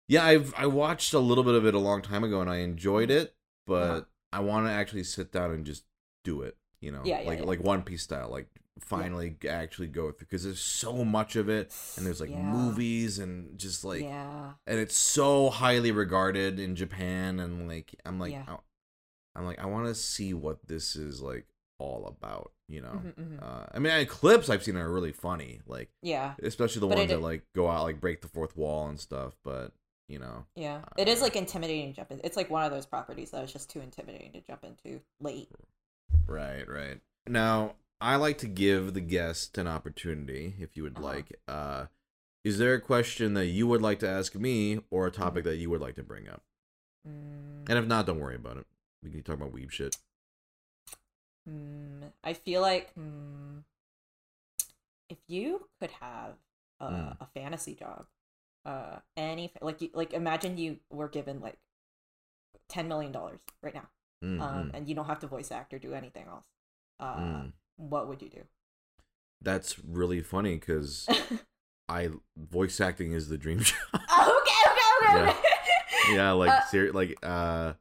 Yeah, 0.08 0.24
I've 0.26 0.54
I 0.56 0.68
watched 0.68 1.14
a 1.14 1.20
little 1.20 1.44
bit 1.44 1.56
of 1.56 1.66
it 1.66 1.74
a 1.74 1.80
long 1.80 2.02
time 2.02 2.24
ago 2.24 2.42
and 2.42 2.50
I 2.50 2.58
enjoyed 2.58 3.12
it, 3.12 3.36
but 3.68 3.82
Uh-huh. 3.92 4.02
I 4.34 4.40
want 4.40 4.66
to 4.68 4.72
actually 4.72 5.04
sit 5.04 5.32
down 5.32 5.52
and 5.52 5.66
just 5.66 5.84
do 6.24 6.42
it. 6.42 6.58
You 6.82 6.92
know, 6.92 7.02
Yeah, 7.06 7.22
yeah, 7.22 7.28
like 7.30 7.40
yeah. 7.40 7.46
like 7.46 7.60
One 7.64 7.84
Piece 7.84 8.02
style, 8.04 8.30
like 8.30 8.48
finally 8.80 9.36
actually 9.50 9.88
go 9.88 10.12
through 10.12 10.28
because 10.28 10.44
there's 10.44 10.62
so 10.62 11.04
much 11.04 11.36
of 11.36 11.50
it 11.50 11.74
and 11.98 12.06
there's 12.06 12.22
like 12.22 12.30
movies 12.30 13.18
and 13.20 13.58
just 13.58 13.84
like 13.84 14.04
yeah, 14.04 14.54
and 14.68 14.80
it's 14.80 14.96
so 14.96 15.50
highly 15.50 15.92
regarded 15.92 16.60
in 16.60 16.76
Japan 16.76 17.40
and 17.40 17.68
like 17.68 17.94
I'm 18.06 18.20
like. 18.20 18.34
I, 18.34 18.58
am 19.40 19.46
like 19.46 19.60
I 19.60 19.66
want 19.68 19.86
to 19.88 19.96
see 19.96 20.34
what 20.34 20.68
this 20.68 20.96
is 20.96 21.22
like 21.22 21.46
all 21.80 22.08
about. 22.08 22.52
You 22.70 22.82
know, 22.82 23.02
Mhm, 23.06 23.14
mhm. 23.16 23.42
uh, 23.42 23.66
I 23.74 23.80
mean, 23.80 23.94
I, 23.94 24.04
clips 24.06 24.50
I've 24.50 24.64
seen 24.64 24.76
are 24.76 24.92
really 24.92 25.14
funny, 25.14 25.62
like 25.68 25.90
yeah, 26.02 26.34
especially 26.44 26.82
the 26.82 26.88
But 26.88 26.98
ones 26.98 27.10
that 27.12 27.22
like 27.22 27.44
go 27.56 27.70
out 27.70 27.84
like 27.84 28.02
break 28.02 28.22
the 28.22 28.28
fourth 28.28 28.58
wall 28.58 28.90
and 28.90 29.00
stuff. 29.00 29.38
But 29.44 29.72
you 30.08 30.20
know, 30.20 30.46
yeah. 30.56 30.82
It 30.98 31.08
is 31.08 31.22
Uh, 31.22 31.24
like 31.24 31.36
intimidating 31.36 31.90
to 31.92 31.96
jump 31.96 32.12
in. 32.12 32.20
It's 32.24 32.36
like 32.38 32.50
one 32.50 32.64
of 32.64 32.72
those 32.72 32.86
properties 32.86 33.32
that 33.32 33.44
is 33.44 33.54
just 33.54 33.70
too 33.70 33.80
intimidating 33.82 34.32
to 34.34 34.42
jump 34.42 34.64
into 34.64 35.02
late. 35.20 35.50
right, 36.28 36.68
right. 36.68 37.00
Now 37.28 37.76
I 38.00 38.16
like 38.16 38.38
to 38.40 38.48
give 38.48 38.94
the 38.94 39.02
guest 39.02 39.58
an 39.58 39.68
opportunity, 39.68 40.56
if 40.60 40.76
you 40.78 40.84
would 40.84 40.98
Uh-huh. 40.98 41.04
like. 41.04 41.40
Uh, 41.48 41.86
is 42.44 42.58
there 42.60 42.74
a 42.76 42.82
question 42.82 43.34
that 43.36 43.48
you 43.48 43.68
would 43.68 43.82
like 43.82 44.00
to 44.00 44.10
ask 44.10 44.36
me, 44.36 44.80
or 44.92 45.08
a 45.08 45.12
topic 45.12 45.44
Mm-hmm. 45.44 45.46
that 45.46 45.58
you 45.58 45.70
would 45.70 45.82
like 45.82 45.96
to 45.96 46.04
bring 46.04 46.30
up? 46.30 46.44
Mm, 47.08 47.68
And 47.68 47.78
if 47.78 47.86
not, 47.86 48.08
don't 48.08 48.20
worry 48.20 48.36
about 48.36 48.58
it. 48.58 48.66
We 49.04 49.12
can 49.12 49.22
talk 49.22 49.36
about 49.36 49.54
weeb 49.54 49.70
shit. 49.72 49.96
mm, 51.50 52.12
I 52.24 52.34
feel 52.34 52.62
like 52.62 52.94
mm, 52.96 53.64
if 55.10 55.18
you 55.28 55.68
could 55.80 55.92
have 55.92 56.34
a, 56.80 56.86
Mm. 56.92 57.18
a 57.20 57.28
fantasy 57.34 57.76
job, 57.76 58.06
uh, 58.68 59.00
any 59.16 59.52
like 59.62 59.82
you, 59.82 59.90
like 59.94 60.14
imagine 60.14 60.58
you 60.58 60.78
were 60.92 61.08
given 61.10 61.40
like 61.42 61.58
ten 62.70 62.88
million 62.88 63.12
dollars 63.12 63.40
right 63.62 63.74
now, 63.74 63.88
um, 64.24 64.70
mm, 64.70 64.72
and 64.74 64.88
you 64.90 64.96
don't 64.96 65.06
have 65.06 65.20
to 65.20 65.28
voice 65.28 65.52
act 65.52 65.74
or 65.74 65.80
do 65.80 65.94
anything 65.94 66.26
else. 66.28 66.46
Uh, 67.00 67.16
mm. 67.20 67.52
What 67.78 68.08
would 68.08 68.22
you 68.22 68.30
do? 68.30 68.44
That's 69.42 69.80
really 69.80 70.22
funny 70.22 70.56
because 70.56 71.08
I 71.90 72.10
voice 72.36 72.82
acting 72.82 73.14
is 73.14 73.30
the 73.30 73.38
dream 73.38 73.60
job. 73.62 73.78
okay, 73.94 74.02
okay, 74.20 74.32
okay, 75.02 75.16
Yeah. 75.16 75.30
okay. 75.30 75.44
yeah, 76.16 76.32
like 76.32 76.52
Uh, 76.52 76.62
ser- 76.66 76.92
like 76.92 77.18
uh, 77.24 77.74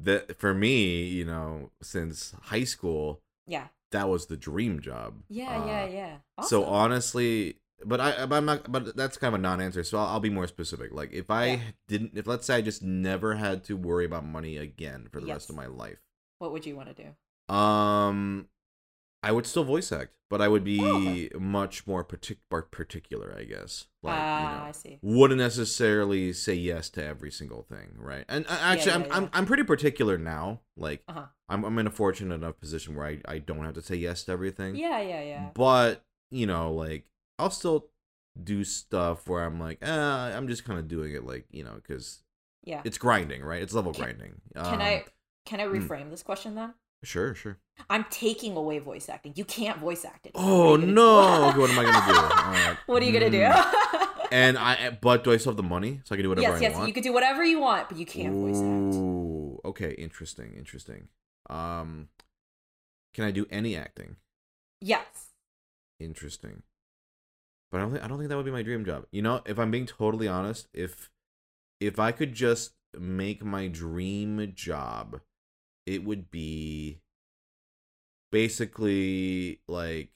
that 0.00 0.36
for 0.38 0.52
me, 0.54 1.04
you 1.04 1.24
know, 1.24 1.70
since 1.82 2.34
high 2.42 2.64
school, 2.64 3.22
yeah, 3.46 3.68
that 3.92 4.08
was 4.08 4.26
the 4.26 4.36
dream 4.36 4.80
job. 4.80 5.22
yeah, 5.28 5.56
yeah, 5.66 5.84
Uh, 5.84 5.86
yeah. 5.86 6.16
So 6.42 6.62
Awesome. 6.62 6.74
honestly, 6.74 7.56
but 7.84 8.00
I, 8.00 8.26
but 8.26 8.36
I'm 8.36 8.44
not. 8.44 8.70
But 8.70 8.96
that's 8.96 9.16
kind 9.16 9.34
of 9.34 9.40
a 9.40 9.42
non-answer. 9.42 9.84
So 9.84 9.98
I'll, 9.98 10.06
I'll 10.06 10.20
be 10.20 10.30
more 10.30 10.46
specific. 10.46 10.92
Like 10.92 11.12
if 11.12 11.30
I 11.30 11.46
Yeah. 11.46 11.60
didn't, 11.88 12.12
if 12.16 12.26
let's 12.26 12.46
say 12.46 12.56
I 12.56 12.60
just 12.60 12.82
never 12.82 13.34
had 13.34 13.64
to 13.64 13.76
worry 13.76 14.04
about 14.04 14.24
money 14.24 14.56
again 14.56 15.08
for 15.10 15.20
the 15.20 15.26
rest 15.26 15.50
of 15.50 15.56
my 15.56 15.66
life, 15.66 15.98
what 16.38 16.52
would 16.52 16.66
you 16.66 16.76
want 16.76 16.94
to 16.94 17.02
do? 17.02 17.54
um, 17.54 18.48
I 19.22 19.32
would 19.32 19.46
still 19.46 19.64
voice 19.64 19.90
act, 19.90 20.12
but 20.28 20.42
I 20.42 20.48
would 20.48 20.64
be 20.64 20.80
Oh, 20.80 21.36
okay. 21.36 21.44
much 21.44 21.86
more 21.86 22.04
partic- 22.04 22.36
particular, 22.70 23.34
I 23.38 23.44
guess. 23.44 23.86
Like 24.02 24.14
Ah, 24.18 24.40
you 24.42 24.48
know, 24.58 24.62
I 24.64 24.70
see. 24.72 24.98
wouldn't 25.02 25.38
necessarily 25.38 26.32
say 26.34 26.52
yes 26.54 26.90
to 26.90 27.04
every 27.04 27.30
single 27.30 27.62
thing, 27.62 27.94
right? 27.96 28.24
And 28.28 28.46
uh, 28.46 28.58
actually, 28.60 28.92
yeah, 28.92 29.06
I'm, 29.12 29.24
I'm. 29.24 29.30
I'm 29.32 29.46
pretty 29.46 29.62
particular 29.62 30.18
now. 30.18 30.60
Like 30.76 31.02
Uh-huh. 31.08 31.24
I'm 31.48 31.64
I'm 31.64 31.78
in 31.78 31.86
a 31.86 31.90
fortunate 31.90 32.34
enough 32.34 32.58
position 32.60 32.94
where 32.96 33.06
I 33.06 33.18
I 33.26 33.38
don't 33.38 33.64
have 33.64 33.74
to 33.74 33.82
say 33.82 33.94
yes 33.96 34.24
to 34.24 34.32
everything. 34.32 34.76
Yeah, 34.76 35.00
yeah, 35.00 35.22
yeah. 35.22 35.50
But 35.54 36.04
you 36.30 36.46
know, 36.46 36.72
like 36.72 37.06
I'll 37.38 37.50
still 37.50 37.88
do 38.42 38.64
stuff 38.64 39.28
where 39.28 39.44
I'm 39.44 39.60
like, 39.60 39.78
uh, 39.86 40.32
I'm 40.34 40.48
just 40.48 40.64
kind 40.64 40.78
of 40.78 40.88
doing 40.88 41.14
it, 41.14 41.24
like 41.24 41.46
you 41.50 41.64
know, 41.64 41.74
because 41.74 42.22
Yeah. 42.64 42.82
it's 42.84 42.98
grinding, 42.98 43.42
right? 43.42 43.62
It's 43.62 43.74
level 43.74 43.92
Can- 43.92 44.04
grinding. 44.04 44.40
Can 44.54 44.64
Um, 44.66 44.80
I 44.80 45.04
can 45.46 45.60
I 45.60 45.66
hmm. 45.66 45.74
reframe 45.76 46.10
this 46.10 46.22
question 46.22 46.54
then? 46.54 46.74
Sure, 47.02 47.34
sure. 47.34 47.58
I'm 47.90 48.04
taking 48.08 48.56
away 48.56 48.78
voice 48.78 49.08
acting. 49.10 49.34
You 49.36 49.44
can't 49.44 49.78
voice 49.78 50.04
act 50.06 50.26
it. 50.26 50.32
Oh 50.34 50.70
What 50.70 50.80
are 50.80 50.86
you 50.86 50.86
gonna 50.86 50.92
no! 50.94 51.48
Okay, 51.50 51.58
what 51.58 51.70
am 51.70 51.78
I 51.78 51.82
gonna 51.84 52.06
do? 52.12 52.20
Right. 52.20 52.76
what 52.86 53.02
are 53.02 53.06
you 53.06 53.12
gonna 53.12 53.30
Mm. 53.30 53.90
do? 53.90 54.00
And 54.32 54.58
I, 54.58 54.90
but 55.00 55.22
do 55.22 55.30
I 55.30 55.36
still 55.36 55.52
have 55.52 55.56
the 55.56 55.62
money 55.62 56.00
so 56.02 56.12
I 56.12 56.16
can 56.16 56.24
do 56.24 56.28
whatever 56.30 56.48
yes, 56.48 56.58
I 56.58 56.62
yes, 56.62 56.74
want? 56.74 56.88
you 56.88 56.94
could 56.94 57.04
do 57.04 57.12
whatever 57.12 57.44
you 57.44 57.60
want, 57.60 57.88
but 57.88 57.98
you 57.98 58.06
can't 58.06 58.34
voice 58.34 58.56
act. 58.56 58.94
Ooh, 58.96 59.60
okay, 59.64 59.92
interesting, 59.92 60.54
interesting. 60.56 61.06
Um, 61.48 62.08
can 63.12 63.22
I 63.24 63.30
do 63.30 63.46
any 63.50 63.76
acting? 63.76 64.16
Yes. 64.80 65.28
Interesting. 66.00 66.62
But 67.74 67.80
I 67.80 67.82
don't 67.86 67.92
think 67.92 68.04
I 68.04 68.06
don't 68.06 68.18
think 68.18 68.28
that 68.30 68.36
would 68.36 68.44
be 68.44 68.52
my 68.52 68.62
dream 68.62 68.84
job. 68.84 69.04
You 69.10 69.20
know, 69.20 69.42
if 69.46 69.58
I'm 69.58 69.72
being 69.72 69.84
totally 69.84 70.28
honest, 70.28 70.68
if 70.72 71.10
if 71.80 71.98
I 71.98 72.12
could 72.12 72.32
just 72.32 72.74
make 72.96 73.44
my 73.44 73.66
dream 73.66 74.52
job, 74.54 75.20
it 75.84 76.04
would 76.04 76.30
be 76.30 77.00
basically 78.30 79.58
like 79.66 80.10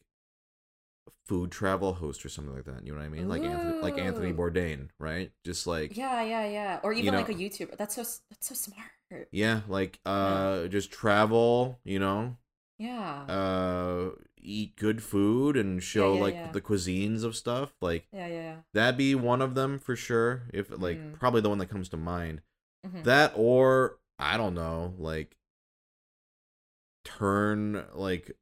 food 1.27 1.51
travel 1.51 1.94
host 1.94 2.25
or 2.25 2.29
something 2.29 2.55
like 2.55 2.64
that. 2.66 2.87
You 2.87 2.92
know 2.92 2.99
what 3.01 3.07
I 3.07 3.09
mean? 3.09 3.29
Like 3.29 3.42
Anthony, 3.42 3.83
like 3.83 3.99
Anthony 3.99 4.33
Bourdain, 4.33 4.90
right? 5.01 5.33
Just 5.44 5.66
like 5.66 5.97
Yeah, 5.97 6.23
yeah, 6.23 6.47
yeah. 6.47 6.81
Or 6.85 6.92
even 6.92 7.07
You 7.07 7.11
know- 7.11 7.18
like 7.18 7.29
a 7.29 7.35
YouTuber. 7.35 7.77
That's 7.77 7.97
so 7.97 8.03
that's 8.31 8.47
so 8.49 8.55
smart. 8.55 9.27
yeah, 9.33 9.62
like 9.66 9.99
uh, 10.07 10.68
just 10.68 10.92
travel. 10.92 11.81
You 11.83 11.99
know, 11.99 12.37
Yeah. 12.79 13.23
uh 13.23 14.11
eat 14.48 14.76
good 14.76 15.02
food 15.02 15.56
and 15.56 15.82
show 15.82 16.14
yeah, 16.14 16.20
like 16.20 16.34
yeah. 16.34 16.50
the 16.52 16.61
cuisines 16.61 17.22
of 17.24 17.37
stuff 17.37 17.74
like 17.80 18.06
yeah, 18.12 18.26
yeah, 18.26 18.34
yeah. 18.42 18.56
that'd 18.74 18.96
be 18.96 19.14
one 19.14 19.42
of 19.42 19.54
them 19.54 19.78
for 19.78 19.94
sure 19.94 20.42
if 20.52 20.70
like 20.70 20.98
Mm. 20.98 21.18
probably 21.18 21.40
the 21.40 21.48
one 21.48 21.58
that 21.58 21.66
comes 21.70 21.88
to 21.90 21.96
mind 21.96 22.40
Mhm. 22.87 23.04
that 23.04 23.32
or 23.37 23.98
i 24.18 24.37
don't 24.37 24.54
know 24.54 24.94
like 24.98 25.37
turn 27.04 27.84
like 27.94 28.32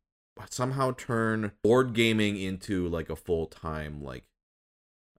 somehow 0.51 0.93
turn 0.93 1.53
board 1.63 1.93
gaming 1.95 2.37
into 2.41 2.89
like 2.89 3.09
a 3.09 3.17
full-time 3.17 4.03
like 4.03 4.25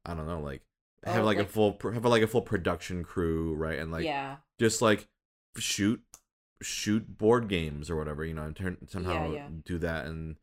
i 0.06 0.14
don't 0.14 0.28
know 0.28 0.40
like 0.40 0.62
have 1.04 1.22
Oh, 1.24 1.26
like, 1.26 1.38
a 1.38 1.46
full 1.46 1.78
have 1.94 2.06
like 2.06 2.22
a 2.24 2.28
full 2.28 2.42
production 2.42 3.04
crew 3.04 3.54
right 3.56 3.80
and 3.80 3.92
like 3.92 4.06
yeah. 4.06 4.38
just 4.60 4.82
like 4.82 5.08
shoot 5.58 6.02
shoot 6.62 7.18
board 7.18 7.48
games 7.48 7.90
or 7.90 7.96
whatever 7.96 8.26
you 8.26 8.34
know 8.34 8.44
and 8.44 8.56
turn 8.56 8.78
somehow 8.90 9.32
yeah. 9.32 9.48
do 9.64 9.78
that 9.78 10.06
and 10.06 10.36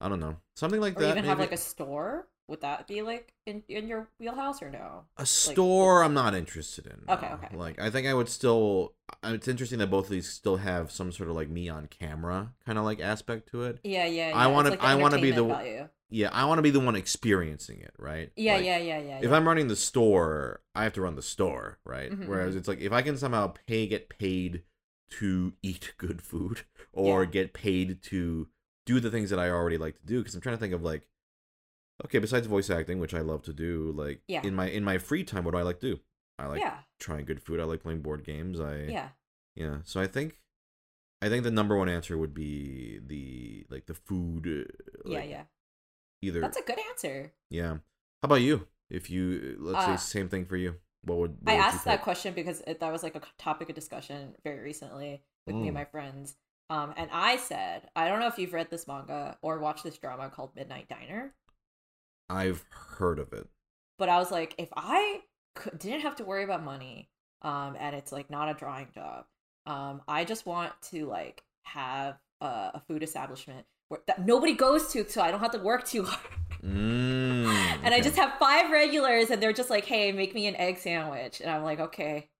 i 0.00 0.08
don't 0.08 0.20
know 0.20 0.36
something 0.56 0.80
like 0.80 0.96
Or 0.96 1.00
that 1.02 1.10
even 1.10 1.24
have 1.24 1.38
like 1.38 1.52
a 1.52 1.56
store. 1.56 2.28
Would 2.46 2.60
that 2.60 2.86
be 2.86 3.00
like 3.00 3.32
in 3.46 3.62
in 3.68 3.88
your 3.88 4.08
wheelhouse 4.20 4.60
or 4.60 4.68
no? 4.70 5.04
a 5.16 5.24
store 5.24 6.02
i'm 6.04 6.12
not 6.12 6.34
interested 6.34 6.86
in 6.86 6.98
Okay, 7.08 7.26
no. 7.28 7.34
okay. 7.36 7.56
like 7.56 7.80
i 7.80 7.88
think 7.88 8.06
i 8.06 8.12
would 8.12 8.28
still 8.28 8.92
it's 9.24 9.48
interesting 9.48 9.78
that 9.78 9.86
both 9.90 10.06
of 10.06 10.10
these 10.10 10.28
still 10.28 10.56
have 10.58 10.90
some 10.92 11.10
sort 11.10 11.30
of 11.30 11.36
like 11.36 11.48
me 11.48 11.70
on 11.70 11.86
camera 11.86 12.52
kind 12.66 12.76
of 12.78 12.84
like 12.84 13.00
aspect 13.00 13.48
to 13.52 13.62
it 13.62 13.78
Yeah, 13.82 14.04
yeah. 14.04 14.28
yeah. 14.28 14.36
I 14.36 14.46
wanna- 14.48 14.70
like 14.70 14.82
I 14.84 14.94
wanna 14.96 15.18
be 15.20 15.30
the- 15.30 15.42
value. 15.44 15.88
yeah 16.10 16.28
i 16.34 16.44
want 16.44 16.58
to 16.58 16.62
be 16.62 16.68
the 16.70 16.80
one 16.80 16.96
experiencing 16.96 17.80
it 17.80 17.94
right 17.98 18.30
Yeah, 18.36 18.56
Like, 18.56 18.64
yeah, 18.66 18.76
yeah, 18.78 18.98
yeah. 18.98 19.18
if 19.18 19.24
yeah. 19.30 19.34
i'm 19.34 19.48
running 19.48 19.68
the 19.68 19.76
store 19.76 20.60
i 20.74 20.84
have 20.84 20.92
to 20.94 21.00
run 21.00 21.16
the 21.16 21.22
store 21.22 21.78
right 21.86 22.10
Mhm, 22.12 22.28
whereas 22.28 22.54
mhm. 22.54 22.58
it's 22.58 22.68
like 22.68 22.80
if 22.82 22.92
i 22.92 23.00
can 23.00 23.16
somehow 23.16 23.54
pay 23.66 23.86
get 23.86 24.10
paid 24.10 24.64
to 25.18 25.54
eat 25.62 25.94
good 25.96 26.20
food 26.20 26.60
or 26.92 27.24
Yeah. 27.24 27.30
get 27.30 27.54
paid 27.54 28.02
to 28.04 28.48
do 28.86 29.00
the 29.00 29.10
things 29.10 29.30
that 29.30 29.38
i 29.38 29.48
already 29.48 29.78
like 29.78 29.96
to 29.98 30.06
do 30.06 30.18
because 30.18 30.34
i'm 30.34 30.40
trying 30.40 30.56
to 30.56 30.60
think 30.60 30.74
of 30.74 30.82
like 30.82 31.06
okay 32.04 32.18
besides 32.18 32.46
voice 32.46 32.70
acting 32.70 32.98
which 32.98 33.14
i 33.14 33.20
love 33.20 33.42
to 33.42 33.52
do 33.52 33.92
like 33.96 34.20
Yeah. 34.28 34.42
in 34.44 34.54
my 34.54 34.68
in 34.68 34.84
my 34.84 34.98
free 34.98 35.24
time 35.24 35.44
what 35.44 35.52
do 35.52 35.58
i 35.58 35.62
like 35.62 35.80
to 35.80 35.94
do 35.94 36.00
i 36.38 36.46
like 36.46 36.60
yeah, 36.60 36.78
trying 36.98 37.24
good 37.24 37.42
food 37.42 37.60
i 37.60 37.64
like 37.64 37.82
playing 37.82 38.02
board 38.02 38.24
games 38.24 38.60
i 38.60 38.78
yeah. 38.88 39.08
yeah 39.54 39.78
so 39.84 40.00
i 40.00 40.06
think 40.06 40.40
i 41.22 41.28
think 41.28 41.44
the 41.44 41.50
number 41.50 41.76
one 41.76 41.88
answer 41.88 42.18
would 42.18 42.34
be 42.34 43.00
the 43.06 43.64
like 43.70 43.86
the 43.86 43.94
food 43.94 44.46
uh, 44.46 45.08
Yeah, 45.10 45.22
yeah. 45.22 45.42
either 46.22 46.40
That's 46.40 46.58
a 46.58 46.62
good 46.62 46.78
answer. 46.90 47.32
yeah 47.50 47.74
how 48.22 48.26
about 48.26 48.42
you 48.42 48.66
if 48.90 49.08
you 49.10 49.56
let's 49.60 49.86
Uh, 49.86 49.96
say 49.96 50.18
same 50.18 50.28
thing 50.28 50.44
for 50.44 50.56
you 50.56 50.74
what 51.04 51.18
would 51.18 51.36
what 51.42 51.52
I 51.52 51.56
would 51.56 51.64
asked 51.64 51.84
that 51.84 52.02
question 52.02 52.34
because 52.34 52.62
it, 52.66 52.80
that 52.80 52.90
was 52.92 53.02
like 53.02 53.14
a 53.14 53.22
topic 53.38 53.68
of 53.68 53.74
discussion 53.74 54.34
very 54.42 54.60
recently 54.60 55.22
with 55.46 55.54
me 55.56 55.62
Mm. 55.64 55.66
and 55.68 55.74
my 55.74 55.84
friends. 55.84 56.36
Um, 56.70 56.94
and 56.96 57.10
I 57.12 57.36
said, 57.36 57.88
I 57.96 58.08
don't 58.08 58.20
know 58.20 58.26
if 58.26 58.38
you've 58.38 58.52
read 58.54 58.70
this 58.70 58.86
manga 58.86 59.38
or 59.42 59.58
watched 59.58 59.84
this 59.84 59.98
drama 59.98 60.30
called 60.30 60.54
Midnight 60.56 60.88
Diner, 60.88 61.34
i've 62.28 62.64
heard 62.70 63.18
of 63.18 63.32
it. 63.32 63.48
But 63.98 64.08
I 64.08 64.18
was 64.18 64.30
like, 64.30 64.54
if 64.58 64.68
I 64.76 65.22
could, 65.54 65.78
didn't 65.78 66.00
have 66.02 66.16
to 66.16 66.24
worry 66.24 66.44
about 66.44 66.62
money, 66.64 67.08
um, 67.42 67.76
and 67.78 67.94
it's 67.94 68.12
like 68.12 68.30
not 68.30 68.48
a 68.48 68.54
drawing 68.54 68.88
job, 68.94 69.26
um, 69.66 70.02
I 70.08 70.24
just 70.24 70.46
want 70.46 70.72
to 70.90 71.06
like 71.06 71.42
have 71.62 72.18
a, 72.40 72.46
a 72.74 72.82
food 72.86 73.02
establishment 73.02 73.66
where 73.88 74.00
that 74.06 74.24
nobody 74.26 74.54
goes 74.54 74.88
to, 74.92 75.08
so 75.08 75.22
I 75.22 75.30
don't 75.30 75.40
have 75.40 75.52
to 75.52 75.58
work 75.58 75.84
too 75.86 76.04
hard. 76.08 76.20
mm, 76.62 77.78
And 77.82 77.94
I 77.94 78.00
just 78.00 78.16
have 78.16 78.38
five 78.38 78.70
regulars, 78.70 79.30
and 79.30 79.42
they're 79.42 79.52
just 79.52 79.70
like, 79.70 79.84
"Hey, 79.84 80.10
make 80.12 80.34
me 80.34 80.46
an 80.46 80.56
egg 80.56 80.78
sandwich," 80.78 81.40
and 81.40 81.50
I'm 81.50 81.62
like, 81.62 81.78
"Okay, 81.80 82.30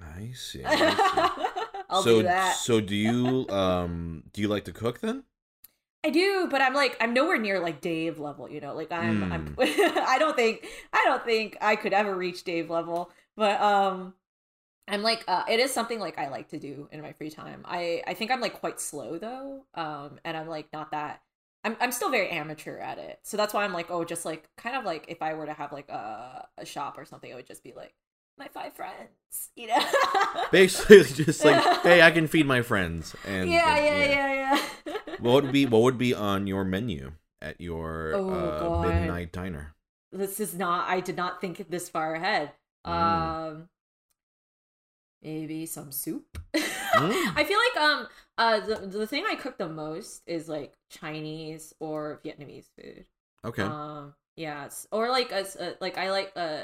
i 0.00 0.32
see, 0.34 0.64
I 0.64 0.96
see. 0.96 1.28
I'll 1.90 2.02
so 2.02 2.18
do 2.18 2.22
that." 2.24 2.56
so 2.56 2.80
do 2.80 2.94
you 2.94 3.46
um 3.48 4.24
do 4.32 4.40
you 4.42 4.48
like 4.48 4.64
to 4.64 4.72
cook 4.72 5.00
then 5.00 5.24
I 6.04 6.10
do, 6.10 6.46
but 6.50 6.60
I'm 6.62 6.74
like 6.74 6.96
I'm 7.00 7.12
nowhere 7.14 7.38
near 7.38 7.58
like 7.58 7.80
Dave 7.80 8.18
level, 8.18 8.48
you 8.48 8.60
know. 8.60 8.74
Like 8.74 8.92
I'm 8.92 9.24
I'm 9.24 9.46
Hmm. 9.46 9.54
I 9.58 10.16
don't 10.18 10.36
think 10.36 10.66
I 10.92 11.02
don't 11.04 11.24
think 11.24 11.56
I 11.60 11.74
could 11.76 11.92
ever 11.92 12.14
reach 12.16 12.44
Dave 12.44 12.70
level, 12.70 13.10
but 13.36 13.60
um 13.60 14.14
I'm 14.88 15.02
like 15.02 15.24
uh 15.28 15.44
it 15.48 15.60
is 15.60 15.72
something 15.72 16.00
like 16.00 16.18
I 16.18 16.28
like 16.28 16.48
to 16.50 16.58
do 16.58 16.88
in 16.92 17.02
my 17.02 17.12
free 17.12 17.30
time. 17.30 17.62
I 17.66 18.02
I 18.06 18.14
think 18.14 18.30
I'm 18.30 18.40
like 18.40 18.54
quite 18.60 18.80
slow 18.80 19.18
though. 19.18 19.66
Um 19.74 20.20
and 20.24 20.36
I'm 20.36 20.48
like 20.48 20.72
not 20.72 20.92
that 20.92 21.22
I'm 21.64 21.76
I'm 21.80 21.92
still 21.92 22.10
very 22.10 22.30
amateur 22.30 22.78
at 22.78 22.98
it. 22.98 23.20
So 23.24 23.36
that's 23.36 23.54
why 23.54 23.64
I'm 23.64 23.72
like 23.74 23.90
oh 23.90 24.04
just 24.04 24.24
like 24.24 24.48
kind 24.56 24.76
of 24.76 24.84
like 24.84 25.06
if 25.08 25.22
I 25.22 25.34
were 25.34 25.46
to 25.46 25.54
have 25.54 25.72
like 25.72 25.88
a 25.90 26.48
a 26.58 26.66
shop 26.66 26.98
or 26.98 27.04
something 27.04 27.30
it 27.30 27.34
would 27.34 27.46
just 27.46 27.64
be 27.64 27.74
like 27.74 27.94
my 28.38 28.48
five 28.48 28.72
friends, 28.74 29.50
you 29.56 29.66
know. 29.68 29.78
basically 30.52 31.02
just 31.24 31.44
like 31.44 31.62
hey 31.82 32.00
i 32.02 32.10
can 32.10 32.26
feed 32.26 32.46
my 32.46 32.62
friends 32.62 33.14
and 33.26 33.50
yeah, 33.50 33.76
and- 33.76 34.10
yeah, 34.10 34.32
yeah, 34.32 34.58
yeah. 34.86 35.16
what 35.20 35.42
would 35.44 35.52
be 35.52 35.66
what 35.66 35.82
would 35.82 35.98
be 35.98 36.14
on 36.30 36.46
your 36.46 36.64
menu 36.64 37.12
at 37.42 37.60
your 37.60 38.12
Oh, 38.14 38.30
uh, 38.82 38.88
midnight 38.88 39.32
diner 39.32 39.74
this 40.12 40.38
is 40.40 40.54
not 40.54 40.88
i 40.88 41.00
did 41.00 41.16
not 41.16 41.40
think 41.40 41.68
this 41.68 41.88
far 41.88 42.14
ahead 42.14 42.52
Mm. 42.86 42.92
um 42.92 43.68
maybe 45.22 45.66
some 45.66 45.90
soup 45.92 46.38
Mm. 46.54 47.32
i 47.36 47.44
feel 47.44 47.58
like 47.58 47.84
um 47.84 48.08
uh 48.38 48.60
the, 48.60 48.76
the 48.86 49.06
thing 49.06 49.24
i 49.28 49.34
cook 49.34 49.58
the 49.58 49.68
most 49.68 50.22
is 50.26 50.48
like 50.48 50.72
chinese 50.88 51.74
or 51.80 52.20
vietnamese 52.24 52.68
food 52.78 53.04
okay 53.44 53.62
um 53.64 54.14
yeah 54.36 54.68
or 54.92 55.10
like 55.10 55.32
as 55.32 55.56
uh, 55.56 55.74
like 55.80 55.98
i 55.98 56.10
like 56.10 56.32
uh 56.36 56.60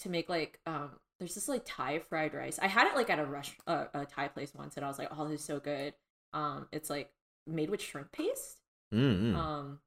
to 0.00 0.08
make 0.08 0.28
like 0.28 0.58
um 0.66 0.90
there's 1.18 1.34
this 1.34 1.48
like 1.48 1.62
thai 1.64 1.98
fried 1.98 2.34
rice 2.34 2.58
i 2.60 2.66
had 2.66 2.86
it 2.86 2.94
like 2.94 3.10
at 3.10 3.18
a 3.18 3.24
rush 3.24 3.56
uh, 3.66 3.86
a 3.94 4.04
thai 4.04 4.28
place 4.28 4.52
once 4.54 4.76
and 4.76 4.84
i 4.84 4.88
was 4.88 4.98
like 4.98 5.08
oh 5.16 5.28
this 5.28 5.40
is 5.40 5.46
so 5.46 5.58
good 5.58 5.94
um 6.32 6.66
it's 6.72 6.90
like 6.90 7.10
made 7.46 7.70
with 7.70 7.80
shrimp 7.80 8.10
paste 8.12 8.58
Mm-mm. 8.94 9.34
um 9.34 9.78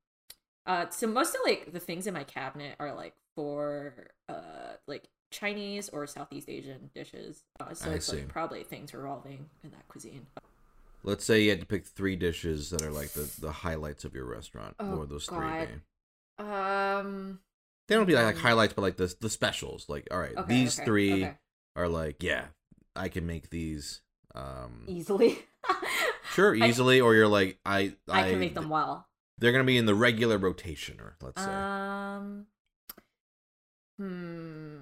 uh 0.65 0.89
so 0.89 1.07
most 1.07 1.35
of 1.35 1.41
like 1.45 1.71
the 1.71 1.79
things 1.79 2.07
in 2.07 2.13
my 2.13 2.23
cabinet 2.23 2.75
are 2.79 2.93
like 2.93 3.13
for 3.35 4.11
uh 4.29 4.73
like 4.87 5.07
Chinese 5.31 5.89
or 5.89 6.05
Southeast 6.05 6.49
Asian 6.49 6.91
dishes. 6.93 7.43
Uh, 7.59 7.73
so 7.73 7.89
I 7.89 7.93
it's 7.95 8.07
see. 8.07 8.17
like 8.17 8.27
probably 8.27 8.63
things 8.63 8.93
revolving 8.93 9.49
in 9.63 9.71
that 9.71 9.87
cuisine. 9.87 10.27
Let's 11.03 11.25
say 11.25 11.41
you 11.41 11.49
had 11.49 11.61
to 11.61 11.65
pick 11.65 11.85
three 11.85 12.15
dishes 12.15 12.69
that 12.69 12.83
are 12.83 12.91
like 12.91 13.11
the, 13.13 13.31
the 13.39 13.51
highlights 13.51 14.05
of 14.05 14.13
your 14.13 14.25
restaurant. 14.25 14.75
Oh, 14.79 14.89
what 14.89 14.99
would 14.99 15.09
those 15.09 15.25
God. 15.25 15.67
three? 15.67 16.45
Um. 16.45 17.39
They 17.91 17.97
don't 17.97 18.05
be 18.05 18.15
like, 18.15 18.23
like 18.23 18.35
Um, 18.37 18.41
highlights, 18.41 18.73
but 18.73 18.83
like 18.83 18.95
the 18.95 19.13
the 19.19 19.29
specials. 19.29 19.89
Like, 19.89 20.07
all 20.11 20.17
right, 20.17 20.33
Okay, 20.37 20.47
these 20.47 20.79
okay, 20.79 20.85
three 20.85 21.23
okay. 21.25 21.37
are 21.75 21.89
like, 21.89 22.23
yeah, 22.23 22.45
I 22.95 23.09
can 23.09 23.25
make 23.27 23.49
these. 23.49 23.99
Um, 24.33 24.85
easily. 24.87 25.39
sure, 26.33 26.55
I- 26.55 26.69
easily, 26.69 27.01
or 27.01 27.13
you're 27.15 27.27
like, 27.27 27.59
I, 27.65 27.95
I 28.07 28.29
can 28.29 28.39
make 28.39 28.55
them 28.55 28.69
well. 28.69 29.09
They're 29.39 29.51
gonna 29.51 29.65
be 29.65 29.77
in 29.77 29.85
the 29.87 29.93
regular 29.93 30.37
rotation, 30.37 31.01
or 31.01 31.17
let's 31.21 31.43
say. 31.43 31.51
Um. 31.51 32.45
Hmm. 33.99 34.77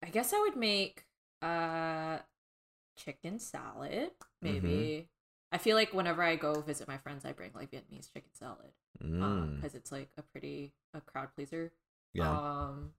I 0.00 0.10
guess 0.10 0.32
I 0.32 0.38
would 0.40 0.56
make 0.56 1.06
uh 1.42 2.18
chicken 2.96 3.40
salad. 3.40 4.10
Maybe. 4.40 4.68
Mm-hmm. 4.68 5.04
I 5.50 5.58
feel 5.58 5.76
like 5.76 5.92
whenever 5.92 6.22
I 6.22 6.36
go 6.36 6.60
visit 6.60 6.86
my 6.86 6.98
friends, 6.98 7.24
I 7.24 7.32
bring 7.32 7.50
like 7.54 7.70
Vietnamese 7.72 8.12
chicken 8.12 8.30
salad 8.32 8.70
Mm, 9.02 9.56
because 9.56 9.74
it's 9.74 9.90
like 9.90 10.10
a 10.16 10.22
pretty 10.22 10.72
a 10.94 11.00
crowd 11.00 11.28
pleaser. 11.34 11.72
Yeah, 12.14 12.30
Um, 12.30 12.92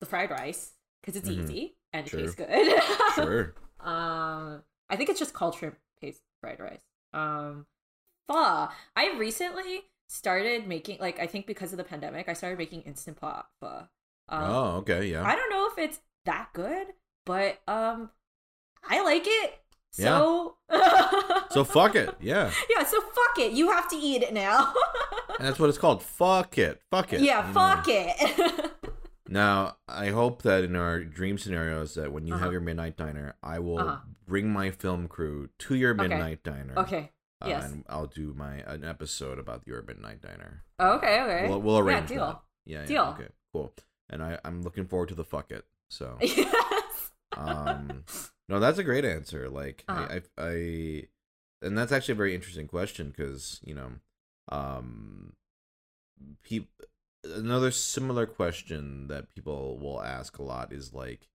the 0.00 0.06
fried 0.06 0.30
rice 0.30 0.72
because 1.00 1.16
it's 1.16 1.28
Mhm. 1.28 1.44
easy 1.44 1.76
and 1.92 2.06
it 2.06 2.10
tastes 2.10 2.34
good. 2.34 2.48
sure. 3.14 3.54
Um, 3.80 4.62
I 4.88 4.96
think 4.96 5.08
it's 5.10 5.18
just 5.18 5.34
called 5.34 5.54
shrimp 5.54 5.78
paste 6.00 6.22
fried 6.40 6.60
rice. 6.60 6.82
Um, 7.12 7.66
pho. 8.28 8.68
I 8.96 9.12
recently 9.16 9.82
started 10.08 10.66
making 10.66 10.98
like 11.00 11.18
I 11.18 11.26
think 11.26 11.46
because 11.46 11.72
of 11.72 11.78
the 11.78 11.84
pandemic, 11.84 12.28
I 12.28 12.32
started 12.34 12.58
making 12.58 12.82
instant 12.82 13.18
pot 13.20 13.48
pho. 13.60 13.88
Um, 14.28 14.42
oh, 14.42 14.66
okay, 14.78 15.06
yeah. 15.06 15.24
I 15.24 15.36
don't 15.36 15.50
know 15.50 15.68
if 15.70 15.78
it's 15.78 16.00
that 16.24 16.50
good, 16.54 16.88
but 17.26 17.60
um, 17.68 18.10
I 18.88 19.02
like 19.02 19.24
it. 19.26 19.63
Yeah. 19.96 20.18
So, 20.18 20.56
So 21.50 21.64
fuck 21.64 21.94
it, 21.94 22.14
yeah. 22.20 22.50
yeah. 22.68 22.84
So 22.84 23.00
fuck 23.00 23.38
it. 23.38 23.52
You 23.52 23.70
have 23.70 23.88
to 23.90 23.96
eat 23.96 24.22
it 24.22 24.32
now. 24.34 24.72
And 25.38 25.46
that's 25.48 25.58
what 25.58 25.68
it's 25.68 25.78
called. 25.78 26.02
Fuck 26.02 26.58
it, 26.58 26.80
fuck 26.90 27.12
it. 27.12 27.20
yeah, 27.20 27.52
fuck 27.52 27.86
know. 27.86 27.94
it. 27.96 28.70
Now, 29.26 29.76
I 29.88 30.08
hope 30.10 30.42
that 30.42 30.64
in 30.64 30.76
our 30.76 31.02
dream 31.02 31.38
scenarios 31.38 31.94
that 31.94 32.12
when 32.12 32.26
you 32.26 32.34
Uh-huh. 32.34 32.44
have 32.44 32.52
your 32.52 32.60
midnight 32.60 32.96
diner, 32.98 33.34
I 33.42 33.58
will 33.58 33.78
Uh-huh. 33.80 33.96
bring 34.26 34.50
my 34.52 34.70
film 34.70 35.08
crew 35.08 35.48
to 35.60 35.74
your 35.74 35.92
Okay. 35.92 36.08
midnight 36.08 36.42
diner. 36.44 36.74
okay. 36.78 37.10
uh, 37.40 37.48
yes. 37.48 37.64
and 37.64 37.84
I'll 37.88 38.06
do 38.06 38.34
my 38.36 38.56
an 38.66 38.84
episode 38.84 39.38
about 39.38 39.62
your 39.66 39.82
midnight 39.82 40.20
diner. 40.20 40.62
Okay. 40.78 41.20
Okay. 41.22 41.48
We'll, 41.48 41.60
we'll 41.62 41.78
arrange 41.78 42.08
deal. 42.10 42.26
that. 42.26 42.40
Yeah, 42.66 42.84
deal. 42.84 42.94
yeah. 42.96 43.02
Deal. 43.04 43.14
Okay. 43.18 43.32
Cool. 43.52 43.72
And 44.10 44.22
I 44.22 44.38
I'm 44.44 44.62
looking 44.62 44.86
forward 44.86 45.08
to 45.08 45.14
the 45.14 45.24
fuck 45.24 45.50
it. 45.50 45.64
So. 45.88 46.18
um 47.36 48.04
no 48.48 48.60
that's 48.60 48.78
a 48.78 48.84
great 48.84 49.04
answer 49.04 49.48
like 49.48 49.84
Uh-huh. 49.88 50.06
I, 50.10 50.16
I 50.42 50.46
i 50.50 51.08
and 51.62 51.76
that's 51.78 51.92
actually 51.92 52.12
a 52.12 52.16
very 52.16 52.34
interesting 52.34 52.66
question 52.68 53.08
because 53.08 53.60
you 53.64 53.74
know 53.74 53.92
um 54.50 55.32
people 56.42 56.68
another 57.24 57.70
similar 57.70 58.26
question 58.26 59.06
that 59.08 59.34
people 59.34 59.78
will 59.78 60.02
ask 60.02 60.38
a 60.38 60.42
lot 60.42 60.72
is 60.72 60.92
like 60.92 61.26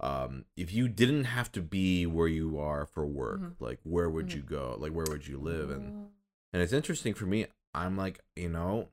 um 0.00 0.44
if 0.56 0.72
you 0.72 0.88
didn't 0.88 1.24
have 1.24 1.50
to 1.52 1.62
be 1.62 2.06
where 2.06 2.28
you 2.28 2.58
are 2.58 2.84
for 2.86 3.06
work 3.06 3.40
Mhm. 3.40 3.54
like 3.60 3.78
where 3.84 4.10
would 4.10 4.28
Mhm. 4.28 4.36
you 4.36 4.42
go 4.42 4.76
like 4.78 4.92
where 4.92 5.06
would 5.08 5.26
you 5.26 5.38
live 5.38 5.70
and 5.70 6.10
and 6.52 6.62
it's 6.62 6.72
interesting 6.72 7.14
for 7.14 7.24
me 7.26 7.46
i'm 7.74 7.96
like 7.96 8.20
you 8.36 8.48
know 8.48 8.88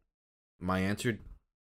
my 0.60 0.80
answer 0.80 1.20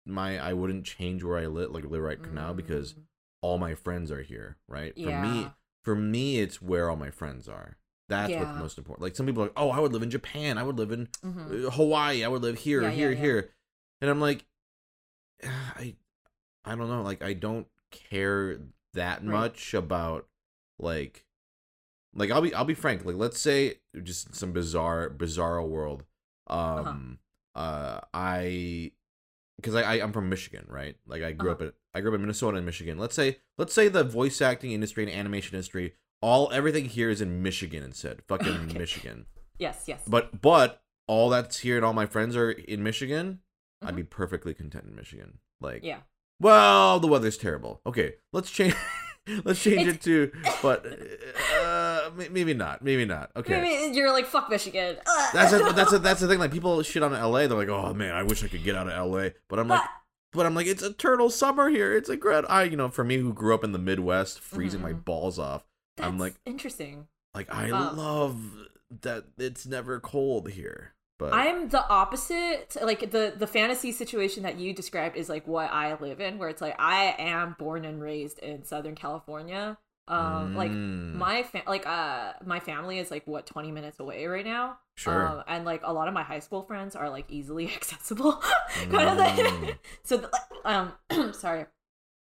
my 0.07 0.39
i 0.39 0.53
wouldn't 0.53 0.87
change 0.87 1.23
where 1.23 1.39
i 1.39 1.47
live 1.47 1.71
like 1.71 1.85
live 1.85 2.03
right 2.03 2.33
now 2.33 2.53
because 2.53 2.95
Mm. 2.95 3.03
All 3.45 3.59
my 3.59 3.75
friends 3.75 4.11
are 4.11 4.23
here, 4.23 4.57
right? 4.69 4.95
For 4.97 5.11
me, 5.23 5.51
for 5.83 5.95
me, 5.95 6.41
it's 6.41 6.63
where 6.63 6.89
all 6.89 6.97
my 6.97 7.11
friends 7.11 7.47
are. 7.49 7.77
That's 8.09 8.31
what's 8.41 8.59
most 8.59 8.79
important. 8.79 9.03
Like 9.03 9.17
some 9.17 9.27
people 9.27 9.43
are 9.43 9.47
like, 9.47 9.59
oh, 9.59 9.71
I 9.71 9.81
would 9.81 9.93
live 9.93 10.03
in 10.03 10.11
Japan. 10.11 10.57
I 10.57 10.63
would 10.63 10.79
live 10.79 10.93
in 10.93 11.09
Mhm. 11.23 11.67
uh, 11.67 11.71
Hawaii. 11.71 12.25
I 12.25 12.29
would 12.29 12.43
live 12.43 12.59
here, 12.59 12.83
Yeah, 12.83 12.91
here, 12.91 13.11
yeah, 13.11 13.17
yeah. 13.17 13.23
here. 13.23 13.51
And 14.01 14.11
I'm 14.11 14.21
like, 14.21 14.47
I, 15.43 15.95
I 16.65 16.75
don't 16.75 16.89
know. 16.89 17.03
Like 17.03 17.23
I 17.23 17.35
don't 17.35 17.67
care 17.91 18.61
that 18.95 19.19
Right. 19.19 19.25
much 19.41 19.75
about 19.75 20.27
like, 20.79 21.25
like 22.15 22.31
I'll 22.31 22.41
be 22.43 22.55
I'll 22.55 22.65
be 22.65 22.75
frank. 22.75 23.05
Like 23.05 23.17
let's 23.17 23.41
say 23.41 23.81
just 24.03 24.35
some 24.35 24.53
bizarre 24.53 25.11
bizarre 25.11 25.63
world. 25.63 26.05
Uh-huh. 26.47 26.89
Um, 26.91 27.19
uh, 27.55 28.01
I 28.13 28.93
because 29.57 29.75
I, 29.75 29.83
I 29.83 29.95
I'm 30.03 30.13
from 30.13 30.29
Michigan, 30.29 30.65
right? 30.69 30.97
Like 31.07 31.23
I 31.23 31.33
grew 31.33 31.51
Uh-huh. 31.53 31.65
up 31.65 31.69
at 31.69 31.75
I 31.95 32.01
grew 32.01 32.11
up 32.11 32.15
in 32.17 32.21
Minnesota 32.23 32.57
and 32.57 32.67
Michigan. 32.67 32.99
Let's 32.99 33.15
say 33.15 33.39
let's 33.59 33.73
say 33.75 33.89
the 33.89 34.05
voice 34.05 34.41
acting 34.43 34.73
industry 34.73 35.05
and 35.05 35.13
animation 35.13 35.55
industry, 35.55 35.95
all 36.21 36.51
everything 36.53 36.87
here 36.87 37.11
is 37.11 37.21
in 37.21 37.43
Michigan 37.43 37.83
instead. 37.83 38.23
Fucking 38.29 38.49
Okay. 38.71 38.79
Michigan. 38.79 39.27
Yes. 39.59 39.85
Yes. 39.87 40.01
But 40.07 40.41
but 40.41 40.83
all 41.07 41.29
that's 41.31 41.59
here 41.61 41.77
and 41.77 41.85
all 41.85 41.93
my 41.93 42.07
friends 42.07 42.35
are 42.37 42.51
in 42.51 42.83
Michigan. 42.83 43.41
I'd 43.83 43.93
Mhm. 43.95 43.97
be 43.97 44.03
perfectly 44.05 44.55
content 44.55 44.85
in 44.89 44.95
Michigan. 44.97 45.39
Like 45.61 45.83
yeah. 45.85 45.99
well, 46.41 46.99
the 47.01 47.07
weather's 47.07 47.37
terrible. 47.39 47.81
Okay, 47.87 48.15
let's 48.33 48.51
change 48.51 48.75
let's 49.45 49.63
change 49.63 49.87
it 49.89 50.01
to 50.03 50.31
but 50.63 50.85
uh 52.07 52.11
maybe 52.31 52.55
not. 52.55 52.83
Maybe 52.83 53.05
not. 53.05 53.31
Okay. 53.37 53.61
Maybe 53.61 53.97
you're 53.97 54.13
like 54.13 54.27
fuck 54.27 54.49
Michigan. 54.51 54.97
Ugh. 55.07 55.31
That's 55.33 55.53
a, 55.53 55.59
that's 55.73 55.93
a, 55.93 55.99
that's 55.99 56.21
the 56.21 56.29
thing. 56.29 56.39
Like 56.39 56.53
people 56.53 56.83
shit 56.83 57.03
on 57.03 57.13
LA. 57.13 57.47
They're 57.47 57.57
like, 57.59 57.69
oh 57.69 57.93
man, 57.95 58.15
I 58.15 58.23
wish 58.23 58.43
I 58.45 58.49
could 58.49 58.65
get 58.65 58.75
out 58.77 58.89
of 58.89 59.11
LA. 59.11 59.31
But 59.49 59.59
I'm 59.59 59.69
like, 59.69 59.83
But- 60.33 60.47
I'm 60.47 60.55
like, 60.55 60.67
it's 60.67 60.83
a 60.83 60.93
turtle 60.93 61.31
summer 61.31 61.69
here. 61.69 61.97
It's 61.97 62.09
a 62.09 62.17
great. 62.17 62.45
I 62.49 62.65
you 62.65 62.77
know, 62.77 62.89
for 62.89 63.05
me 63.05 63.19
who 63.19 63.33
grew 63.33 63.55
up 63.55 63.63
in 63.65 63.73
the 63.73 63.79
Midwest, 63.79 64.41
freezing 64.41 64.81
my 64.83 64.93
Mhm. 64.93 65.05
balls 65.05 65.39
off. 65.39 65.65
I'm 65.99 66.19
like, 66.19 66.35
interesting. 66.45 67.07
like 67.35 67.53
I 67.55 67.71
Um, 67.71 67.97
love 67.97 68.41
that 69.03 69.25
it's 69.39 69.65
never 69.67 70.01
cold 70.01 70.51
here. 70.51 70.93
But 71.21 71.33
I'm 71.33 71.69
the 71.69 71.87
opposite. 71.89 72.77
Like 72.83 73.13
the 73.13 73.33
the 73.37 73.47
fantasy 73.47 73.93
situation 73.93 74.43
that 74.43 74.59
you 74.59 74.73
described 74.75 75.17
is 75.17 75.29
like 75.29 75.47
what 75.47 75.71
I 75.73 75.95
live 76.01 76.21
in, 76.21 76.39
where 76.39 76.49
it's 76.49 76.61
like 76.61 76.75
I 76.81 77.15
am 77.19 77.55
born 77.57 77.85
and 77.85 78.03
raised 78.03 78.41
in 78.41 78.65
Southern 78.65 78.97
California. 78.97 79.79
Um, 80.07 80.55
like 80.55 80.71
Mm, 80.71 81.15
my 81.15 81.43
fa- 81.45 81.63
like 81.67 81.87
uh 81.87 82.35
my 82.45 82.61
family 82.61 82.99
is 82.99 83.11
like 83.11 83.27
what 83.27 83.47
20 83.47 83.73
minutes 83.73 83.99
away 84.01 84.27
right 84.27 84.45
now. 84.45 84.79
sure. 84.97 85.27
Um, 85.27 85.45
and 85.49 85.65
like 85.65 85.81
a 85.83 85.93
lot 85.93 86.09
of 86.09 86.15
my 86.15 86.23
high 86.23 86.41
school 86.41 86.63
friends 86.63 86.95
are 86.95 87.09
like 87.09 87.25
easily 87.31 87.67
accessible, 87.75 88.33
kind 88.91 89.09
of 89.09 89.17
thing. 89.37 89.45
Mm. 89.47 89.79
so 90.03 90.19
th- 90.19 90.31
um, 90.65 90.93
sorry. 91.33 91.65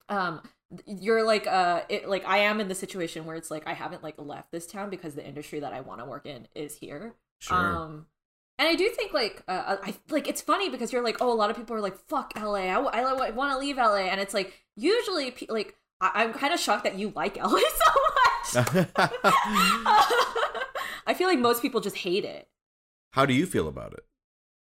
Um, 0.09 0.41
you're 0.85 1.25
like 1.25 1.47
uh, 1.47 1.81
it 1.89 2.07
like 2.07 2.27
I 2.27 2.39
am 2.39 2.59
in 2.59 2.67
the 2.67 2.75
situation 2.75 3.25
where 3.25 3.35
it's 3.35 3.49
like 3.49 3.65
I 3.67 3.73
haven't 3.73 4.03
like 4.03 4.15
left 4.17 4.51
this 4.51 4.67
town 4.67 4.89
because 4.89 5.15
the 5.15 5.25
industry 5.25 5.59
that 5.61 5.73
I 5.73 5.81
want 5.81 6.01
to 6.01 6.05
work 6.05 6.25
in 6.25 6.47
is 6.53 6.77
here. 6.77 7.15
sure. 7.39 7.57
Um, 7.57 8.05
and 8.57 8.67
I 8.67 8.75
do 8.75 8.87
think 8.89 9.13
like 9.13 9.43
uh, 9.47 9.77
I 9.83 9.95
like 10.09 10.27
it's 10.27 10.41
funny 10.41 10.69
because 10.69 10.93
you're 10.93 11.03
like 11.03 11.17
oh 11.19 11.31
a 11.31 11.35
lot 11.35 11.49
of 11.49 11.55
people 11.57 11.75
are 11.75 11.81
like 11.81 11.97
fuck 12.07 12.33
LA 12.35 12.53
I, 12.69 12.73
w- 12.75 12.89
I, 12.93 13.29
want 13.31 13.51
to 13.53 13.57
leave 13.57 13.77
LA 13.77 14.05
and 14.07 14.21
it's 14.21 14.33
like 14.33 14.53
usually 14.75 15.31
pe- 15.31 15.47
like 15.49 15.75
I- 16.01 16.23
I'm 16.23 16.33
kind 16.33 16.53
of 16.53 16.59
shocked 16.59 16.83
that 16.83 16.97
you 16.99 17.11
like 17.15 17.37
LA 17.43 17.49
so 17.49 17.91
much. 18.61 18.87
I 21.07 21.13
feel 21.15 21.27
like 21.27 21.39
most 21.39 21.61
people 21.61 21.81
just 21.81 21.97
hate 21.97 22.25
it. 22.25 22.47
How 23.11 23.25
do 23.25 23.33
you 23.33 23.45
feel 23.45 23.67
about 23.67 23.93
it? 23.93 24.03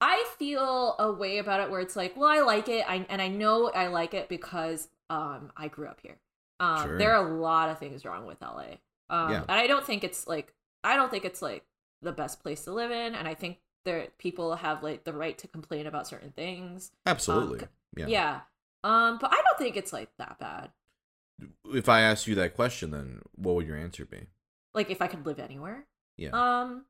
I 0.00 0.26
feel 0.38 0.96
a 0.98 1.12
way 1.12 1.38
about 1.38 1.60
it 1.60 1.70
where 1.70 1.80
it's 1.80 1.94
like, 1.94 2.16
well, 2.16 2.28
I 2.28 2.40
like 2.40 2.68
it, 2.68 2.84
I, 2.88 3.06
and 3.08 3.22
I 3.22 3.28
know 3.28 3.70
I 3.70 3.86
like 3.86 4.14
it 4.14 4.28
because 4.28 4.88
um 5.10 5.52
I 5.56 5.68
grew 5.68 5.86
up 5.86 6.00
here. 6.02 6.16
Um, 6.60 6.82
Sure. 6.82 6.98
There 6.98 7.14
are 7.14 7.26
a 7.26 7.34
lot 7.36 7.70
of 7.70 7.78
things 7.78 8.04
wrong 8.04 8.26
with 8.26 8.40
LA, 8.40 8.76
um, 9.10 9.30
Yeah. 9.30 9.42
and 9.42 9.50
I 9.58 9.66
don't 9.66 9.84
think 9.84 10.04
it's 10.04 10.26
like 10.26 10.52
I 10.84 10.96
don't 10.96 11.10
think 11.10 11.24
it's 11.24 11.40
like 11.42 11.64
the 12.02 12.12
best 12.12 12.42
place 12.42 12.64
to 12.64 12.72
live 12.72 12.90
in, 12.90 13.14
and 13.14 13.28
I 13.28 13.34
think 13.34 13.58
there 13.84 14.08
people 14.18 14.56
have 14.56 14.82
like 14.82 15.04
the 15.04 15.12
right 15.12 15.38
to 15.38 15.48
complain 15.48 15.86
about 15.86 16.06
certain 16.08 16.32
things. 16.32 16.90
Absolutely. 17.06 17.60
c- 17.60 17.66
yeah. 17.96 18.06
Yeah. 18.06 18.40
Um, 18.84 19.18
but 19.20 19.32
I 19.32 19.36
don't 19.36 19.58
think 19.58 19.76
it's 19.76 19.92
like 19.92 20.10
that 20.18 20.38
bad. 20.40 20.70
If 21.72 21.88
I 21.88 22.00
asked 22.02 22.26
you 22.26 22.34
that 22.36 22.54
question, 22.54 22.90
then 22.90 23.20
what 23.34 23.54
would 23.54 23.66
your 23.66 23.76
answer 23.76 24.04
be? 24.04 24.26
Like 24.74 24.90
if 24.90 25.02
I 25.02 25.06
could 25.06 25.26
live 25.26 25.38
anywhere. 25.38 25.86
Yeah. 26.16 26.30
Um 26.32 26.84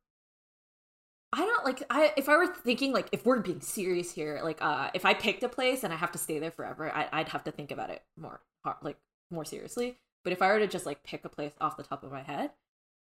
I 1.32 1.46
don't 1.46 1.64
like 1.64 1.82
I 1.88 2.12
if 2.16 2.28
I 2.28 2.36
were 2.36 2.46
thinking 2.46 2.92
like 2.92 3.08
if 3.12 3.24
we're 3.24 3.40
being 3.40 3.60
serious 3.60 4.12
here, 4.12 4.40
like 4.42 4.58
uh 4.60 4.90
if 4.94 5.04
I 5.06 5.14
picked 5.14 5.42
a 5.42 5.48
place 5.48 5.82
and 5.82 5.92
I 5.92 5.96
have 5.96 6.12
to 6.12 6.18
stay 6.18 6.38
there 6.38 6.50
forever, 6.50 6.94
I 6.94 7.08
I'd 7.12 7.28
have 7.30 7.44
to 7.44 7.50
think 7.50 7.70
about 7.70 7.90
it 7.90 8.02
more 8.18 8.40
like 8.82 8.98
more 9.30 9.44
seriously. 9.44 9.98
But 10.24 10.32
if 10.32 10.42
I 10.42 10.48
were 10.52 10.58
to 10.58 10.66
just 10.66 10.86
like 10.86 11.02
pick 11.02 11.24
a 11.24 11.28
place 11.28 11.52
off 11.60 11.76
the 11.76 11.82
top 11.82 12.04
of 12.04 12.12
my 12.12 12.22
head, 12.22 12.50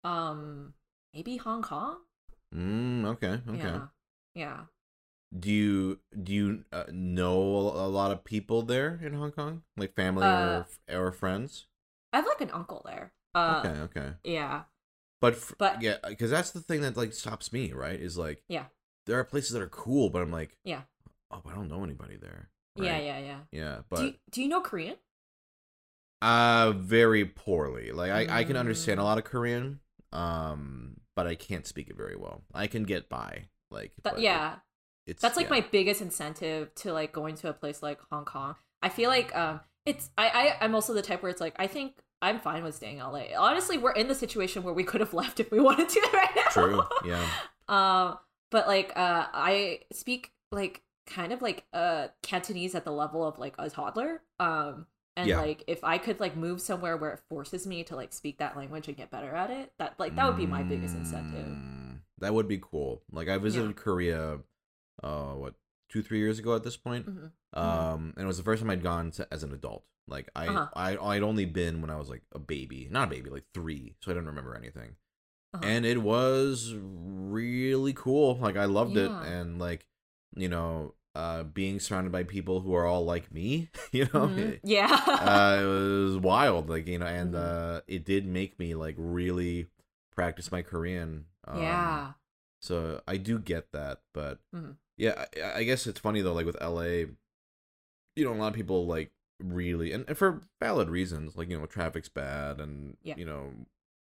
um 0.04 0.74
maybe 1.14 1.36
Hong 1.36 1.62
Kong? 1.62 1.98
Mm, 2.54 3.04
okay. 3.04 3.40
Okay. 3.48 3.58
Yeah. 3.58 3.86
Yeah. 4.34 4.60
Do 5.36 5.50
you 5.50 6.00
do 6.22 6.32
you 6.32 6.64
uh, 6.72 6.84
know 6.90 7.38
a 7.40 7.86
lot 7.88 8.12
of 8.12 8.24
people 8.24 8.62
there 8.62 8.98
in 9.02 9.12
Hong 9.12 9.30
Kong, 9.32 9.62
like 9.76 9.94
family 9.94 10.24
Uh, 10.26 10.64
or 10.88 11.06
or 11.06 11.12
friends? 11.12 11.66
I 12.12 12.16
have 12.18 12.26
like 12.26 12.40
an 12.40 12.50
uncle 12.50 12.82
there. 12.86 13.12
Uh 13.34 13.62
okay, 13.64 13.80
okay, 13.82 14.12
yeah. 14.24 14.62
but 15.20 15.34
f- 15.34 15.52
but- 15.58 15.82
yeah, 15.82 15.96
because 16.08 16.30
that's 16.30 16.50
the 16.52 16.60
thing 16.60 16.80
that 16.80 16.96
like 16.96 17.12
stops 17.12 17.52
me, 17.52 17.72
right? 17.72 18.00
Is 18.00 18.16
like 18.16 18.42
Yeah. 18.48 18.66
there 19.04 19.18
are 19.18 19.24
places 19.24 19.50
that 19.52 19.60
are 19.60 19.68
cool, 19.68 20.08
but 20.08 20.22
I'm 20.22 20.32
like, 20.32 20.56
Yeah. 20.64 20.82
oh, 21.30 21.40
but 21.44 21.52
I 21.52 21.56
don't 21.56 21.68
know 21.68 21.84
anybody 21.84 22.16
there. 22.16 22.48
Yeah, 22.74 22.92
right? 22.92 23.04
yeah, 23.04 23.18
yeah. 23.18 23.40
yeah. 23.52 23.76
do 23.76 23.84
But 23.90 24.00
you, 24.04 24.14
do 24.30 24.42
you 24.42 24.48
know 24.48 24.62
Korean? 24.62 24.96
Uh 26.22 26.72
very 26.74 27.24
poorly. 27.26 27.92
Like 27.92 28.10
I, 28.10 28.40
I 28.40 28.44
can 28.44 28.56
understand 28.56 28.98
a 28.98 29.02
Mm. 29.02 29.06
lot 29.06 29.18
of 29.18 29.24
Korean, 29.24 29.80
um, 30.12 31.00
but 31.14 31.26
I 31.26 31.34
can't 31.34 31.66
speak 31.66 31.90
it 31.90 31.96
very 31.96 32.16
well. 32.16 32.42
I 32.54 32.66
can 32.66 32.82
get 32.84 33.08
by. 33.08 33.48
Like 33.70 33.92
But 34.02 34.14
but 34.14 34.22
yeah, 34.22 34.56
it's 35.08 35.22
that's 35.22 35.36
like 35.36 35.46
yeah. 35.46 35.56
my 35.56 35.60
biggest 35.72 36.00
incentive 36.00 36.74
to 36.76 36.92
like 36.92 37.12
going 37.12 37.34
to 37.36 37.48
a 37.48 37.52
place 37.52 37.82
like 37.82 37.98
Hong 38.12 38.24
Kong. 38.24 38.54
I 38.82 38.88
feel 38.88 39.10
like 39.10 39.34
um 39.36 39.60
it's 39.86 40.10
I, 40.16 40.28
I 40.28 40.64
I'm 40.64 40.74
also 40.74 40.92
the 40.94 41.02
type 41.02 41.22
where 41.22 41.30
it's 41.30 41.40
like 41.40 41.54
I 41.58 41.66
think 41.66 41.94
I'm 42.20 42.38
fine 42.40 42.62
with 42.64 42.74
staying 42.74 42.98
in 42.98 43.04
LA. 43.04 43.26
Honestly, 43.36 43.78
we're 43.78 43.92
in 43.92 44.08
the 44.08 44.14
situation 44.14 44.62
where 44.62 44.74
we 44.74 44.84
could 44.84 45.00
have 45.00 45.14
left 45.22 45.40
if 45.40 45.50
we 45.50 45.60
wanted 45.60 45.88
to 45.88 46.08
right 46.12 46.30
now. 46.36 46.42
True. 46.50 46.82
Yeah. 47.04 47.26
Um 47.68 48.18
but 48.50 48.66
like 48.66 48.92
uh 48.96 49.26
I 49.32 49.80
speak 49.92 50.32
like 50.50 50.82
kind 51.06 51.32
of 51.32 51.42
like 51.42 51.64
uh 51.72 52.08
Cantonese 52.22 52.74
at 52.74 52.84
the 52.84 52.92
level 52.92 53.26
of 53.26 53.38
like 53.38 53.54
a 53.58 53.68
toddler. 53.68 54.22
Um 54.40 54.86
and 55.16 55.28
Yeah. 55.28 55.40
like 55.40 55.64
if 55.66 55.84
I 55.84 55.98
could 55.98 56.18
like 56.20 56.34
move 56.36 56.60
somewhere 56.60 56.96
where 56.96 57.10
it 57.10 57.20
forces 57.28 57.66
me 57.66 57.82
to 57.84 57.96
like 57.96 58.12
speak 58.12 58.38
that 58.38 58.56
language 58.56 58.88
and 58.88 58.96
get 58.96 59.10
better 59.10 59.34
at 59.34 59.50
it, 59.50 59.72
that 59.78 59.96
like 59.98 60.14
that 60.16 60.26
would 60.26 60.36
be 60.38 60.46
my 60.46 60.62
biggest 60.62 60.94
incentive. 60.96 61.46
Mm, 61.46 61.98
That 62.20 62.32
would 62.34 62.48
be 62.48 62.58
cool. 62.62 63.02
Like 63.12 63.28
I 63.28 63.36
visited 63.36 63.76
Korea, 63.76 64.38
uh, 65.02 65.32
what 65.34 65.54
two 65.88 66.02
three 66.02 66.18
years 66.18 66.38
ago 66.38 66.54
at 66.54 66.64
this 66.64 66.76
point. 66.76 67.06
Mhm. 67.08 67.30
Um, 67.54 68.12
and 68.16 68.24
it 68.24 68.26
was 68.26 68.36
the 68.36 68.42
first 68.42 68.60
time 68.62 68.70
I'd 68.70 68.82
gone 68.82 69.10
to 69.12 69.26
as 69.32 69.42
an 69.42 69.52
adult. 69.52 69.84
Like 70.06 70.28
I, 70.36 70.48
Uh-huh. 70.48 70.68
I, 70.74 70.96
I'd 70.96 71.22
only 71.22 71.44
been 71.44 71.80
when 71.80 71.90
I 71.90 71.96
was 71.96 72.08
like 72.10 72.22
a 72.32 72.38
baby, 72.38 72.88
not 72.90 73.08
a 73.08 73.10
baby, 73.10 73.30
like 73.30 73.44
three, 73.54 73.94
so 74.00 74.10
I 74.10 74.14
don't 74.14 74.26
remember 74.26 74.54
anything. 74.54 74.96
Uh-huh. 75.54 75.64
And 75.66 75.84
it 75.86 76.02
was 76.02 76.74
really 76.74 77.92
cool. 77.94 78.36
Like 78.36 78.56
I 78.56 78.66
loved 78.66 78.96
it, 78.96 79.10
and 79.10 79.58
like, 79.58 79.86
you 80.36 80.48
know, 80.48 80.94
uh, 81.14 81.42
being 81.42 81.80
surrounded 81.80 82.12
by 82.12 82.22
people 82.22 82.60
who 82.60 82.74
are 82.74 82.84
all 82.86 83.04
like 83.04 83.32
me, 83.32 83.70
you 83.92 84.04
know, 84.12 84.28
Mhm. 84.28 84.60
Yeah. 84.64 84.88
uh, 84.92 85.58
it 85.62 86.04
was 86.04 86.16
wild. 86.18 86.68
Like 86.68 86.86
you 86.86 86.98
know, 86.98 87.06
and 87.06 87.32
Mhm. 87.34 87.38
uh, 87.78 87.80
it 87.86 88.04
did 88.04 88.26
make 88.26 88.58
me 88.58 88.74
like 88.74 88.94
really 88.98 89.66
practice 90.14 90.52
my 90.52 90.62
Korean. 90.62 91.26
Um, 91.46 91.62
yeah. 91.62 92.12
So 92.60 93.00
I 93.08 93.16
do 93.16 93.38
get 93.38 93.72
that, 93.72 94.02
but 94.12 94.40
Mhm. 94.54 94.76
Yeah, 94.98 95.24
I, 95.42 95.60
I 95.60 95.62
guess 95.64 95.86
it's 95.86 96.00
funny 96.00 96.20
though. 96.20 96.34
Like 96.34 96.44
with 96.46 96.60
LA, 96.60 97.06
you 98.16 98.24
know, 98.24 98.32
a 98.32 98.34
lot 98.34 98.48
of 98.48 98.54
people 98.54 98.86
like 98.86 99.10
really, 99.40 99.92
and, 99.92 100.04
and 100.08 100.18
for 100.18 100.42
valid 100.60 100.90
reasons, 100.90 101.36
like 101.36 101.48
you 101.48 101.58
know, 101.58 101.66
traffic's 101.66 102.08
bad, 102.08 102.60
and 102.60 102.96
Yeah. 103.02 103.14
you 103.16 103.24
know, 103.24 103.52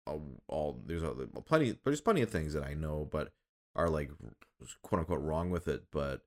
all, 0.07 0.23
all 0.49 0.81
there's 0.85 1.03
a, 1.03 1.15
plenty, 1.47 1.79
there's 1.85 2.01
plenty 2.01 2.23
of 2.23 2.31
things 2.31 2.53
that 2.55 2.65
I 2.65 2.75
know, 2.75 3.09
but 3.11 3.33
are 3.77 3.89
like 3.89 4.11
quote 4.83 4.99
unquote 5.01 5.23
wrong 5.23 5.51
with 5.51 5.69
it. 5.69 5.85
But 5.93 6.23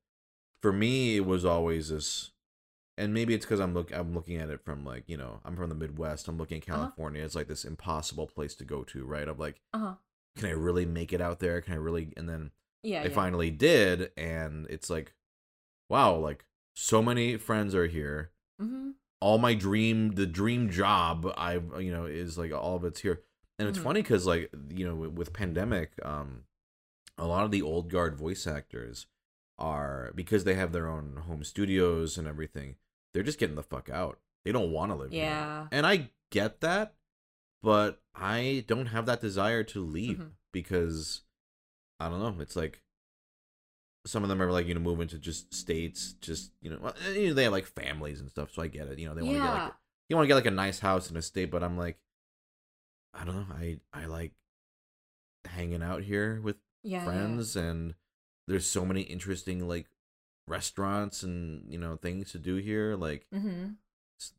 for 0.62 0.72
me, 0.74 1.18
it 1.18 1.26
was 1.26 1.46
always 1.46 1.90
this. 1.90 2.32
And 2.98 3.14
maybe 3.14 3.34
it's 3.34 3.46
because 3.46 3.60
I'm 3.60 3.74
look 3.74 3.94
I'm 3.94 4.14
looking 4.14 4.38
at 4.38 4.50
it 4.50 4.64
from 4.64 4.86
like 4.86 5.04
you 5.08 5.18
know 5.18 5.42
I'm 5.44 5.58
from 5.58 5.68
the 5.68 5.76
Midwest. 5.76 6.30
I'm 6.30 6.38
looking 6.38 6.60
at 6.62 6.70
Uh-huh. 6.70 6.78
California. 6.84 7.24
It's 7.26 7.36
like 7.36 7.50
this 7.50 7.66
impossible 7.66 8.26
place 8.28 8.56
to 8.56 8.64
go 8.64 8.84
to, 8.86 9.04
right? 9.04 9.28
I'm 9.28 9.38
like, 9.38 9.60
Uh-huh. 9.74 9.96
can 10.38 10.48
I 10.48 10.54
really 10.54 10.86
make 10.86 11.12
it 11.12 11.20
out 11.20 11.40
there? 11.42 11.60
Can 11.60 11.74
I 11.74 11.78
really? 11.78 12.14
And 12.16 12.30
then 12.30 12.52
Yeah. 12.86 13.02
I 13.02 13.06
yeah. 13.06 13.10
finally 13.10 13.52
did, 13.52 14.12
and 14.18 14.68
it's 14.70 14.90
like, 14.90 15.14
wow, 15.90 16.16
like 16.16 16.46
so 16.76 17.02
many 17.02 17.38
friends 17.38 17.74
are 17.76 17.88
here. 17.88 18.32
Mm-hmm. 18.62 18.92
All 19.22 19.38
my 19.38 19.54
dream, 19.56 20.12
the 20.16 20.26
dream 20.28 20.70
job, 20.70 21.26
I 21.38 21.54
you 21.80 21.92
know 21.92 22.06
is 22.06 22.38
like 22.38 22.54
all 22.54 22.76
of 22.76 22.84
it's 22.86 23.02
here, 23.02 23.22
and 23.60 23.68
it's 23.68 23.80
Mhm. 23.80 23.84
funny 23.84 24.02
because 24.02 24.26
like 24.26 24.52
you 24.70 24.86
know 24.88 24.96
with, 24.96 25.34
pandemic, 25.34 25.94
um, 26.04 26.44
a 27.18 27.26
lot 27.26 27.44
of 27.46 27.52
the 27.52 27.62
old 27.62 27.90
guard 27.90 28.16
voice 28.18 28.46
actors 28.46 29.08
are 29.58 30.12
because 30.16 30.44
they 30.44 30.56
have 30.56 30.74
their 30.74 30.88
own 30.88 31.24
home 31.28 31.44
studios 31.44 32.18
and 32.18 32.28
everything. 32.28 32.76
They're 33.14 33.24
just 33.24 33.40
getting 33.40 33.56
the 33.56 33.64
fuck 33.64 33.90
out. 33.90 34.20
They 34.44 34.52
don't 34.52 34.72
want 34.72 34.92
to 34.92 34.96
live 34.96 35.12
here. 35.12 35.24
Yeah. 35.24 35.68
and 35.72 35.88
I 35.88 36.12
get 36.30 36.60
that, 36.62 36.94
but 37.64 38.02
I 38.14 38.66
don't 38.68 38.88
have 38.88 39.06
that 39.06 39.22
desire 39.22 39.64
to 39.64 39.84
leave 39.84 40.18
Mhm. 40.20 40.32
because 40.52 41.22
I 42.00 42.10
don't 42.10 42.20
know. 42.20 42.36
It's 42.42 42.56
like 42.56 42.82
some 44.06 44.24
of 44.24 44.30
them 44.30 44.42
are 44.42 44.52
like 44.52 44.68
you 44.68 44.74
know 44.74 44.80
moving 44.80 45.08
to 45.10 45.18
just 45.18 45.54
states, 45.54 46.14
just 46.22 46.52
you 46.62 46.70
know, 46.70 46.78
well, 46.82 46.94
you 47.14 47.30
know 47.30 47.34
they 47.34 47.44
have 47.44 47.52
like 47.54 47.66
families 47.66 48.20
and 48.20 48.30
stuff. 48.30 48.52
So 48.54 48.62
I 48.62 48.68
get 48.68 48.88
it. 48.88 49.00
You 49.00 49.08
know 49.08 49.16
they 49.16 49.22
want 49.22 49.36
to 49.38 49.42
get 49.42 49.54
like 49.54 49.74
you 50.10 50.16
want 50.16 50.26
to 50.26 50.28
get 50.28 50.36
like 50.36 50.46
a 50.46 50.52
nice 50.52 50.80
house 50.80 51.10
in 51.10 51.18
a 51.18 51.22
state, 51.22 51.50
but 51.52 51.64
I'm 51.64 51.78
like, 51.78 51.98
I 53.14 53.26
don't 53.26 53.36
know. 53.36 53.56
I 53.56 53.80
I 53.94 54.06
like 54.06 54.34
hanging 55.46 55.84
out 55.84 56.04
here 56.04 56.42
with 56.42 56.58
Yeah. 56.84 57.00
yeah. 57.00 57.06
friends, 57.06 57.56
and 57.56 57.96
there's 58.48 58.70
so 58.70 58.86
many 58.86 59.02
interesting 59.02 59.68
like 59.68 59.88
restaurants 60.48 61.24
and 61.24 61.66
you 61.72 61.80
know 61.80 61.96
things 61.96 62.32
to 62.34 62.40
do 62.40 62.58
here. 62.58 62.96
Like 62.96 63.26
Mm-hmm. 63.34 63.72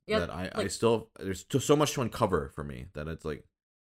Yeah, 0.06 0.20
that 0.20 0.30
I 0.30 0.50
I 0.54 0.66
still 0.68 1.10
there's 1.18 1.44
so 1.60 1.76
much 1.76 1.92
to 1.94 2.02
uncover 2.02 2.50
for 2.54 2.64
me 2.64 2.86
that 2.94 3.08
it's 3.08 3.24
like, 3.24 3.44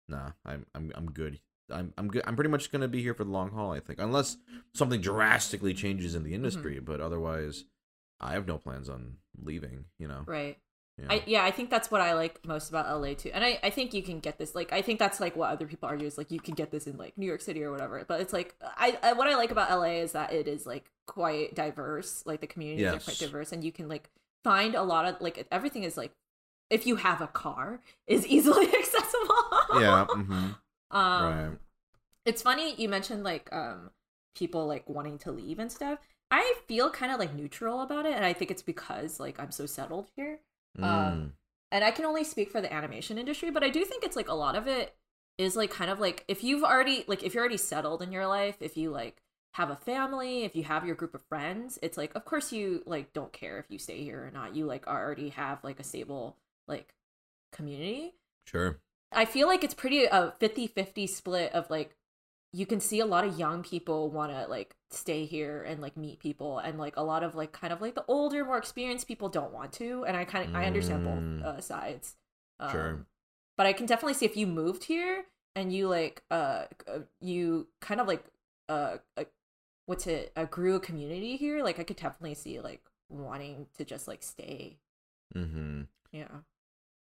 nah, 0.07 0.31
I'm 0.45 0.65
I'm 0.75 0.91
I'm 0.93 1.11
good. 1.11 1.39
I'm 1.71 1.93
I'm 1.97 2.07
good. 2.09 2.23
I'm 2.25 2.35
pretty 2.35 2.49
much 2.49 2.71
gonna 2.71 2.87
be 2.87 3.01
here 3.01 3.13
for 3.13 3.23
the 3.23 3.31
long 3.31 3.51
haul. 3.51 3.71
I 3.71 3.79
think, 3.79 3.99
unless 3.99 4.37
something 4.73 5.01
drastically 5.01 5.73
changes 5.73 6.15
in 6.15 6.23
the 6.23 6.29
Mm-hmm. 6.29 6.35
industry, 6.35 6.79
but 6.79 6.99
otherwise, 7.01 7.65
I 8.19 8.33
have 8.33 8.47
no 8.47 8.57
plans 8.57 8.89
on 8.89 9.17
leaving. 9.41 9.85
You 9.97 10.07
know, 10.07 10.23
Right. 10.25 10.57
yeah. 10.97 11.05
I 11.09 11.23
yeah, 11.25 11.43
I 11.43 11.51
think 11.51 11.69
that's 11.69 11.89
what 11.91 12.01
I 12.01 12.13
like 12.13 12.45
most 12.45 12.69
about 12.69 12.87
LA 13.01 13.13
too. 13.13 13.31
And 13.33 13.43
I, 13.43 13.59
I 13.63 13.69
think 13.69 13.93
you 13.93 14.03
can 14.03 14.19
get 14.19 14.37
this 14.37 14.53
like 14.55 14.71
I 14.73 14.81
think 14.81 14.99
that's 14.99 15.19
like 15.19 15.35
what 15.35 15.49
other 15.49 15.65
people 15.67 15.87
argue 15.89 16.07
is 16.07 16.17
like 16.17 16.31
you 16.31 16.39
can 16.39 16.55
get 16.55 16.71
this 16.71 16.87
in 16.87 16.97
like 16.97 17.17
New 17.17 17.25
York 17.25 17.41
City 17.41 17.63
or 17.63 17.71
whatever. 17.71 18.03
But 18.07 18.21
it's 18.21 18.33
like 18.33 18.55
I, 18.61 18.97
I 19.01 19.13
what 19.13 19.27
I 19.27 19.35
like 19.35 19.51
about 19.51 19.69
LA 19.69 20.01
is 20.01 20.11
that 20.13 20.33
it 20.33 20.47
is 20.47 20.65
like 20.65 20.89
quite 21.07 21.55
diverse. 21.55 22.23
Like 22.25 22.41
the 22.41 22.47
communities 22.47 22.85
are 22.87 22.99
quite 22.99 23.17
diverse 23.17 23.51
and 23.51 23.63
you 23.63 23.71
can 23.71 23.87
like 23.87 24.09
find 24.43 24.75
a 24.75 24.83
lot 24.83 25.05
of 25.05 25.19
like 25.21 25.45
everything 25.51 25.83
is 25.83 25.95
like 25.97 26.11
if 26.69 26.85
you 26.85 26.97
have 26.97 27.19
a 27.21 27.27
car 27.27 27.79
is 28.05 28.27
easily 28.35 28.67
accessible. 28.67 29.35
yeah, 29.79 30.05
hmm 30.05 30.47
Um 30.91 31.51
right. 31.51 31.59
it's 32.25 32.41
funny 32.41 32.75
you 32.75 32.89
mentioned 32.89 33.23
like 33.23 33.49
um 33.53 33.91
people 34.35 34.67
like 34.67 34.87
wanting 34.89 35.17
to 35.19 35.31
leave 35.31 35.59
and 35.59 35.71
stuff. 35.71 35.99
I 36.31 36.53
feel 36.67 36.91
kind 36.91 37.11
of 37.11 37.19
like 37.19 37.33
neutral 37.33 37.81
about 37.81 38.05
it 38.05 38.13
and 38.15 38.25
I 38.25 38.33
think 38.33 38.51
it's 38.51 38.61
because 38.61 39.19
like 39.19 39.39
I'm 39.39 39.51
so 39.51 39.65
settled 39.65 40.09
here 40.15 40.39
Mm. 40.77 40.81
um, 40.81 41.33
and 41.71 41.83
I 41.83 41.91
can 41.91 42.05
only 42.05 42.23
speak 42.23 42.51
for 42.51 42.61
the 42.61 42.71
animation 42.73 43.17
industry, 43.17 43.51
but 43.51 43.63
I 43.63 43.69
do 43.69 43.83
think 43.85 44.03
it's 44.03 44.15
like 44.15 44.29
a 44.29 44.33
lot 44.33 44.55
of 44.55 44.67
it 44.67 44.95
is 45.37 45.55
like 45.55 45.71
kind 45.71 45.89
of 45.89 45.99
like 45.99 46.23
if 46.27 46.43
you've 46.43 46.63
already 46.63 47.03
like 47.07 47.23
if 47.23 47.33
you're 47.33 47.41
already 47.43 47.57
settled 47.57 48.01
in 48.01 48.11
your 48.11 48.27
life, 48.27 48.57
if 48.61 48.77
you 48.77 48.91
like 48.91 49.21
have 49.53 49.69
a 49.69 49.75
family, 49.75 50.43
if 50.43 50.55
you 50.55 50.63
have 50.63 50.85
your 50.85 50.95
group 50.95 51.13
of 51.15 51.21
friends, 51.23 51.79
it's 51.81 51.97
like 51.97 52.13
of 52.15 52.25
course 52.25 52.51
you 52.51 52.83
like 52.85 53.13
don't 53.13 53.33
care 53.33 53.57
if 53.59 53.65
you 53.69 53.79
stay 53.79 54.03
here 54.03 54.25
or 54.25 54.31
not. 54.31 54.55
You 54.55 54.65
like 54.65 54.87
already 54.87 55.29
have 55.29 55.63
like 55.63 55.79
a 55.79 55.83
stable 55.83 56.37
like 56.67 56.93
community. 57.51 58.15
sure. 58.45 58.79
I 59.11 59.25
feel 59.25 59.47
like 59.47 59.63
it's 59.63 59.73
pretty 59.73 60.05
a 60.05 60.33
50-50 60.39 61.07
split 61.09 61.53
of 61.53 61.69
like 61.69 61.95
you 62.51 62.65
can 62.65 62.79
see 62.79 62.99
a 62.99 63.05
lot 63.05 63.25
of 63.25 63.37
young 63.37 63.61
people 63.61 64.09
want 64.09 64.31
to 64.31 64.47
like 64.47 64.75
stay 64.89 65.25
here 65.25 65.61
and 65.63 65.81
like 65.81 65.95
meet 65.95 66.19
people 66.19 66.57
and 66.57 66.79
like 66.79 66.97
a 66.97 67.03
lot 67.03 67.21
of 67.23 67.35
like 67.35 67.51
kind 67.51 67.71
of 67.71 67.79
like 67.81 67.93
the 67.95 68.05
older 68.07 68.43
more 68.43 68.57
experienced 68.57 69.07
people 69.07 69.29
don't 69.29 69.53
want 69.53 69.71
to 69.73 70.03
and 70.05 70.17
I 70.17 70.25
kind 70.25 70.49
of 70.49 70.55
I 70.55 70.65
understand 70.65 71.05
Mm. 71.05 71.39
both 71.41 71.45
uh, 71.45 71.61
sides. 71.61 72.15
Sure. 72.71 73.05
But 73.57 73.67
I 73.67 73.73
can 73.73 73.85
definitely 73.85 74.13
see 74.15 74.25
if 74.25 74.35
you 74.37 74.47
moved 74.47 74.85
here 74.85 75.25
and 75.55 75.73
you 75.73 75.87
like 75.87 76.23
uh 76.31 76.65
uh, 76.87 76.99
you 77.21 77.67
kind 77.81 77.99
of 78.01 78.07
like 78.07 78.23
uh, 78.67 78.97
uh 79.17 79.25
what's 79.85 80.07
it 80.07 80.31
uh, 80.35 80.45
grew 80.45 80.75
a 80.75 80.79
community 80.79 81.35
here 81.35 81.63
like 81.63 81.79
I 81.79 81.83
could 81.83 81.97
definitely 81.97 82.35
see 82.35 82.59
like 82.59 82.81
wanting 83.09 83.67
to 83.77 83.85
just 83.85 84.07
like 84.07 84.23
stay. 84.23 84.77
Mm-hmm. 85.35 85.81
Yeah. 86.11 86.27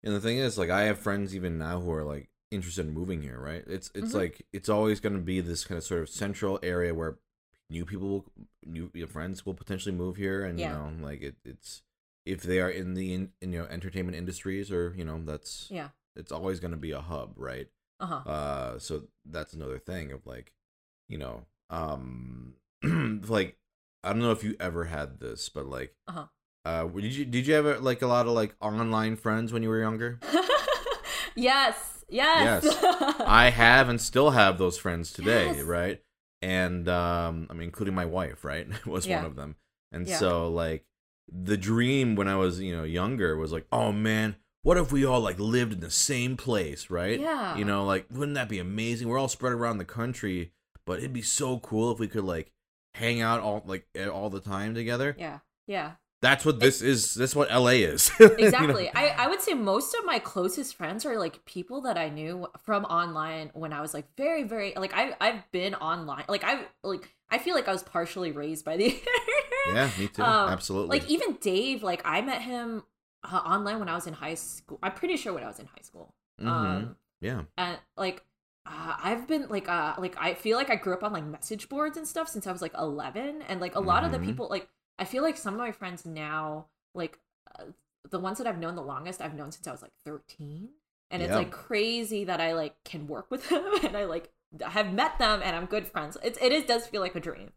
And 0.03 0.13
the 0.13 0.19
thing 0.19 0.37
is, 0.37 0.57
like, 0.57 0.69
I 0.69 0.83
have 0.83 0.99
friends 0.99 1.33
even 1.35 1.57
now 1.57 1.79
who 1.79 1.91
are 1.91 2.03
like 2.03 2.29
interested 2.51 2.85
in 2.85 2.93
moving 2.93 3.21
here. 3.21 3.39
Right? 3.39 3.63
It's 3.67 3.89
it's 3.95 4.11
Mhm. 4.11 4.15
like 4.15 4.45
it's 4.51 4.69
always 4.69 4.99
going 4.99 5.15
to 5.15 5.21
be 5.21 5.41
this 5.41 5.63
kind 5.65 5.77
of 5.77 5.83
sort 5.83 6.01
of 6.01 6.09
central 6.09 6.59
area 6.61 6.93
where 6.93 7.17
new 7.69 7.85
people, 7.85 8.07
will, 8.09 8.25
new 8.65 8.91
your 8.93 9.07
friends 9.07 9.45
will 9.45 9.53
potentially 9.53 9.95
move 9.95 10.17
here, 10.17 10.43
and 10.43 10.59
Yeah. 10.59 10.71
you 10.71 10.75
know, 10.99 11.05
like 11.07 11.21
it, 11.21 11.35
it's 11.45 11.81
if 12.25 12.41
they 12.43 12.59
are 12.59 12.69
in 12.69 12.93
the 12.93 13.13
in, 13.13 13.31
in 13.41 13.53
you 13.53 13.59
know 13.59 13.65
entertainment 13.67 14.17
industries 14.17 14.71
or 14.71 14.93
you 14.95 15.03
know 15.05 15.21
that's 15.23 15.67
Yeah. 15.71 15.89
it's 16.15 16.31
always 16.31 16.59
going 16.59 16.71
to 16.71 16.77
be 16.77 16.91
a 16.91 17.01
hub, 17.01 17.33
right? 17.37 17.67
Uh-huh. 17.99 18.29
Uh, 18.29 18.79
so 18.79 19.03
that's 19.25 19.53
another 19.53 19.79
thing 19.79 20.11
of 20.11 20.25
like, 20.27 20.51
you 21.07 21.17
know, 21.17 21.45
um, 21.69 22.55
like 22.83 23.57
I 24.03 24.09
don't 24.09 24.19
know 24.21 24.31
if 24.31 24.43
you 24.43 24.55
ever 24.59 24.85
had 24.85 25.19
this, 25.19 25.47
but 25.49 25.65
like, 25.65 25.95
Uh-huh. 26.07 26.27
Uh, 26.65 26.85
did 26.85 27.13
you 27.15 27.25
did 27.25 27.47
you 27.47 27.53
have 27.55 27.81
like 27.81 28.01
a 28.01 28.07
lot 28.07 28.25
of 28.27 28.33
like 28.33 28.55
online 28.61 29.15
friends 29.15 29.51
when 29.53 29.63
you 29.63 29.69
were 29.69 29.79
younger? 29.79 30.19
yes. 31.35 32.03
Yes. 32.09 32.63
yes. 32.63 33.15
I 33.25 33.49
have 33.49 33.89
and 33.89 33.99
still 33.99 34.31
have 34.31 34.57
those 34.57 34.77
friends 34.77 35.11
today, 35.11 35.47
Yes. 35.55 35.61
right? 35.63 36.01
And 36.41 36.87
um, 36.89 37.47
I 37.49 37.53
mean, 37.53 37.63
including 37.63 37.95
my 37.95 38.05
wife, 38.05 38.43
right, 38.43 38.67
was 38.85 39.07
Yeah. 39.07 39.17
one 39.17 39.25
of 39.25 39.35
them. 39.35 39.55
And 39.91 40.07
Yeah. 40.07 40.17
so, 40.17 40.49
like, 40.49 40.85
the 41.31 41.57
dream 41.57 42.15
when 42.15 42.27
I 42.27 42.35
was, 42.35 42.59
you 42.59 42.75
know, 42.75 42.83
younger 42.83 43.35
was 43.37 43.51
like, 43.51 43.65
oh 43.71 43.91
man, 43.91 44.35
what 44.61 44.77
if 44.77 44.91
we 44.91 45.05
all 45.05 45.21
like 45.21 45.39
lived 45.39 45.73
in 45.73 45.79
the 45.79 45.89
same 45.89 46.37
place, 46.37 46.89
right? 46.89 47.19
Yeah. 47.19 47.55
You 47.57 47.65
know, 47.65 47.83
like, 47.85 48.05
wouldn't 48.11 48.35
that 48.35 48.49
be 48.49 48.59
amazing? 48.59 49.07
We're 49.07 49.17
all 49.19 49.27
spread 49.29 49.53
around 49.53 49.77
the 49.77 49.85
country, 49.85 50.51
but 50.85 50.99
it'd 50.99 51.13
be 51.13 51.21
so 51.21 51.59
cool 51.59 51.91
if 51.91 51.99
we 51.99 52.07
could 52.07 52.25
like 52.25 52.51
hang 52.93 53.21
out 53.21 53.39
all 53.39 53.63
like 53.65 53.87
all 54.11 54.29
the 54.29 54.39
time 54.41 54.75
together. 54.75 55.15
yeah. 55.17 55.39
Yeah. 55.65 55.93
That's 56.23 56.43
what 56.45 56.59
this 56.59 56.81
is. 56.81 57.13
That's 57.13 57.35
what 57.35 57.51
LA 57.51 57.83
is. 57.93 58.09
You 58.19 58.27
know? 58.29 58.35
exactly 58.35 58.89
I, 58.95 59.07
I 59.23 59.27
would 59.27 59.41
say 59.41 59.53
most 59.53 59.93
of 59.93 60.05
my 60.05 60.17
closest 60.17 60.75
friends 60.75 61.05
are 61.05 61.19
like 61.19 61.43
people 61.45 61.81
that 61.81 61.97
i 61.97 62.09
knew 62.09 62.47
from 62.65 62.85
online 62.85 63.51
when 63.53 63.71
i 63.73 63.81
was 63.81 63.93
like 63.93 64.07
very 64.17 64.43
very 64.43 64.73
like 64.75 64.93
I, 64.95 65.15
i've 65.21 65.43
been 65.51 65.75
online 65.75 66.25
like 66.27 66.43
i 66.43 66.65
like 66.83 67.13
i 67.29 67.37
feel 67.37 67.53
like 67.55 67.67
i 67.67 67.71
was 67.71 67.83
partially 67.83 68.31
raised 68.31 68.63
by 68.65 68.77
the 68.77 68.85
internet 69.65 69.75
Yeah, 69.75 69.89
me 69.99 70.07
too. 70.07 70.23
Um, 70.23 70.49
Absolutely. 70.49 70.99
like 70.99 71.09
even 71.09 71.37
dave 71.41 71.83
like 71.83 72.01
i 72.05 72.21
met 72.21 72.41
him 72.41 72.83
uh, 73.23 73.37
online 73.45 73.79
when 73.79 73.89
i 73.89 73.95
was 73.95 74.07
in 74.07 74.13
high 74.13 74.35
school 74.35 74.79
i'm 74.81 74.93
pretty 74.93 75.17
sure 75.17 75.33
when 75.33 75.43
i 75.43 75.47
was 75.47 75.59
in 75.59 75.65
high 75.67 75.83
school 75.83 76.13
Mhm. 76.41 76.47
um 76.47 76.95
yeah. 77.21 77.41
and 77.57 77.77
like 77.97 78.23
uh, 78.65 78.95
I've 79.03 79.27
been 79.27 79.47
like 79.49 79.67
uh 79.67 79.95
like 79.99 80.15
I 80.17 80.33
feel 80.35 80.57
like 80.57 80.69
I 80.69 80.77
grew 80.77 80.93
up 80.93 81.03
on 81.03 81.11
like 81.11 81.25
message 81.25 81.67
boards 81.67 81.97
and 81.97 82.07
stuff 82.07 82.29
since 82.29 82.47
I 82.47 82.51
was 82.53 82.61
like 82.61 82.73
11 82.77 83.41
and 83.49 83.59
like 83.59 83.75
a 83.75 83.81
lot 83.81 84.05
of 84.05 84.11
the 84.13 84.19
Mhm. 84.19 84.25
people 84.25 84.47
like 84.49 84.69
I 84.99 85.05
feel 85.05 85.23
like 85.23 85.37
some 85.37 85.53
of 85.53 85.59
my 85.59 85.71
friends 85.71 86.05
now 86.05 86.67
like 86.95 87.19
uh, 87.59 87.65
the 88.09 88.19
ones 88.19 88.37
that 88.37 88.47
I've 88.47 88.59
known 88.59 88.75
the 88.75 88.83
longest 88.83 89.21
I've 89.21 89.33
known 89.35 89.51
since 89.51 89.67
I 89.67 89.71
was 89.71 89.81
like 89.81 89.93
13 90.05 90.69
and 91.11 91.21
it's 91.21 91.31
like 91.33 91.51
crazy 91.51 92.23
that 92.25 92.39
I 92.41 92.53
like 92.53 92.75
can 92.83 93.07
work 93.07 93.29
with 93.31 93.49
them 93.49 93.65
and 93.83 93.95
I 93.97 94.05
like 94.05 94.31
have 94.61 94.93
met 94.93 95.17
them 95.17 95.41
and 95.43 95.55
I'm 95.55 95.65
good 95.65 95.87
friends. 95.87 96.17
It 96.23 96.37
it 96.41 96.51
is 96.51 96.65
does 96.65 96.85
feel 96.87 97.01
like 97.01 97.15
a 97.15 97.19
dream. 97.19 97.51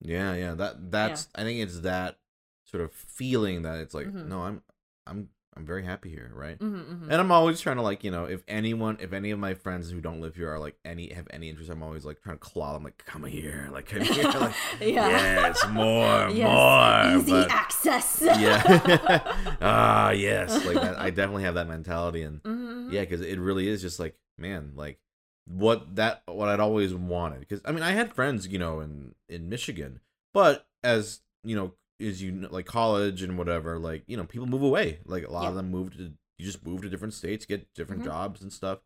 Yeah, 0.00 0.34
yeah. 0.34 0.54
That 0.54 0.90
that's 0.90 1.28
I 1.34 1.42
think 1.42 1.60
it's 1.60 1.80
that 1.80 2.18
sort 2.64 2.82
of 2.82 2.92
feeling 2.92 3.62
that 3.62 3.78
it's 3.80 3.94
like, 3.94 4.08
Mhm. 4.08 4.26
no, 4.26 4.42
I'm 4.42 4.62
I'm 5.06 5.28
I'm 5.56 5.64
very 5.64 5.84
happy 5.84 6.10
here, 6.10 6.30
right? 6.34 6.58
Mm-hmm, 6.58 7.10
And 7.10 7.20
I'm 7.20 7.32
always 7.32 7.60
trying 7.60 7.76
to 7.76 7.82
like, 7.82 8.04
you 8.04 8.10
know, 8.10 8.26
if 8.26 8.42
anyone, 8.46 8.98
if 9.00 9.12
any 9.14 9.30
of 9.30 9.38
my 9.38 9.54
friends 9.54 9.90
who 9.90 10.00
don't 10.02 10.20
live 10.20 10.34
here 10.36 10.52
are 10.52 10.58
like 10.58 10.76
any 10.84 11.10
have 11.14 11.26
any 11.30 11.48
interest, 11.48 11.70
I'm 11.70 11.82
always 11.82 12.04
like 12.04 12.20
trying 12.22 12.36
to 12.36 12.40
claw 12.40 12.74
them, 12.74 12.84
like, 12.84 12.98
come 13.06 13.24
here, 13.24 13.68
like, 13.72 13.86
come 13.86 14.02
here, 14.02 14.24
like, 14.38 14.54
yeah. 14.80 15.08
yes, 15.08 15.66
more, 15.70 16.28
Yes, 16.30 17.08
more, 17.08 17.18
easy 17.20 17.30
but 17.32 17.50
access. 17.50 18.20
yeah, 18.22 19.20
ah, 19.60 20.10
yes, 20.10 20.64
like 20.66 20.74
that. 20.80 21.00
I 21.00 21.10
definitely 21.10 21.44
have 21.44 21.54
that 21.54 21.68
mentality, 21.68 22.22
and 22.22 22.42
Mhm. 22.42 22.92
yeah, 22.92 23.00
because 23.00 23.20
it 23.22 23.38
really 23.38 23.68
is 23.68 23.80
just 23.80 23.98
like, 23.98 24.14
man, 24.38 24.72
like 24.76 24.98
what 25.46 25.96
that 25.96 26.22
what 26.26 26.48
I'd 26.48 26.60
always 26.60 26.92
wanted. 26.92 27.40
Because 27.40 27.60
I 27.64 27.72
mean, 27.72 27.82
I 27.82 27.92
had 27.92 28.12
friends, 28.12 28.46
you 28.48 28.58
know, 28.58 28.80
in 28.80 29.14
in 29.28 29.48
Michigan, 29.48 30.00
but 30.34 30.66
as 30.84 31.20
you 31.44 31.56
know, 31.56 31.72
as 32.00 32.22
you 32.22 32.30
kn- 32.32 32.48
like 32.52 32.66
college 32.66 33.22
and 33.22 33.38
whatever, 33.38 33.78
like 33.78 34.04
you 34.06 34.16
know, 34.16 34.24
people 34.24 34.46
move 34.46 34.62
away. 34.62 35.00
Like 35.04 35.24
a 35.26 35.32
lot 35.32 35.48
of 35.48 35.54
them 35.54 35.70
moved 35.70 35.94
to 35.98 36.12
you 36.38 36.44
just 36.46 36.64
move 36.66 36.82
to 36.82 36.88
different 36.90 37.14
states, 37.14 37.46
get 37.46 37.72
different 37.74 38.02
Mhm. 38.02 38.06
jobs 38.06 38.42
and 38.42 38.52
stuff, 38.52 38.80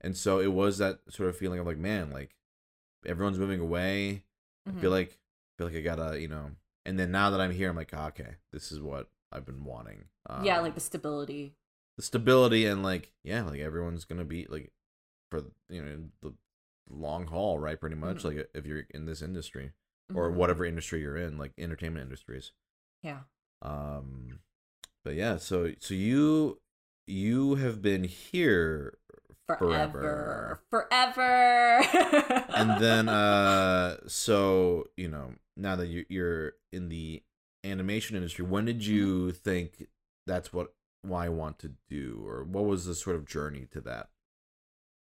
and 0.00 0.16
so 0.16 0.40
it 0.40 0.52
was 0.52 0.78
that 0.78 1.00
sort 1.10 1.28
of 1.28 1.36
feeling 1.36 1.58
of 1.60 1.66
like, 1.66 1.76
man, 1.78 2.10
like 2.10 2.34
everyone's 3.04 3.38
moving 3.38 3.60
away. 3.60 4.24
I 4.66 4.70
Mhm. 4.70 4.80
feel 4.80 4.90
like 4.90 5.18
I 5.18 5.52
feel 5.58 5.66
like 5.68 5.76
I 5.76 5.80
gotta, 5.80 6.20
you 6.20 6.28
know. 6.28 6.56
And 6.84 6.98
then 6.98 7.10
now 7.10 7.30
that 7.30 7.40
I'm 7.40 7.50
here, 7.50 7.68
I'm 7.70 7.76
like, 7.76 7.90
"Ah, 7.92 8.08
okay, 8.08 8.36
this 8.52 8.70
is 8.72 8.80
what 8.80 9.10
I've 9.32 9.44
been 9.44 9.64
wanting. 9.64 10.08
Um, 10.26 10.44
yeah, 10.44 10.60
like 10.60 10.74
the 10.74 10.80
stability. 10.80 11.54
the 11.96 12.02
stability 12.02 12.66
and 12.66 12.82
like 12.82 13.14
yeah 13.24 13.42
like 13.42 13.58
everyone's 13.60 14.04
gonna 14.04 14.22
be 14.24 14.44
like 14.50 14.70
for 15.30 15.44
you 15.70 15.82
know 15.82 16.10
the 16.20 16.34
long 16.90 17.26
haul 17.26 17.58
right 17.58 17.80
pretty 17.80 17.96
much 17.96 18.18
Mhm. 18.18 18.24
like 18.24 18.50
if 18.54 18.66
you're 18.66 18.84
in 18.90 19.06
this 19.06 19.22
industry 19.22 19.72
or 20.14 20.30
Mhm. 20.30 20.34
whatever 20.34 20.64
industry 20.64 21.00
you're 21.00 21.16
in 21.16 21.38
like 21.38 21.52
entertainment 21.58 22.02
industries 22.04 22.52
Yeah. 23.02 23.20
um 23.62 24.40
but 25.04 25.14
yeah 25.14 25.36
so 25.36 25.72
so 25.80 25.94
you 25.94 26.60
you 27.06 27.54
have 27.56 27.80
been 27.82 28.04
here 28.04 28.98
Forever. 29.46 30.60
Forever. 30.70 31.80
and 32.48 32.80
then 32.82 33.08
uh 33.08 33.96
so 34.06 34.86
you 34.96 35.08
know 35.08 35.34
now 35.56 35.76
that 35.76 35.86
you 35.86 36.04
you're 36.08 36.54
in 36.72 36.88
the 36.88 37.22
animation 37.64 38.16
industry 38.16 38.44
when 38.44 38.64
did 38.64 38.80
Mm-hmm. 38.80 38.92
you 38.92 39.32
think 39.32 39.86
that's 40.26 40.52
what 40.52 40.72
why 41.02 41.26
I 41.26 41.28
want 41.28 41.58
to 41.60 41.72
do 41.88 42.22
or 42.26 42.42
what 42.44 42.64
was 42.64 42.84
the 42.86 42.94
sort 42.94 43.16
of 43.16 43.24
journey 43.26 43.66
to 43.72 43.80
that 43.82 44.08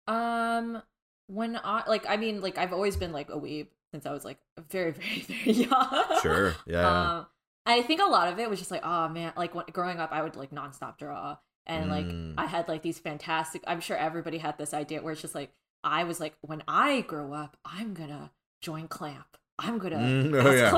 Um, 0.07 0.81
when 1.27 1.57
I 1.63 1.83
like, 1.87 2.05
I 2.09 2.17
mean, 2.17 2.41
like 2.41 2.57
I've 2.57 2.73
always 2.73 2.95
been 2.97 3.11
like 3.13 3.29
a 3.29 3.37
weeb 3.39 3.67
since 3.93 4.07
I 4.07 4.11
was 4.11 4.25
like 4.25 4.39
very, 4.71 4.91
very, 4.99 5.19
very 5.21 5.51
young. 5.51 6.05
sure 6.23 6.55
yeah. 6.65 6.87
Um, 7.19 7.27
I 7.65 7.83
think 7.83 8.01
a 8.01 8.05
lot 8.05 8.27
of 8.27 8.39
it 8.39 8.49
was 8.49 8.57
just 8.57 8.71
like, 8.71 8.81
oh 8.83 9.07
man, 9.07 9.31
like 9.37 9.53
when, 9.53 9.65
growing 9.71 9.99
up, 9.99 10.11
I 10.11 10.23
would 10.23 10.35
like 10.35 10.49
nonstop 10.51 10.97
draw, 10.97 11.37
and 11.67 11.89
like 11.91 12.05
Mm. 12.07 12.33
I 12.37 12.47
had 12.47 12.67
like 12.67 12.81
these 12.81 12.97
fantastic. 12.99 13.63
I'm 13.67 13.79
sure 13.81 13.95
everybody 13.95 14.39
had 14.39 14.57
this 14.57 14.73
idea 14.73 15.01
where 15.01 15.13
it's 15.13 15.21
just 15.21 15.35
like 15.35 15.51
I 15.83 16.03
was 16.05 16.19
like, 16.19 16.33
when 16.41 16.63
I 16.67 17.01
grow 17.01 17.33
up, 17.33 17.55
I'm 17.63 17.93
gonna 17.93 18.31
join 18.61 18.87
Clamp. 18.87 19.37
I'm 19.59 19.77
gonna. 19.77 19.97
Mm, 19.97 20.43
oh, 20.43 20.51
yeah. 20.51 20.71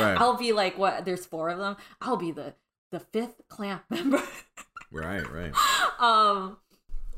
Right. 0.00 0.16
I'll 0.20 0.36
be 0.36 0.52
like 0.52 0.76
what? 0.76 1.04
There's 1.06 1.24
four 1.24 1.48
of 1.48 1.58
them. 1.58 1.76
I'll 2.02 2.16
be 2.18 2.30
the 2.30 2.54
the 2.90 3.00
fifth 3.00 3.40
Clamp 3.48 3.84
member. 3.90 4.22
Right, 4.92 5.24
right. 5.32 5.52
um 5.98 6.58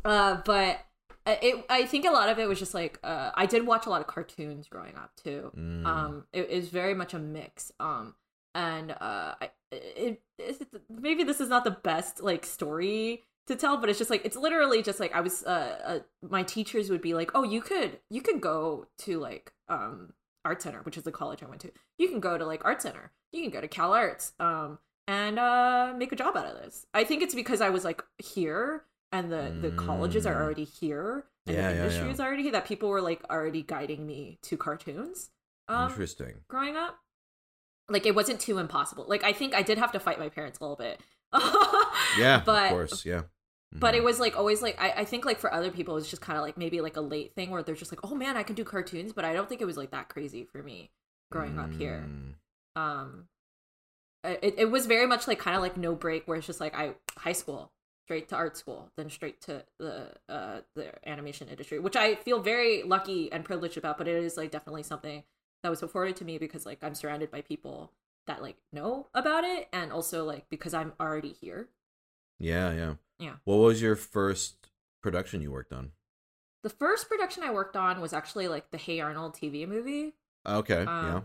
uh 0.05 0.40
but 0.45 0.78
it 1.26 1.64
i 1.70 1.84
think 1.84 2.04
a 2.04 2.10
lot 2.10 2.28
of 2.28 2.38
it 2.38 2.46
was 2.46 2.58
just 2.58 2.74
like 2.74 2.98
uh 3.02 3.30
i 3.34 3.46
did 3.46 3.66
watch 3.66 3.86
a 3.86 3.90
lot 3.90 4.00
of 4.00 4.06
cartoons 4.06 4.68
growing 4.68 4.94
up 4.96 5.10
too. 5.22 5.50
Mm. 5.56 5.86
um 5.86 6.24
it 6.32 6.50
is 6.50 6.68
very 6.68 6.94
much 6.94 7.14
a 7.14 7.18
mix 7.18 7.72
um 7.80 8.14
and 8.54 8.92
uh 8.92 9.34
I, 9.40 9.50
it, 9.72 10.22
it 10.38 10.68
maybe 10.88 11.24
this 11.24 11.40
is 11.40 11.48
not 11.48 11.64
the 11.64 11.70
best 11.70 12.22
like 12.22 12.44
story 12.44 13.24
to 13.46 13.56
tell 13.56 13.76
but 13.78 13.88
it's 13.88 13.98
just 13.98 14.10
like 14.10 14.24
it's 14.24 14.36
literally 14.36 14.82
just 14.82 15.00
like 15.00 15.14
i 15.14 15.20
was 15.20 15.44
uh, 15.44 15.78
uh 15.84 15.98
my 16.28 16.42
teachers 16.42 16.90
would 16.90 17.02
be 17.02 17.14
like 17.14 17.30
oh 17.34 17.42
you 17.42 17.60
could 17.60 17.98
you 18.10 18.20
could 18.20 18.40
go 18.40 18.86
to 18.98 19.18
like 19.18 19.52
um 19.68 20.12
art 20.44 20.62
center 20.62 20.80
which 20.82 20.96
is 20.96 21.04
the 21.04 21.12
college 21.12 21.42
i 21.42 21.46
went 21.46 21.60
to. 21.62 21.72
You 21.98 22.08
can 22.08 22.20
go 22.20 22.36
to 22.36 22.44
like 22.44 22.64
art 22.64 22.82
center. 22.82 23.12
You 23.32 23.42
can 23.42 23.50
go 23.50 23.60
to 23.60 23.68
CalArts 23.68 24.32
um 24.40 24.78
and 25.08 25.38
uh 25.38 25.94
make 25.96 26.12
a 26.12 26.16
job 26.16 26.36
out 26.36 26.46
of 26.46 26.54
this. 26.62 26.86
I 26.94 27.04
think 27.04 27.22
it's 27.22 27.34
because 27.34 27.60
i 27.60 27.70
was 27.70 27.84
like 27.84 28.02
here 28.18 28.84
and 29.14 29.30
the 29.32 29.44
the 29.68 29.70
colleges 29.76 30.26
are 30.26 30.34
Mm. 30.34 30.42
already 30.42 30.64
here 30.64 31.24
and 31.46 31.56
Yeah, 31.56 31.70
the 31.72 31.76
industry 31.78 32.06
yeah. 32.06 32.12
is 32.12 32.20
already 32.20 32.42
here 32.42 32.52
that 32.52 32.66
people 32.66 32.88
were 32.88 33.00
like 33.10 33.22
already 33.30 33.62
guiding 33.62 34.06
me 34.06 34.38
to 34.42 34.56
cartoons 34.56 35.30
um 35.68 35.90
Interesting. 35.90 36.34
growing 36.48 36.76
up 36.76 36.98
like 37.88 38.06
it 38.06 38.14
wasn't 38.14 38.40
too 38.40 38.56
impossible 38.58 39.04
like 39.08 39.24
i 39.24 39.32
think 39.32 39.54
i 39.54 39.62
did 39.62 39.78
have 39.78 39.92
to 39.92 40.00
fight 40.00 40.18
my 40.18 40.28
parents 40.28 40.58
a 40.58 40.62
little 40.64 40.76
bit 40.76 41.00
Yeah, 42.18 42.42
but 42.44 42.64
of 42.64 42.70
course, 42.70 43.04
yeah. 43.04 43.22
but 43.72 43.94
Mhm. 43.94 43.98
it 43.98 44.04
was 44.04 44.20
like 44.20 44.36
always 44.36 44.62
like 44.62 44.80
I, 44.80 44.90
I 45.02 45.04
think 45.04 45.24
like 45.24 45.38
for 45.38 45.52
other 45.52 45.70
people 45.70 45.96
it's 45.96 46.08
just 46.08 46.22
kind 46.22 46.36
of 46.38 46.44
like 46.44 46.56
maybe 46.56 46.80
like 46.80 46.96
a 46.96 47.00
late 47.00 47.34
thing 47.34 47.50
where 47.50 47.62
they're 47.62 47.74
just 47.74 47.92
like 47.92 48.00
oh 48.04 48.14
man 48.14 48.36
i 48.36 48.42
can 48.42 48.54
do 48.54 48.64
cartoons 48.64 49.12
but 49.12 49.24
i 49.24 49.32
don't 49.32 49.48
think 49.48 49.60
it 49.60 49.64
was 49.66 49.76
like 49.76 49.90
that 49.90 50.08
crazy 50.08 50.44
for 50.44 50.62
me 50.62 50.90
growing 51.32 51.58
up 51.58 51.72
here 51.72 52.04
Mm. 52.06 52.34
um 52.80 53.28
it, 54.22 54.54
it 54.58 54.70
was 54.70 54.86
very 54.86 55.06
much 55.06 55.28
like 55.28 55.38
kind 55.38 55.54
of 55.56 55.62
like 55.62 55.76
no 55.76 55.94
break 55.94 56.26
where 56.26 56.36
it's 56.38 56.46
just 56.46 56.60
like 56.60 56.74
i 56.74 56.94
high 57.18 57.32
school 57.32 57.72
straight 58.05 58.28
to 58.28 58.36
art 58.36 58.57
school 58.57 58.90
then 58.96 59.09
straight 59.11 59.40
to 59.40 59.64
the 59.78 60.09
uh 60.28 60.61
the 60.74 60.92
animation 61.09 61.48
industry 61.48 61.78
which 61.78 61.96
i 61.96 62.14
feel 62.14 62.40
very 62.40 62.82
lucky 62.82 63.30
and 63.32 63.44
privileged 63.44 63.76
about 63.78 63.96
but 63.98 64.07
it 64.09 64.22
is 64.22 64.36
like 64.36 64.50
definitely 64.50 64.82
something 64.82 65.22
that 65.62 65.70
was 65.70 65.82
afforded 65.82 66.14
to 66.16 66.24
me 66.24 66.36
because 66.38 66.66
like 66.66 66.78
i'm 66.82 66.94
surrounded 66.94 67.30
by 67.30 67.40
people 67.40 67.90
that 68.26 68.42
like 68.42 68.57
know 68.72 69.07
about 69.14 69.44
it 69.44 69.68
and 69.72 69.90
also 69.92 70.24
like 70.24 70.48
because 70.50 70.74
i'm 70.74 70.92
already 71.00 71.32
here 71.32 71.68
Yeah, 72.38 72.72
yeah. 72.72 72.94
Yeah. 73.18 73.34
What 73.44 73.57
was 73.57 73.80
your 73.80 73.96
first 73.96 74.68
production 75.02 75.40
you 75.40 75.50
worked 75.52 75.72
on? 75.72 75.92
the 76.62 76.70
first 76.70 77.09
production 77.09 77.42
i 77.42 77.50
worked 77.52 77.76
on 77.76 78.00
was 78.00 78.12
actually 78.12 78.48
like 78.48 78.70
the 78.70 78.78
hey 78.78 79.00
arnold 79.00 79.34
tv 79.34 79.66
movie 79.68 80.14
Okay, 80.46 80.84
Um, 80.84 81.05
yeah. 81.07 81.16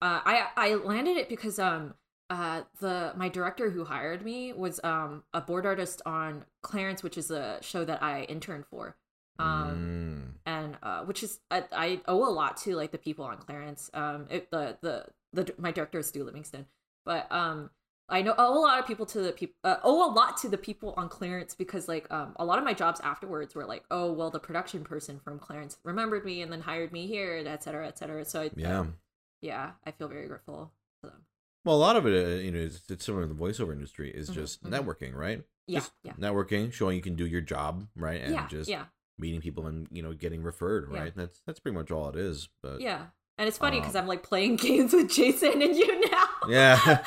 uh, 0.00 0.20
I 0.24 0.48
I 0.56 0.74
landed 0.74 1.16
it 1.16 1.28
because 1.28 1.58
um 1.60 1.94
uh 2.36 2.62
the 2.80 3.12
my 3.16 3.28
director 3.28 3.66
who 3.74 3.84
hired 3.84 4.24
me 4.24 4.52
was 4.64 4.80
um 4.84 5.22
a 5.34 5.40
board 5.48 5.64
artist 5.66 5.98
on 6.06 6.44
Clarence, 6.68 7.02
which 7.02 7.18
is 7.22 7.30
a 7.30 7.58
show 7.60 7.84
that 7.84 8.02
I 8.02 8.22
interned 8.34 8.66
for, 8.72 8.96
um 9.38 9.70
Mm. 9.72 10.22
and 10.46 10.70
uh 10.82 11.00
which 11.08 11.22
is 11.22 11.40
I, 11.50 11.64
I 11.72 12.00
owe 12.06 12.24
a 12.26 12.32
lot 12.40 12.56
to 12.64 12.74
like 12.76 12.92
the 12.92 12.98
people 12.98 13.24
on 13.24 13.38
Clarence. 13.38 13.90
Um, 13.94 14.26
it, 14.30 14.50
the 14.50 14.64
the 14.80 15.06
the 15.32 15.54
my 15.58 15.72
director 15.72 15.98
is 16.00 16.06
Stu 16.08 16.24
Livingston, 16.24 16.66
but 17.04 17.30
um 17.30 17.70
I 18.08 18.20
know 18.20 18.34
owe 18.36 18.58
a 18.58 18.60
lot 18.68 18.78
of 18.80 18.86
people 18.86 19.06
to 19.06 19.20
the 19.22 19.32
people 19.32 19.54
uh, 19.64 19.76
owe 19.82 20.00
a 20.08 20.12
lot 20.12 20.36
to 20.42 20.48
the 20.48 20.58
people 20.58 20.92
on 20.96 21.08
Clarence 21.08 21.54
because 21.54 21.88
like 21.88 22.06
um 22.12 22.32
a 22.36 22.44
lot 22.44 22.58
of 22.58 22.64
my 22.64 22.74
jobs 22.74 23.00
afterwards 23.12 23.54
were 23.54 23.64
like 23.64 23.84
oh 23.90 24.12
well 24.12 24.30
the 24.30 24.40
production 24.48 24.84
person 24.84 25.18
from 25.24 25.38
Clarence 25.38 25.78
remembered 25.84 26.24
me 26.24 26.42
and 26.42 26.50
then 26.52 26.60
hired 26.60 26.92
me 26.92 27.06
here 27.06 27.36
and 27.38 27.46
et 27.48 27.62
cetera 27.64 27.86
et 27.88 27.96
cetera 27.98 28.24
so 28.24 28.42
I, 28.42 28.50
Yeah. 28.56 28.80
um, 28.80 28.96
yeah 29.40 29.70
I 29.86 29.90
feel 29.92 30.08
very 30.08 30.28
grateful 30.28 30.72
to 31.02 31.10
them 31.10 31.22
Well, 31.64 31.76
a 31.76 31.78
lot 31.78 31.96
of 31.96 32.06
it, 32.06 32.12
uh, 32.26 32.40
you 32.42 32.50
know, 32.50 32.58
is, 32.58 32.82
it's 32.88 33.04
similar 33.04 33.26
to 33.26 33.32
the 33.32 33.38
voiceover 33.38 33.72
industry, 33.72 34.10
is 34.10 34.28
Mhm, 34.30 34.34
just 34.34 34.62
mhm. 34.64 34.70
networking, 34.70 35.14
right? 35.14 35.42
yeah 35.68 35.78
Just 35.80 35.92
yeah 36.02 36.14
networking, 36.18 36.72
showing 36.72 36.96
you 36.96 37.02
can 37.02 37.14
do 37.14 37.24
your 37.26 37.40
job, 37.40 37.86
right? 37.96 38.20
And 38.20 38.32
yeah 38.32 38.48
just 38.48 38.68
yeah 38.68 38.86
meeting 39.18 39.40
people 39.40 39.66
and 39.66 39.86
you 39.92 40.02
know 40.02 40.12
getting 40.12 40.42
referred, 40.42 40.88
right? 40.88 41.04
Yeah. 41.06 41.10
That's 41.14 41.40
that's 41.46 41.60
pretty 41.60 41.76
much 41.76 41.90
all 41.90 42.08
it 42.08 42.16
is. 42.16 42.48
But 42.62 42.80
yeah 42.80 43.06
and 43.38 43.46
it's 43.48 43.58
funny 43.58 43.78
because 43.80 43.94
Um, 43.96 44.02
I'm 44.02 44.08
like 44.08 44.22
playing 44.24 44.56
games 44.66 44.92
with 44.92 45.10
Jason 45.10 45.62
and 45.62 45.76
you 45.76 46.10
now 46.10 46.26
yeah, 46.48 46.98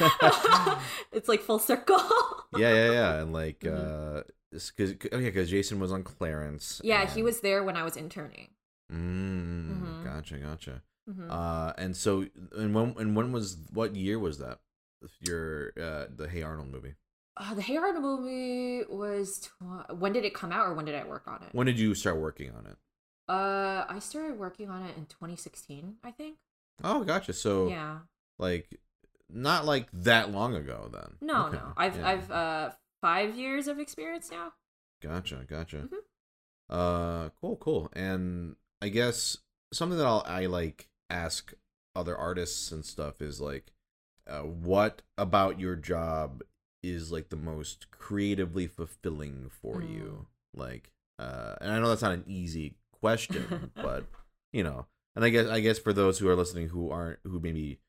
it's 1.12 1.28
like 1.28 1.42
full 1.42 1.60
circle 1.60 1.98
yeah, 2.54 2.72
yeah, 2.72 2.92
yeah, 2.92 3.22
and 3.22 3.34
like 3.34 3.60
Mhm. 3.60 4.20
uh, 4.20 4.24
because 4.52 4.94
oh 5.12 5.18
yeah, 5.18 5.30
because 5.30 5.50
Jason 5.50 5.80
was 5.82 5.92
on 5.92 6.04
Clarence. 6.04 6.80
yeah 6.84 7.06
he 7.06 7.22
was 7.22 7.42
there 7.42 7.62
when 7.64 7.76
I 7.76 7.84
was 7.84 7.98
interning 7.98 8.50
Mm, 8.92 9.68
Mhm. 9.82 10.04
Gotcha, 10.06 10.38
gotcha. 10.38 10.82
Mhm. 11.10 11.30
Uh, 11.30 11.74
and 11.78 11.96
so, 11.96 12.26
and 12.56 12.74
when, 12.74 12.96
and 12.98 13.16
when 13.16 13.32
was 13.32 13.58
what 13.72 13.96
year 13.96 14.20
was 14.20 14.40
that? 14.40 14.60
your 15.22 15.72
uh 15.80 16.06
the 16.16 16.28
Hey 16.28 16.42
Arnold 16.42 16.70
movie? 16.72 16.96
Uh, 17.38 17.54
the 17.54 17.62
Hey 17.62 17.78
Arnold 17.78 18.02
movie 18.04 18.84
was 18.90 19.40
tw- 19.40 19.94
when 20.00 20.14
did 20.14 20.26
it 20.26 20.34
come 20.34 20.52
out 20.52 20.66
or 20.66 20.74
when 20.74 20.86
did 20.86 20.96
I 20.96 21.04
work 21.04 21.28
on 21.28 21.44
it? 21.44 21.50
When 21.52 21.68
did 21.68 21.78
you 21.78 21.94
start 21.94 22.18
working 22.18 22.50
on 22.52 22.66
it? 22.66 22.78
Uh, 23.28 23.86
I 23.88 24.00
started 24.00 24.40
working 24.40 24.70
on 24.70 24.82
it 24.84 24.96
in 24.98 25.06
2016, 25.06 25.98
I 26.04 26.12
think. 26.12 26.38
Oh, 26.84 27.04
gotcha. 27.04 27.34
So 27.34 27.68
Yeah. 27.68 28.00
like 28.40 28.80
not 29.30 29.66
like 29.66 29.90
that 29.94 30.32
long 30.32 30.56
ago 30.56 30.90
then. 30.92 31.18
No, 31.22 31.48
Okay, 31.48 31.58
no. 31.58 31.74
I've 31.78 31.98
yeah. 31.98 32.08
I've 32.08 32.32
uh 32.32 32.72
five 33.02 33.36
years 33.36 33.68
of 33.68 33.78
experience 33.80 34.32
now. 34.32 34.54
Gotcha, 35.02 35.46
gotcha. 35.48 35.88
Mhm. 35.88 36.00
Uh, 36.70 37.30
cool, 37.42 37.58
cool. 37.58 37.90
And 37.94 38.56
I 38.82 38.90
guess 38.90 39.38
something 39.72 39.98
that 40.00 40.08
I'll 40.08 40.24
I 40.26 40.48
like 40.48 40.90
ask 41.10 41.54
other 41.96 42.16
artists 42.18 42.72
and 42.72 42.86
stuff 42.86 43.22
is 43.22 43.40
like, 43.42 43.72
uh, 44.28 44.42
what 44.42 45.02
about 45.18 45.60
your 45.60 45.76
job 45.76 46.42
is 46.84 47.12
like 47.12 47.30
the 47.30 47.36
most 47.36 47.90
creatively 47.92 48.68
fulfilling 48.68 49.50
for 49.50 49.82
Mm. 49.82 49.90
you? 49.90 50.28
Like, 50.54 50.92
uh, 51.20 51.56
and 51.62 51.72
I 51.72 51.80
know 51.80 51.90
that's 51.90 52.02
not 52.02 52.14
an 52.14 52.24
easy 52.28 52.76
question, 52.92 53.72
but 53.82 54.06
you 54.52 54.64
know, 54.64 54.86
and 55.16 55.24
I 55.26 55.30
guess 55.30 55.48
I 55.48 55.60
guess 55.62 55.80
for 55.80 55.94
those 55.94 56.20
who 56.20 56.28
are 56.30 56.36
listening 56.36 56.70
who 56.70 56.90
aren't 56.90 57.20
who 57.24 57.40
maybe 57.40 57.80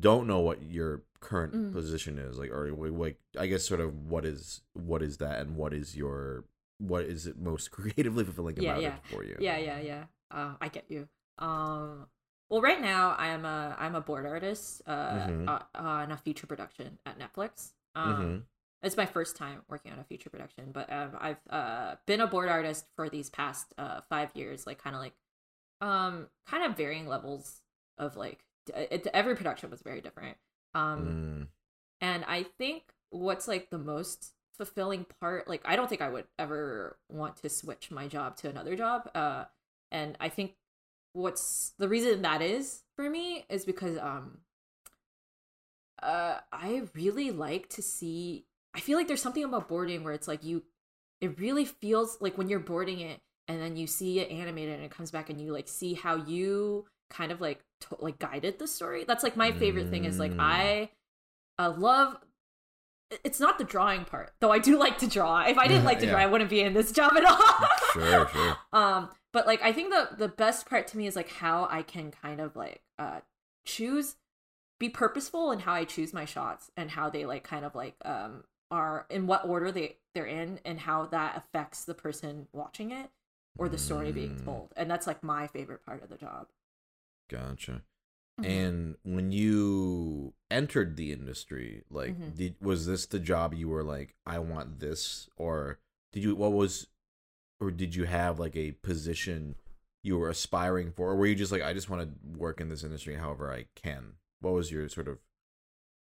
don't 0.00 0.26
know 0.26 0.40
what 0.40 0.62
your 0.62 1.02
current 1.20 1.52
Mm. 1.54 1.72
position 1.72 2.18
is 2.18 2.36
like 2.38 2.50
or 2.50 2.70
like 2.72 3.16
i 3.38 3.46
guess 3.46 3.64
sort 3.64 3.80
of 3.80 3.94
what 4.10 4.24
is 4.24 4.60
what 4.74 5.02
is 5.02 5.18
that 5.18 5.40
and 5.40 5.56
what 5.56 5.72
is 5.72 5.96
your 5.96 6.44
what 6.78 7.04
is 7.04 7.26
it 7.28 7.38
most 7.38 7.70
creatively 7.72 8.24
fulfilling 8.24 8.56
Yeah, 8.58 8.72
about 8.72 8.82
yeah. 8.82 8.94
it 8.96 9.00
for 9.10 9.24
you 9.24 9.36
Yeah, 9.38 9.56
yeah, 9.58 9.80
yeah. 9.80 10.04
Uh, 10.30 10.54
I 10.60 10.68
get 10.68 10.84
you. 10.88 11.08
Um, 11.38 12.06
well, 12.50 12.60
right 12.62 12.80
now 12.80 13.14
I 13.18 13.28
am 13.28 13.44
a 13.44 13.76
I'm 13.78 13.94
a 13.94 14.00
board 14.00 14.26
artist 14.26 14.82
uh, 14.86 15.28
Mhm. 15.28 15.46
uh 15.46 15.60
on 15.74 16.12
a 16.12 16.16
feature 16.16 16.46
production 16.46 16.98
at 17.06 17.18
Netflix. 17.18 17.72
Um, 17.94 18.38
Mhm. 18.38 18.46
it's 18.82 18.96
my 18.96 19.06
first 19.06 19.36
time 19.36 19.62
working 19.68 19.92
on 19.92 19.98
a 19.98 20.04
feature 20.04 20.30
production, 20.30 20.70
but 20.72 20.90
um, 20.92 21.16
I've 21.20 21.40
uh 21.50 21.96
been 22.06 22.20
a 22.20 22.26
board 22.26 22.48
artist 22.48 22.86
for 22.96 23.08
these 23.08 23.30
past 23.30 23.74
uh 23.78 24.00
five 24.08 24.30
years, 24.34 24.66
like 24.66 24.82
kind 24.82 24.96
of 24.96 25.02
like 25.02 25.14
um 25.80 26.28
kind 26.46 26.64
of 26.64 26.76
varying 26.76 27.08
levels 27.08 27.62
of 27.98 28.16
like 28.16 28.44
it, 28.74 29.06
every 29.14 29.36
production 29.36 29.70
was 29.70 29.82
very 29.82 30.00
different. 30.00 30.36
Um, 30.74 31.16
Mm. 31.16 31.48
and 32.00 32.24
I 32.26 32.44
think 32.58 32.84
what's 33.10 33.48
like 33.48 33.70
the 33.70 33.78
most 33.78 34.32
fulfilling 34.56 35.06
part, 35.20 35.48
like 35.48 35.62
I 35.64 35.76
don't 35.76 35.88
think 35.88 36.02
I 36.02 36.08
would 36.08 36.26
ever 36.38 36.98
want 37.08 37.36
to 37.38 37.48
switch 37.48 37.90
my 37.90 38.08
job 38.08 38.36
to 38.38 38.48
another 38.48 38.76
job. 38.76 39.10
Uh 39.14 39.44
and 39.90 40.16
I 40.20 40.28
think 40.28 40.54
what's 41.12 41.72
the 41.78 41.88
reason 41.88 42.22
that 42.22 42.42
is 42.42 42.82
for 42.96 43.08
me 43.08 43.44
is 43.48 43.64
because 43.64 43.96
um 43.98 44.38
uh 46.02 46.38
I 46.52 46.82
really 46.94 47.30
like 47.30 47.68
to 47.70 47.82
see 47.82 48.44
I 48.74 48.80
feel 48.80 48.96
like 48.98 49.08
there's 49.08 49.22
something 49.22 49.44
about 49.44 49.68
boarding 49.68 50.04
where 50.04 50.12
it's 50.12 50.28
like 50.28 50.44
you 50.44 50.62
it 51.20 51.38
really 51.40 51.64
feels 51.64 52.18
like 52.20 52.38
when 52.38 52.48
you're 52.48 52.60
boarding 52.60 53.00
it 53.00 53.20
and 53.48 53.60
then 53.60 53.76
you 53.76 53.86
see 53.86 54.20
it 54.20 54.30
animated 54.30 54.74
and 54.76 54.84
it 54.84 54.90
comes 54.90 55.10
back 55.10 55.30
and 55.30 55.40
you 55.40 55.52
like 55.52 55.66
see 55.68 55.94
how 55.94 56.14
you 56.16 56.84
kind 57.10 57.32
of 57.32 57.40
like 57.40 57.60
to- 57.80 57.96
like 58.00 58.18
guided 58.18 58.58
the 58.58 58.68
story. 58.68 59.04
That's 59.04 59.24
like 59.24 59.36
my 59.36 59.50
favorite 59.52 59.88
thing 59.90 60.04
is 60.04 60.18
like 60.18 60.32
Mm. 60.32 60.40
I 60.40 60.90
uh, 61.58 61.74
love 61.76 62.16
it's 63.24 63.40
not 63.40 63.56
the 63.58 63.64
drawing 63.64 64.04
part 64.04 64.32
though 64.40 64.52
i 64.52 64.58
do 64.58 64.78
like 64.78 64.98
to 64.98 65.06
draw 65.06 65.40
if 65.40 65.56
i 65.56 65.66
didn't 65.66 65.84
like 65.84 65.98
to 65.98 66.06
draw 66.06 66.18
i 66.20 66.26
wouldn't 66.26 66.50
be 66.50 66.60
in 66.60 66.74
this 66.74 66.92
job 66.92 67.14
at 67.16 67.24
all 67.24 67.40
sure 67.94 68.28
sure 68.28 68.56
um 68.74 69.08
but 69.32 69.46
like 69.46 69.62
i 69.62 69.72
think 69.72 69.90
the 69.90 70.08
the 70.16 70.28
best 70.28 70.68
part 70.68 70.86
to 70.86 70.96
me 70.98 71.06
is 71.06 71.16
like 71.16 71.28
how 71.28 71.66
i 71.70 71.82
can 71.82 72.10
kind 72.10 72.40
of 72.40 72.56
like 72.56 72.82
uh 72.98 73.20
choose 73.64 74.16
be 74.78 74.88
purposeful 74.88 75.50
in 75.50 75.60
how 75.60 75.74
i 75.74 75.84
choose 75.84 76.12
my 76.12 76.24
shots 76.24 76.70
and 76.76 76.90
how 76.92 77.10
they 77.10 77.26
like 77.26 77.44
kind 77.44 77.64
of 77.64 77.74
like 77.74 77.96
um 78.04 78.44
are 78.70 79.06
in 79.10 79.26
what 79.26 79.44
order 79.46 79.72
they 79.72 79.96
they're 80.14 80.26
in 80.26 80.60
and 80.64 80.80
how 80.80 81.06
that 81.06 81.36
affects 81.36 81.84
the 81.84 81.94
person 81.94 82.46
watching 82.52 82.90
it 82.90 83.10
or 83.58 83.68
the 83.68 83.78
story 83.78 84.12
being 84.12 84.36
Mm. 84.36 84.44
told 84.44 84.72
and 84.76 84.90
that's 84.90 85.06
like 85.06 85.22
my 85.22 85.46
favorite 85.46 85.84
part 85.84 86.02
of 86.02 86.08
the 86.10 86.16
job 86.16 86.48
gotcha 87.28 87.82
Mhm. 88.40 88.44
and 88.46 88.96
when 89.02 89.32
you 89.32 90.34
entered 90.50 90.96
the 90.96 91.12
industry 91.12 91.82
like 91.90 92.16
Mhm. 92.16 92.36
did 92.36 92.56
was 92.60 92.86
this 92.86 93.06
the 93.06 93.18
job 93.18 93.52
you 93.54 93.68
were 93.68 93.82
like 93.82 94.14
i 94.26 94.38
want 94.38 94.78
this 94.80 95.28
or 95.36 95.80
did 96.12 96.22
you 96.22 96.36
what 96.36 96.52
was 96.52 96.86
or 97.60 97.70
did 97.70 97.94
you 97.94 98.04
have 98.04 98.38
like 98.38 98.56
a 98.56 98.72
position 98.72 99.54
you 100.04 100.16
were 100.18 100.28
aspiring 100.30 100.92
for 100.92 101.10
or 101.10 101.16
were 101.16 101.26
you 101.26 101.34
just 101.34 101.50
like 101.52 101.62
i 101.62 101.72
just 101.72 101.90
want 101.90 102.02
to 102.02 102.38
work 102.38 102.60
in 102.60 102.68
this 102.68 102.84
industry 102.84 103.16
however 103.16 103.52
i 103.52 103.66
can 103.74 104.12
what 104.40 104.54
was 104.54 104.70
your 104.70 104.88
sort 104.88 105.08
of 105.08 105.18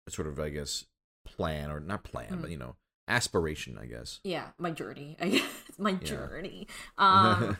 sort 0.09 0.27
of 0.27 0.39
i 0.39 0.49
guess 0.49 0.85
plan 1.25 1.69
or 1.71 1.79
not 1.79 2.03
plan 2.03 2.29
Mm. 2.31 2.41
but 2.41 2.49
you 2.51 2.57
know 2.57 2.75
aspiration 3.07 3.77
i 3.81 3.85
guess 3.85 4.19
yeah 4.23 4.47
my 4.57 4.71
journey 4.71 5.17
i 5.21 5.29
guess 5.29 5.49
my 5.77 5.91
Yeah. 5.91 5.97
journey 5.97 6.67
um 6.97 7.57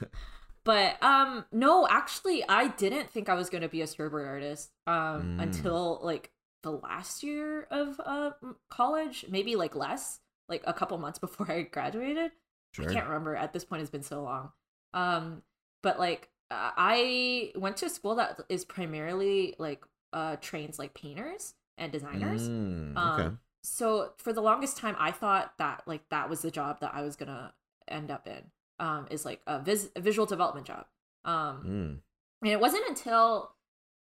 but 0.63 1.01
um 1.01 1.45
no 1.51 1.87
actually 1.87 2.43
i 2.49 2.67
didn't 2.67 3.09
think 3.09 3.29
i 3.29 3.33
was 3.33 3.49
going 3.49 3.61
to 3.63 3.69
be 3.69 3.81
a 3.81 3.85
storyboard 3.85 4.27
artist 4.27 4.71
um 4.87 5.37
Mm. 5.37 5.43
until 5.43 5.99
like 6.03 6.31
the 6.63 6.71
last 6.71 7.23
year 7.23 7.63
of 7.71 7.99
uh 8.03 8.31
college 8.69 9.25
maybe 9.29 9.55
like 9.55 9.75
less 9.75 10.19
like 10.49 10.61
a 10.67 10.73
couple 10.73 10.97
months 10.97 11.17
before 11.19 11.49
i 11.51 11.61
graduated 11.61 12.31
sure. 12.71 12.89
i 12.89 12.93
can't 12.93 13.07
remember 13.07 13.35
at 13.35 13.53
this 13.53 13.63
point 13.65 13.81
it's 13.81 13.91
been 13.91 14.03
so 14.03 14.21
long. 14.23 14.51
Um 14.93 15.41
but 15.81 15.99
like 15.99 16.29
uh, 16.51 16.71
i 16.77 17.51
went 17.55 17.77
to 17.77 17.85
a 17.85 17.89
school 17.89 18.15
that 18.15 18.39
is 18.49 18.65
primarily 18.65 19.55
like 19.59 19.83
uh 20.13 20.35
trains 20.37 20.79
like 20.79 20.93
painters 20.93 21.53
and 21.77 21.91
designers. 21.91 22.41
Mm, 22.49 22.97
um, 22.97 23.19
okay 23.21 23.35
so 23.61 24.13
for 24.17 24.31
the 24.33 24.41
longest 24.41 24.77
time 24.77 24.95
i 24.99 25.11
thought 25.11 25.53
that 25.59 25.83
like 25.85 26.07
that 26.09 26.29
was 26.29 26.41
the 26.41 26.49
job 26.51 26.79
that 26.79 26.91
i 26.95 27.01
was 27.01 27.15
gonna 27.15 27.53
end 27.87 28.09
up 28.09 28.25
in 28.27 28.41
um 28.79 29.05
is 29.11 29.25
like 29.25 29.41
a, 29.47 29.59
vis- 29.59 29.89
a 29.95 30.01
visual 30.01 30.25
development 30.25 30.65
job. 30.65 30.85
Um 31.25 31.63
Mm. 31.65 31.99
and 32.41 32.51
it 32.51 32.59
wasn't 32.59 32.87
until 32.87 33.51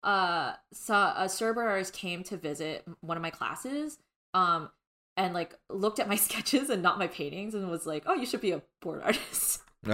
uh 0.03 0.53
so 0.72 0.93
uh 0.93 1.28
Cerberus 1.28 1.91
came 1.91 2.24
to 2.26 2.38
visit 2.38 2.86
one 3.01 3.18
of 3.18 3.24
my 3.24 3.32
classes 3.32 3.97
um 4.36 4.70
and 5.18 5.34
like 5.34 5.53
looked 5.70 5.99
at 5.99 6.07
my 6.07 6.15
sketches 6.28 6.70
and 6.70 6.82
not 6.82 6.97
my 6.97 7.07
paintings 7.07 7.53
and 7.55 7.70
was 7.70 7.86
like 7.86 8.03
oh 8.05 8.13
you 8.13 8.26
should 8.26 8.39
be 8.41 8.51
a 8.51 8.61
board 8.82 9.01
artist. 9.03 9.61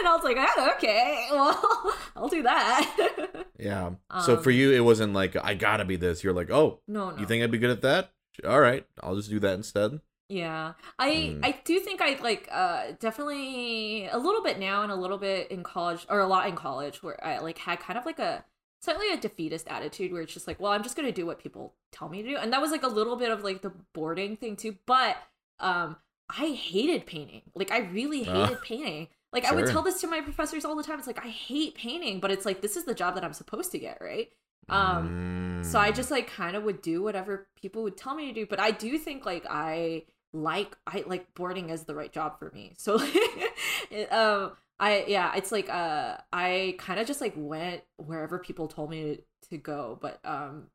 And 0.00 0.06
i 0.06 0.14
was 0.14 0.22
like 0.22 0.36
oh, 0.38 0.70
okay. 0.76 1.26
Well 1.32 1.94
i'll 2.16 2.28
do 2.28 2.42
that. 2.42 3.46
Yeah. 3.58 3.90
So 4.24 4.36
for 4.36 4.50
Um, 4.50 4.56
you 4.56 4.72
it 4.72 4.80
wasn't 4.84 5.12
like 5.14 5.34
i 5.42 5.54
gotta 5.54 5.84
be 5.84 5.96
this. 5.96 6.22
You're 6.22 6.32
like 6.34 6.50
oh 6.50 6.80
no 6.86 7.10
no. 7.10 7.18
you 7.18 7.26
think 7.26 7.42
i'd 7.42 7.50
be 7.50 7.58
good 7.58 7.70
at 7.70 7.82
that? 7.82 8.12
All 8.46 8.60
right. 8.60 8.86
I'll 9.02 9.16
just 9.16 9.30
do 9.30 9.40
that 9.40 9.54
instead. 9.54 10.00
Yeah. 10.28 10.74
I 10.98 11.10
Mm. 11.10 11.40
I 11.42 11.58
do 11.64 11.80
think 11.80 12.00
I 12.00 12.18
like 12.22 12.48
uh 12.52 12.92
definitely 13.00 14.06
a 14.06 14.18
little 14.18 14.42
bit 14.42 14.58
now 14.58 14.82
and 14.82 14.92
a 14.92 14.96
little 14.96 15.18
bit 15.18 15.50
in 15.50 15.62
college 15.62 16.06
or 16.08 16.20
a 16.20 16.26
lot 16.26 16.46
in 16.48 16.54
college 16.54 17.02
where 17.02 17.18
I 17.26 17.38
like 17.38 17.58
had 17.58 17.80
kind 17.80 17.98
of 17.98 18.06
like 18.06 18.18
a 18.20 18.44
slightly 18.80 19.10
a 19.12 19.16
defeatist 19.16 19.68
attitude 19.68 20.12
where 20.12 20.22
it's 20.22 20.32
just 20.32 20.46
like, 20.46 20.60
well, 20.60 20.72
I'm 20.72 20.82
just 20.82 20.96
going 20.96 21.08
to 21.08 21.12
do 21.12 21.26
what 21.26 21.38
people 21.40 21.74
tell 21.92 22.08
me 22.08 22.22
to 22.22 22.28
do. 22.30 22.36
And 22.36 22.52
that 22.52 22.60
was 22.60 22.70
like 22.70 22.82
a 22.84 22.88
little 22.88 23.16
bit 23.16 23.30
of 23.30 23.42
like 23.44 23.62
the 23.62 23.72
boarding 23.94 24.36
thing 24.36 24.56
too, 24.56 24.76
but 24.86 25.16
um 25.60 25.96
I 26.30 26.48
hated 26.48 27.06
painting. 27.06 27.42
Like 27.54 27.70
I 27.70 27.78
really 27.78 28.22
Ah. 28.26 28.46
hated 28.46 28.60
painting. 28.62 29.08
Like 29.32 29.44
I 29.44 29.52
would 29.52 29.66
tell 29.66 29.82
this 29.82 30.00
to 30.02 30.06
my 30.06 30.20
professors 30.20 30.64
all 30.64 30.76
the 30.76 30.82
time. 30.82 30.98
It's 30.98 31.06
like 31.06 31.24
I 31.24 31.28
hate 31.28 31.74
painting, 31.74 32.20
but 32.20 32.30
it's 32.30 32.46
like 32.46 32.60
this 32.60 32.76
is 32.76 32.84
the 32.84 32.94
job 32.94 33.14
that 33.14 33.24
I'm 33.24 33.32
supposed 33.32 33.72
to 33.72 33.78
get, 33.78 33.98
right? 34.00 34.28
Um 34.68 35.16
so 35.60 35.78
I 35.80 35.90
Mm. 35.90 35.94
just 35.96 36.10
like 36.10 36.28
kind 36.28 36.54
of 36.56 36.62
would 36.64 36.82
do 36.82 37.02
whatever 37.02 37.48
people 37.60 37.82
would 37.82 37.96
tell 37.96 38.14
me 38.14 38.26
to 38.28 38.32
do. 38.32 38.46
But 38.46 38.60
I 38.60 38.70
do 38.70 38.96
think 38.98 39.26
like 39.26 39.44
I 39.50 40.04
like 40.32 40.76
I 40.86 41.04
like 41.06 41.34
boarding 41.34 41.70
is 41.70 41.84
the 41.84 41.94
right 41.94 42.12
job 42.12 42.38
for 42.38 42.50
me. 42.52 42.74
So 42.76 42.96
um 44.10 44.52
I 44.80 45.04
yeah, 45.08 45.34
it's 45.36 45.50
like 45.52 45.68
uh 45.68 46.18
I 46.32 46.76
kind 46.78 47.00
of 47.00 47.06
just 47.06 47.20
like 47.20 47.34
went 47.36 47.82
wherever 47.96 48.38
people 48.38 48.68
told 48.68 48.90
me 48.90 49.16
to, 49.16 49.48
to 49.50 49.56
go. 49.58 49.98
But 50.00 50.20
um 50.24 50.68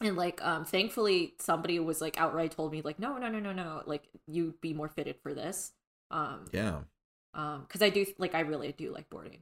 and 0.00 0.16
like 0.16 0.44
um 0.44 0.64
thankfully 0.64 1.34
somebody 1.40 1.78
was 1.78 2.00
like 2.00 2.20
outright 2.20 2.52
told 2.52 2.72
me 2.72 2.82
like 2.82 2.98
no 2.98 3.16
no 3.18 3.28
no 3.28 3.38
no 3.40 3.52
no 3.52 3.82
like 3.86 4.04
you'd 4.26 4.60
be 4.60 4.74
more 4.74 4.88
fitted 4.88 5.16
for 5.22 5.34
this. 5.34 5.72
Um 6.10 6.46
yeah 6.52 6.80
um 7.34 7.62
because 7.62 7.82
I 7.82 7.90
do 7.90 8.04
like 8.18 8.34
I 8.34 8.40
really 8.40 8.72
do 8.72 8.92
like 8.92 9.08
boarding. 9.10 9.40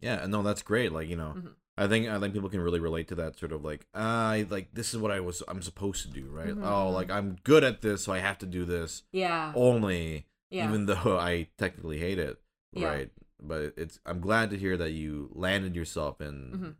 yeah 0.00 0.26
no 0.26 0.42
that's 0.42 0.62
great 0.62 0.92
like 0.92 1.08
you 1.08 1.16
know 1.16 1.34
Mhm. 1.36 1.54
I 1.78 1.86
think 1.86 2.08
i 2.08 2.18
think 2.18 2.34
people 2.34 2.48
can 2.48 2.60
really 2.60 2.80
relate 2.80 3.08
to 3.08 3.14
that 3.14 3.38
sort 3.38 3.52
of 3.52 3.64
like 3.64 3.86
i 3.94 4.46
like 4.50 4.68
this 4.74 4.92
is 4.92 5.00
what 5.00 5.10
i 5.10 5.20
was 5.20 5.42
i'm 5.48 5.62
supposed 5.62 6.02
to 6.02 6.08
do 6.20 6.26
right 6.30 6.48
Mhm, 6.54 6.66
oh 6.66 6.90
like 6.90 7.10
i'm 7.10 7.36
good 7.44 7.64
at 7.64 7.80
this 7.80 8.04
so 8.04 8.12
i 8.12 8.18
have 8.18 8.38
to 8.38 8.46
do 8.46 8.64
this 8.64 9.02
Yeah. 9.12 9.52
only 9.54 10.26
yeah. 10.50 10.68
even 10.68 10.86
though 10.86 11.16
i 11.30 11.48
technically 11.58 11.98
hate 11.98 12.18
it 12.18 12.38
Yeah. 12.72 12.88
right 12.88 13.10
but 13.40 13.74
it's 13.76 13.98
i'm 14.04 14.20
glad 14.20 14.50
to 14.50 14.56
hear 14.58 14.76
that 14.76 14.90
you 14.92 15.30
landed 15.34 15.74
yourself 15.76 16.20
in 16.20 16.34
Mhm. 16.52 16.74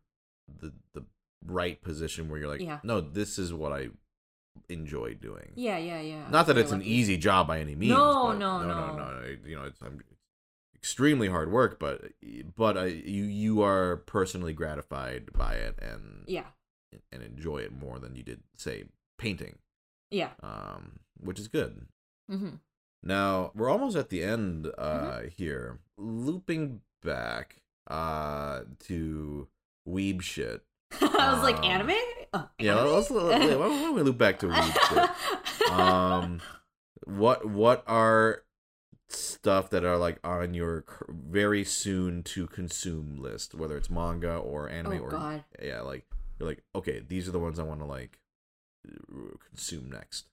the 0.60 0.72
the 0.94 1.04
right 1.46 1.80
position 1.80 2.28
where 2.28 2.38
you're 2.40 2.48
like 2.48 2.60
Yeah. 2.60 2.80
no 2.82 3.00
this 3.00 3.38
is 3.38 3.52
what 3.54 3.72
i 3.72 3.88
enjoy 4.68 5.14
doing 5.14 5.52
yeah, 5.54 5.78
yeah, 5.78 6.00
yeah. 6.00 6.28
not 6.30 6.46
that 6.48 6.58
it's 6.58 6.72
an 6.72 6.82
easy 6.82 7.16
job 7.16 7.46
by 7.46 7.60
any 7.60 7.74
means. 7.76 7.92
No, 7.92 8.32
no, 8.32 8.60
no, 8.60 8.66
no, 8.68 8.86
no. 8.88 8.96
no, 8.96 9.20
no. 9.20 9.36
You 9.46 9.54
know, 9.56 9.62
it's 9.64 9.80
I'm, 9.80 10.00
extremely 10.78 11.28
hard 11.28 11.50
work, 11.52 11.78
but 11.78 12.12
but 12.56 12.76
uh, 12.76 12.84
you 12.84 13.24
you 13.24 13.62
are 13.62 13.96
personally 13.96 14.52
gratified 14.52 15.32
by 15.32 15.54
it 15.54 15.78
and 15.82 16.24
Yeah. 16.26 16.46
and 17.12 17.22
enjoy 17.22 17.58
it 17.58 17.72
more 17.72 17.98
than 17.98 18.14
you 18.16 18.22
did 18.22 18.40
say 18.56 18.84
painting, 19.18 19.58
Yeah. 20.10 20.30
um, 20.42 21.00
which 21.20 21.38
is 21.40 21.48
good. 21.48 21.86
Mm-hmm. 22.30 22.56
Now 23.02 23.52
we're 23.54 23.70
almost 23.70 23.96
at 23.96 24.08
the 24.08 24.22
end 24.22 24.68
uh, 24.78 25.18
Mm-hmm. 25.18 25.28
here. 25.36 25.80
Looping 25.98 26.80
back 27.02 27.62
uh, 27.90 28.60
to 28.86 29.48
weeb 29.88 30.22
shit. 30.22 30.62
I 31.00 31.32
was 31.34 31.42
like 31.42 31.56
Um, 31.58 31.64
anime. 31.64 31.96
Oh, 32.34 32.48
Yeah, 32.58 32.78
anime? 32.78 32.92
let's, 32.94 33.10
why 33.10 33.38
don't 33.38 33.94
we 33.94 34.02
loop 34.02 34.18
back 34.18 34.38
to 34.40 34.46
weeb 34.48 34.72
shit? 34.88 35.10
Um, 35.72 36.40
what 37.04 37.44
what 37.44 37.84
are 37.86 38.42
stuff 39.08 39.70
that 39.70 39.84
are 39.84 39.96
like 39.96 40.18
on 40.24 40.54
your 40.54 40.84
very 41.08 41.64
soon 41.64 42.22
to 42.24 42.46
consume 42.46 43.16
list, 43.20 43.54
whether 43.54 43.76
it's 43.76 43.90
manga 43.90 44.36
or 44.36 44.68
anime 44.68 44.94
oh 44.94 45.04
or 45.04 45.10
god. 45.10 45.44
yeah, 45.62 45.80
like 45.80 46.06
you're 46.38 46.48
like 46.48 46.62
okay, 46.74 47.02
these 47.06 47.28
are 47.28 47.32
the 47.32 47.38
ones 47.38 47.58
I 47.58 47.62
want 47.62 47.80
to 47.80 47.86
like 47.86 48.18
consume 49.50 49.90
next. 49.90 50.28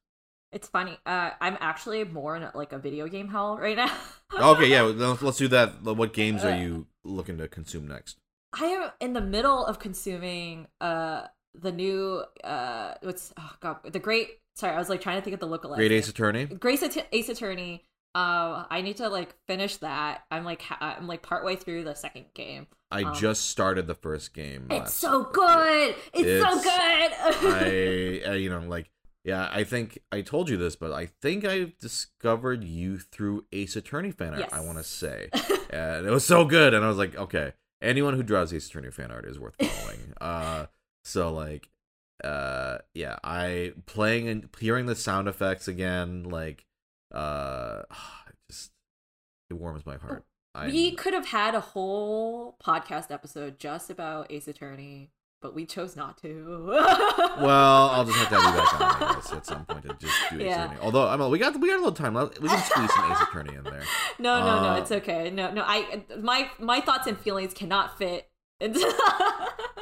It's 0.51 0.67
funny. 0.69 0.97
Uh, 1.05 1.31
I'm 1.41 1.57
actually 1.59 2.03
more 2.05 2.37
in 2.37 2.47
like 2.53 2.71
a 2.71 2.77
video 2.77 3.07
game 3.07 3.27
hell 3.27 3.57
right 3.57 3.75
now. 3.75 3.91
okay, 4.33 4.67
yeah, 4.67 4.81
let's, 4.83 5.21
let's 5.21 5.37
do 5.37 5.47
that. 5.49 5.81
What 5.83 6.13
games 6.13 6.43
are 6.43 6.51
Uh, 6.51 6.57
you 6.61 6.87
looking 7.03 7.37
to 7.39 7.47
consume 7.47 7.87
next? 7.87 8.17
I 8.57 8.65
am 8.67 8.91
in 9.01 9.13
the 9.13 9.21
middle 9.21 9.65
of 9.65 9.79
consuming 9.79 10.67
uh 10.79 11.27
the 11.59 11.71
new 11.71 12.23
uh 12.43 12.93
what's 13.01 13.33
oh 13.37 13.51
god 13.61 13.77
the 13.91 13.99
great 13.99 14.39
sorry 14.55 14.73
I 14.73 14.77
was 14.77 14.89
like 14.89 15.01
trying 15.01 15.17
to 15.17 15.21
think 15.21 15.33
of 15.33 15.39
the 15.41 15.47
lookalike. 15.47 15.75
Great 15.75 15.91
Ace 15.91 16.07
Attorney. 16.07 16.45
Grace 16.45 16.81
At- 16.83 17.07
Ace 17.11 17.29
Attorney. 17.29 17.83
Uh, 18.15 18.63
I 18.69 18.81
need 18.81 18.95
to 18.97 19.09
like 19.09 19.35
finish 19.45 19.75
that. 19.77 20.23
I'm 20.31 20.45
like 20.45 20.61
ha- 20.61 20.95
I'm 20.97 21.05
like 21.05 21.21
partway 21.21 21.57
through 21.57 21.83
the 21.83 21.95
second 21.95 22.27
game. 22.33 22.67
I 22.89 23.03
um, 23.03 23.13
just 23.13 23.49
started 23.49 23.87
the 23.87 23.95
first 23.95 24.33
game. 24.33 24.67
It's 24.71 24.93
so 24.93 25.25
good. 25.25 25.95
It's, 26.13 26.41
so 26.41 26.61
good. 26.61 27.11
I, 27.51 28.21
uh, 28.25 28.33
you 28.33 28.49
know, 28.49 28.59
like, 28.59 28.89
yeah, 29.25 29.49
I 29.51 29.65
think 29.65 29.99
I 30.13 30.21
told 30.21 30.49
you 30.49 30.55
this, 30.55 30.77
but 30.77 30.93
I 30.93 31.07
think 31.07 31.43
I 31.43 31.73
discovered 31.81 32.63
you 32.63 32.99
through 32.99 33.47
Ace 33.51 33.75
Attorney 33.75 34.11
fan 34.11 34.33
art. 34.33 34.47
I 34.53 34.61
want 34.61 34.77
to 34.77 34.83
say, 34.85 35.29
and 35.69 36.07
it 36.07 36.11
was 36.11 36.25
so 36.25 36.45
good, 36.45 36.73
and 36.73 36.85
I 36.85 36.87
was 36.87 36.97
like, 36.97 37.17
okay, 37.17 37.51
anyone 37.81 38.13
who 38.13 38.23
draws 38.23 38.53
Ace 38.53 38.67
Attorney 38.67 38.91
fan 38.91 39.11
art 39.11 39.25
is 39.25 39.37
worth 39.37 39.55
following. 39.59 40.13
uh, 40.21 40.67
so 41.03 41.33
like, 41.33 41.67
uh, 42.23 42.77
yeah, 42.93 43.17
I 43.25 43.73
playing 43.87 44.29
and 44.29 44.47
hearing 44.57 44.85
the 44.85 44.95
sound 44.95 45.27
effects 45.27 45.67
again, 45.67 46.23
like, 46.23 46.65
uh, 47.13 47.83
it 48.29 48.35
just 48.49 48.71
it 49.49 49.53
warms 49.55 49.85
my 49.85 49.97
heart. 49.97 50.23
We 50.67 50.91
could 50.91 51.13
have 51.13 51.25
had 51.27 51.53
a 51.53 51.59
whole 51.59 52.55
podcast 52.65 53.11
episode 53.11 53.59
just 53.59 53.89
about 53.89 54.31
Ace 54.31 54.47
Attorney, 54.47 55.11
but 55.41 55.53
we 55.53 55.65
chose 55.65 55.97
not 55.97 56.17
to. 56.21 56.63
Well, 57.41 57.89
I'll 57.89 58.05
just 58.05 58.17
have 58.17 58.29
to 58.29 58.39
have 58.39 58.53
you 58.55 58.61
back 58.61 58.73
on 58.73 58.81
I 59.09 59.13
guess, 59.15 59.33
at 59.33 59.45
some 59.45 59.65
point 59.65 59.81
to 59.83 59.89
just 59.99 60.15
do 60.31 60.37
Ace 60.37 60.43
Yeah. 60.43 60.63
Attorney. 60.65 60.79
Although 60.81 61.07
I 61.09 61.17
mean, 61.17 61.29
we 61.29 61.39
got 61.39 61.59
we 61.59 61.67
got 61.67 61.75
a 61.75 61.83
little 61.83 61.91
time. 61.91 62.13
left. 62.13 62.39
We 62.39 62.47
can 62.47 62.57
squeeze 62.63 62.93
some 62.93 63.11
Ace 63.11 63.21
Attorney 63.23 63.55
in 63.55 63.63
there. 63.65 63.83
No, 64.19 64.39
no, 64.39 64.61
no, 64.61 64.69
Uh, 64.69 64.77
it's 64.77 64.91
okay. 64.93 65.29
No, 65.29 65.51
no, 65.51 65.61
I 65.65 66.03
my 66.21 66.49
my 66.57 66.79
thoughts 66.79 67.05
and 67.07 67.17
feelings 67.17 67.53
cannot 67.53 67.97
fit 67.97 68.29
into 68.61 68.79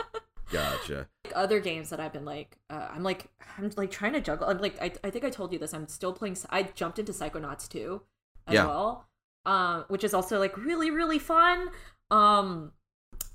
Gotcha. 0.54 1.08
other 1.36 1.60
games 1.60 1.90
that 1.90 2.00
I've 2.00 2.14
been 2.14 2.26
like. 2.26 2.58
Uh, 2.70 2.88
I'm 2.94 3.04
like 3.04 3.28
I'm 3.58 3.70
like 3.76 3.92
trying 3.92 4.14
to 4.14 4.22
juggle. 4.22 4.48
I'm 4.48 4.60
like 4.60 4.82
I, 4.82 4.94
I 5.04 5.10
think 5.10 5.26
I 5.26 5.30
told 5.30 5.52
you 5.52 5.60
this. 5.60 5.74
I'm 5.74 5.88
still 5.88 6.14
playing. 6.14 6.38
I 6.50 6.64
jumped 6.64 7.00
into 7.00 7.12
Psychonauts 7.12 7.68
2 7.68 8.02
as 8.48 8.54
Yeah. 8.54 8.66
well, 8.68 9.08
um, 9.46 9.86
which 9.88 10.04
is 10.04 10.14
also 10.14 10.40
like 10.40 10.56
really 10.58 10.92
really 10.92 11.20
fun. 11.20 11.70
Um, 12.12 12.72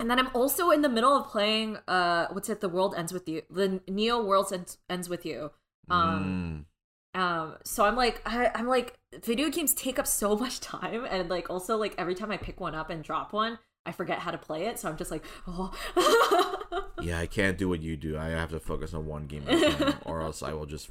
and 0.00 0.08
then 0.10 0.18
I'm 0.18 0.30
also 0.34 0.70
in 0.70 0.82
the 0.82 0.88
middle 0.88 1.16
of 1.16 1.26
playing. 1.28 1.76
Uh, 1.88 2.28
what's 2.30 2.48
it? 2.48 2.60
The 2.60 2.68
world 2.68 2.94
ends 2.96 3.12
with 3.12 3.28
you. 3.28 3.42
The 3.50 3.80
Neo 3.88 4.22
World 4.22 4.52
ends, 4.52 4.78
ends 4.88 5.08
with 5.08 5.26
you. 5.26 5.50
Um, 5.90 6.66
um 7.14 7.56
so 7.64 7.86
i'm 7.86 7.96
like 7.96 8.20
I, 8.26 8.50
i'm 8.54 8.68
like 8.68 8.98
video 9.24 9.48
games 9.48 9.72
take 9.72 9.98
up 9.98 10.06
so 10.06 10.36
much 10.44 10.60
time 10.60 11.06
and 11.08 11.30
like 11.30 11.48
also 11.48 11.78
like 11.78 11.94
every 11.96 12.14
time 12.14 12.30
i 12.30 12.36
pick 12.36 12.60
one 12.60 12.74
up 12.74 12.90
and 12.90 13.02
drop 13.02 13.32
one 13.32 13.58
i 13.88 13.92
forget 13.92 14.18
how 14.20 14.30
to 14.30 14.38
play 14.38 14.66
it 14.66 14.78
so 14.78 14.88
i'm 14.88 14.96
just 14.96 15.10
like 15.10 15.24
oh 15.46 15.72
yeah, 17.00 17.18
I 17.20 17.26
can't 17.26 17.56
do 17.56 17.68
what 17.68 17.80
you 17.80 17.96
do. 17.96 18.18
I 18.18 18.26
have 18.30 18.50
to 18.50 18.58
focus 18.58 18.92
on 18.92 19.06
one 19.06 19.26
game 19.26 19.44
at 19.48 19.54
a 19.62 19.70
time, 19.84 19.94
or 20.04 20.20
else 20.20 20.42
I 20.42 20.52
will 20.52 20.66
just 20.66 20.90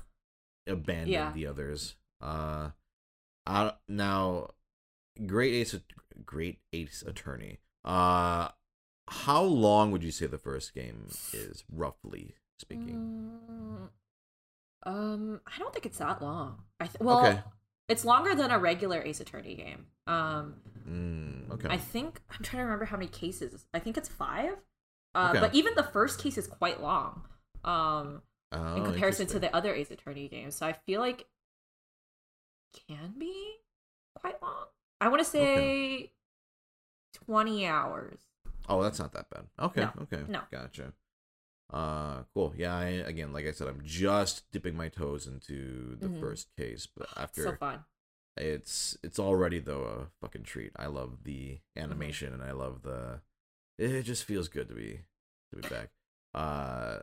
abandon 0.65 1.09
Yeah. 1.11 1.31
the 1.33 1.45
others. 1.47 1.95
Uh, 2.21 2.69
I, 3.45 3.73
now, 3.89 4.51
Great 5.25 5.53
Ace, 5.53 5.75
Great 6.25 6.59
Ace 6.71 7.03
Attorney. 7.05 7.59
Uh, 7.83 8.47
how 9.09 9.41
long 9.43 9.91
would 9.91 10.01
you 10.03 10.11
say 10.11 10.27
the 10.27 10.37
first 10.37 10.73
game 10.73 11.07
is, 11.33 11.65
roughly 11.69 12.35
speaking? 12.57 12.95
Mm, 13.51 13.89
um 14.89 15.41
i 15.45 15.59
don't 15.59 15.73
think 15.73 15.85
it's 15.85 15.97
that 15.97 16.21
long 16.21 16.59
i 16.79 16.85
th- 16.85 16.99
well 17.01 17.19
Okay. 17.25 17.39
It's 17.89 18.03
longer 18.05 18.35
than 18.35 18.51
a 18.51 18.59
regular 18.59 19.01
ace 19.01 19.19
attorney 19.19 19.55
game 19.55 19.85
um 20.07 20.55
Mm, 20.89 21.51
okay. 21.51 21.67
i 21.69 21.77
think 21.77 22.21
i'm 22.31 22.41
trying 22.43 22.61
to 22.61 22.63
remember 22.63 22.85
how 22.85 22.95
many 22.95 23.09
cases 23.09 23.65
i 23.73 23.79
think 23.79 23.97
it's 23.97 24.07
five 24.07 24.53
uh 25.15 25.29
Okay. 25.31 25.39
but 25.41 25.53
even 25.53 25.73
the 25.75 25.83
first 25.83 26.21
case 26.21 26.37
is 26.37 26.47
quite 26.47 26.81
long 26.81 27.23
um 27.65 28.21
Oh, 28.53 28.75
in 28.77 28.83
comparison 28.85 29.27
to 29.27 29.39
the 29.39 29.53
other 29.53 29.73
Ace 29.73 29.91
Attorney 29.91 30.29
games. 30.29 30.55
So 30.55 30.65
I 30.65 30.71
feel 30.71 31.01
like 31.01 31.25
can 32.87 33.13
be 33.19 33.55
quite 34.15 34.41
long. 34.41 34.67
I 35.01 35.09
want 35.09 35.19
to 35.19 35.29
say 35.29 36.13
20 37.25 37.65
hours. 37.67 38.19
Oh, 38.69 38.81
that's 38.81 38.99
not 38.99 39.11
that 39.11 39.29
bad. 39.29 39.47
Okay, 39.59 39.81
No, 39.81 39.91
okay, 40.03 40.21
no. 40.29 40.39
gotcha. 40.49 40.93
Uh, 41.71 42.23
cool. 42.33 42.53
Yeah, 42.57 42.75
I, 42.75 42.85
again, 42.87 43.33
like 43.33 43.45
I 43.45 43.51
said, 43.51 43.67
I'm 43.67 43.81
just 43.83 44.49
dipping 44.51 44.75
my 44.75 44.87
toes 44.89 45.27
into 45.27 45.97
the 45.99 46.07
Mhm. 46.07 46.19
first 46.19 46.47
case, 46.55 46.87
but 46.87 47.07
after 47.17 47.43
So 47.43 47.55
fun. 47.55 47.85
it's 48.37 48.97
it's 49.03 49.19
already 49.19 49.59
though 49.59 49.83
a 49.83 50.07
fucking 50.21 50.43
treat. 50.43 50.71
I 50.77 50.87
love 50.87 51.23
the 51.23 51.59
animation 51.75 52.33
and 52.33 52.43
I 52.43 52.51
love 52.51 52.83
the. 52.83 53.21
It 53.77 54.03
just 54.03 54.23
feels 54.23 54.47
good 54.47 54.69
to 54.69 54.75
be 54.75 55.01
to 55.51 55.61
be 55.61 55.67
back. 55.67 55.89
Uh, 56.33 56.99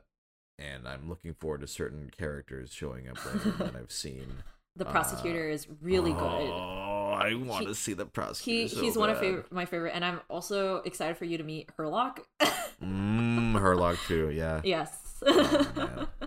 and 0.59 0.87
I'm 0.89 1.09
looking 1.09 1.35
forward 1.35 1.61
to 1.63 1.67
certain 1.67 2.11
characters 2.17 2.73
showing 2.73 3.09
up 3.09 3.17
that 3.17 3.77
I've 3.77 3.93
seen. 3.93 4.27
The 4.77 4.87
Uh, 4.87 4.91
prosecutor 4.93 5.49
is 5.49 5.69
really 5.83 6.13
good. 6.13 6.21
Oh, 6.21 6.94
I 7.15 7.35
want 7.35 7.67
to 7.67 7.75
see 7.75 7.95
the 7.95 8.07
He 8.43 8.69
so 8.69 8.81
he's 8.81 8.97
one 8.97 9.11
of 9.11 9.19
favorite, 9.19 9.51
my 9.53 9.65
favorite, 9.65 9.93
and 9.95 10.05
I'm 10.05 10.21
also 10.29 10.77
excited 10.79 11.17
for 11.17 11.25
you 11.25 11.39
to 11.39 11.45
meet 11.45 11.71
Herlock. 11.79 12.21
Mmm, 12.83 13.53
Herlock 13.61 13.99
too. 14.07 14.31
Yeah. 14.31 14.61
yes. 14.65 15.23
Oh. 15.27 16.09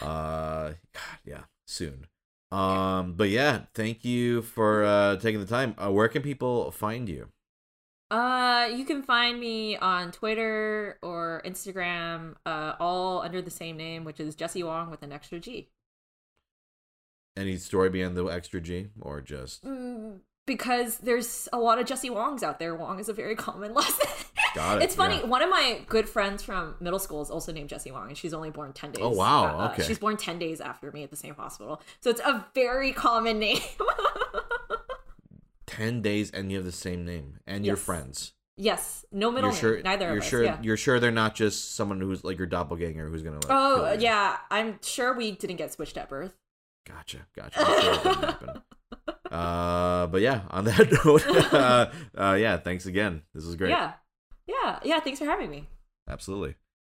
Uh, 0.00 0.72
God, 0.94 1.18
yeah, 1.24 1.42
soon. 1.66 2.06
Um, 2.50 3.12
but 3.12 3.28
yeah, 3.28 3.66
thank 3.74 4.04
you 4.04 4.42
for 4.42 4.84
uh 4.84 5.16
taking 5.16 5.38
the 5.38 5.46
time. 5.46 5.76
Uh, 5.78 5.90
where 5.90 6.08
can 6.08 6.22
people 6.22 6.70
find 6.72 7.08
you? 7.08 7.28
Uh, 8.10 8.68
you 8.74 8.84
can 8.84 9.02
find 9.02 9.40
me 9.40 9.76
on 9.76 10.12
Twitter 10.12 10.98
or 11.02 11.40
Instagram, 11.46 12.34
uh, 12.44 12.74
all 12.78 13.22
under 13.22 13.40
the 13.40 13.50
same 13.50 13.76
name, 13.76 14.04
which 14.04 14.20
is 14.20 14.34
Jesse 14.34 14.62
Wong 14.62 14.90
with 14.90 15.02
an 15.02 15.12
extra 15.12 15.38
G. 15.40 15.68
Any 17.36 17.56
story 17.56 17.90
behind 17.90 18.16
the 18.16 18.26
extra 18.26 18.60
G, 18.60 18.88
or 19.00 19.20
just 19.20 19.64
Mm, 19.64 20.18
because 20.46 20.98
there's 20.98 21.48
a 21.52 21.58
lot 21.58 21.78
of 21.78 21.86
Jesse 21.86 22.10
Wongs 22.10 22.42
out 22.42 22.58
there. 22.58 22.74
Wong 22.74 22.98
is 22.98 23.08
a 23.08 23.12
very 23.14 23.34
common 23.36 23.72
last 23.74 23.98
name. 24.04 24.14
Got 24.54 24.82
it, 24.82 24.84
It's 24.84 24.94
funny. 24.94 25.16
yeah. 25.16 25.24
One 25.24 25.40
of 25.40 25.48
my 25.48 25.80
good 25.88 26.06
friends 26.08 26.42
from 26.42 26.74
middle 26.78 26.98
school 26.98 27.22
is 27.22 27.30
also 27.30 27.52
named 27.52 27.70
Jesse 27.70 27.90
Wong, 27.90 28.08
and 28.08 28.18
she's 28.18 28.34
only 28.34 28.50
born 28.50 28.72
ten 28.74 28.92
days. 28.92 29.02
Oh, 29.02 29.08
wow, 29.10 29.44
uh, 29.44 29.56
uh, 29.68 29.72
okay. 29.72 29.82
she's 29.84 29.98
born 29.98 30.16
ten 30.18 30.38
days 30.38 30.60
after 30.60 30.92
me 30.92 31.02
at 31.04 31.10
the 31.10 31.16
same 31.16 31.34
hospital, 31.34 31.80
so 32.00 32.10
it's 32.10 32.20
a 32.20 32.44
very 32.54 32.92
common 32.92 33.38
name. 33.38 33.60
ten 35.66 36.02
days 36.02 36.30
and 36.30 36.50
you 36.50 36.58
have 36.58 36.66
the 36.66 36.72
same 36.72 37.04
name 37.04 37.38
and 37.46 37.64
you're 37.64 37.76
friends? 37.76 38.32
yes, 38.58 39.06
no 39.10 39.30
middle 39.30 39.48
you're 39.48 39.52
name. 39.54 39.60
sure? 39.60 39.82
Neither 39.82 40.06
you're 40.08 40.16
of 40.18 40.22
us. 40.22 40.28
sure? 40.28 40.44
yeah. 40.44 40.58
You're 40.60 40.76
sure 40.76 41.00
they're 41.00 41.10
not 41.10 41.34
just 41.34 41.74
someone 41.74 41.98
who's 42.00 42.22
like 42.24 42.36
your 42.36 42.46
doppelganger 42.46 43.08
who's 43.08 43.22
gonna 43.22 43.36
like? 43.36 43.46
Oh 43.48 43.92
yeah, 43.98 44.36
I'm 44.50 44.78
sure 44.82 45.16
we 45.16 45.30
didn't 45.32 45.56
get 45.56 45.72
switched 45.72 45.96
at 45.96 46.10
birth. 46.10 46.34
Gotcha, 46.86 47.26
gotcha. 47.36 47.58
Sure 47.64 47.94
it 47.94 48.02
didn't 48.02 48.24
happen. 48.24 48.62
Uh, 49.30 50.06
but 50.08 50.20
yeah, 50.20 50.42
on 50.50 50.64
that 50.64 50.92
note, 51.04 51.26
uh, 51.52 51.90
uh, 52.16 52.34
yeah, 52.34 52.56
thanks 52.58 52.86
again. 52.86 53.22
This 53.34 53.44
was 53.44 53.56
great. 53.56 53.70
Yeah, 53.70 53.92
yeah, 54.46 54.78
yeah. 54.84 55.00
Thanks 55.00 55.18
for 55.18 55.24
having 55.24 55.50
me. 55.50 55.68
Absolutely. 56.08 56.56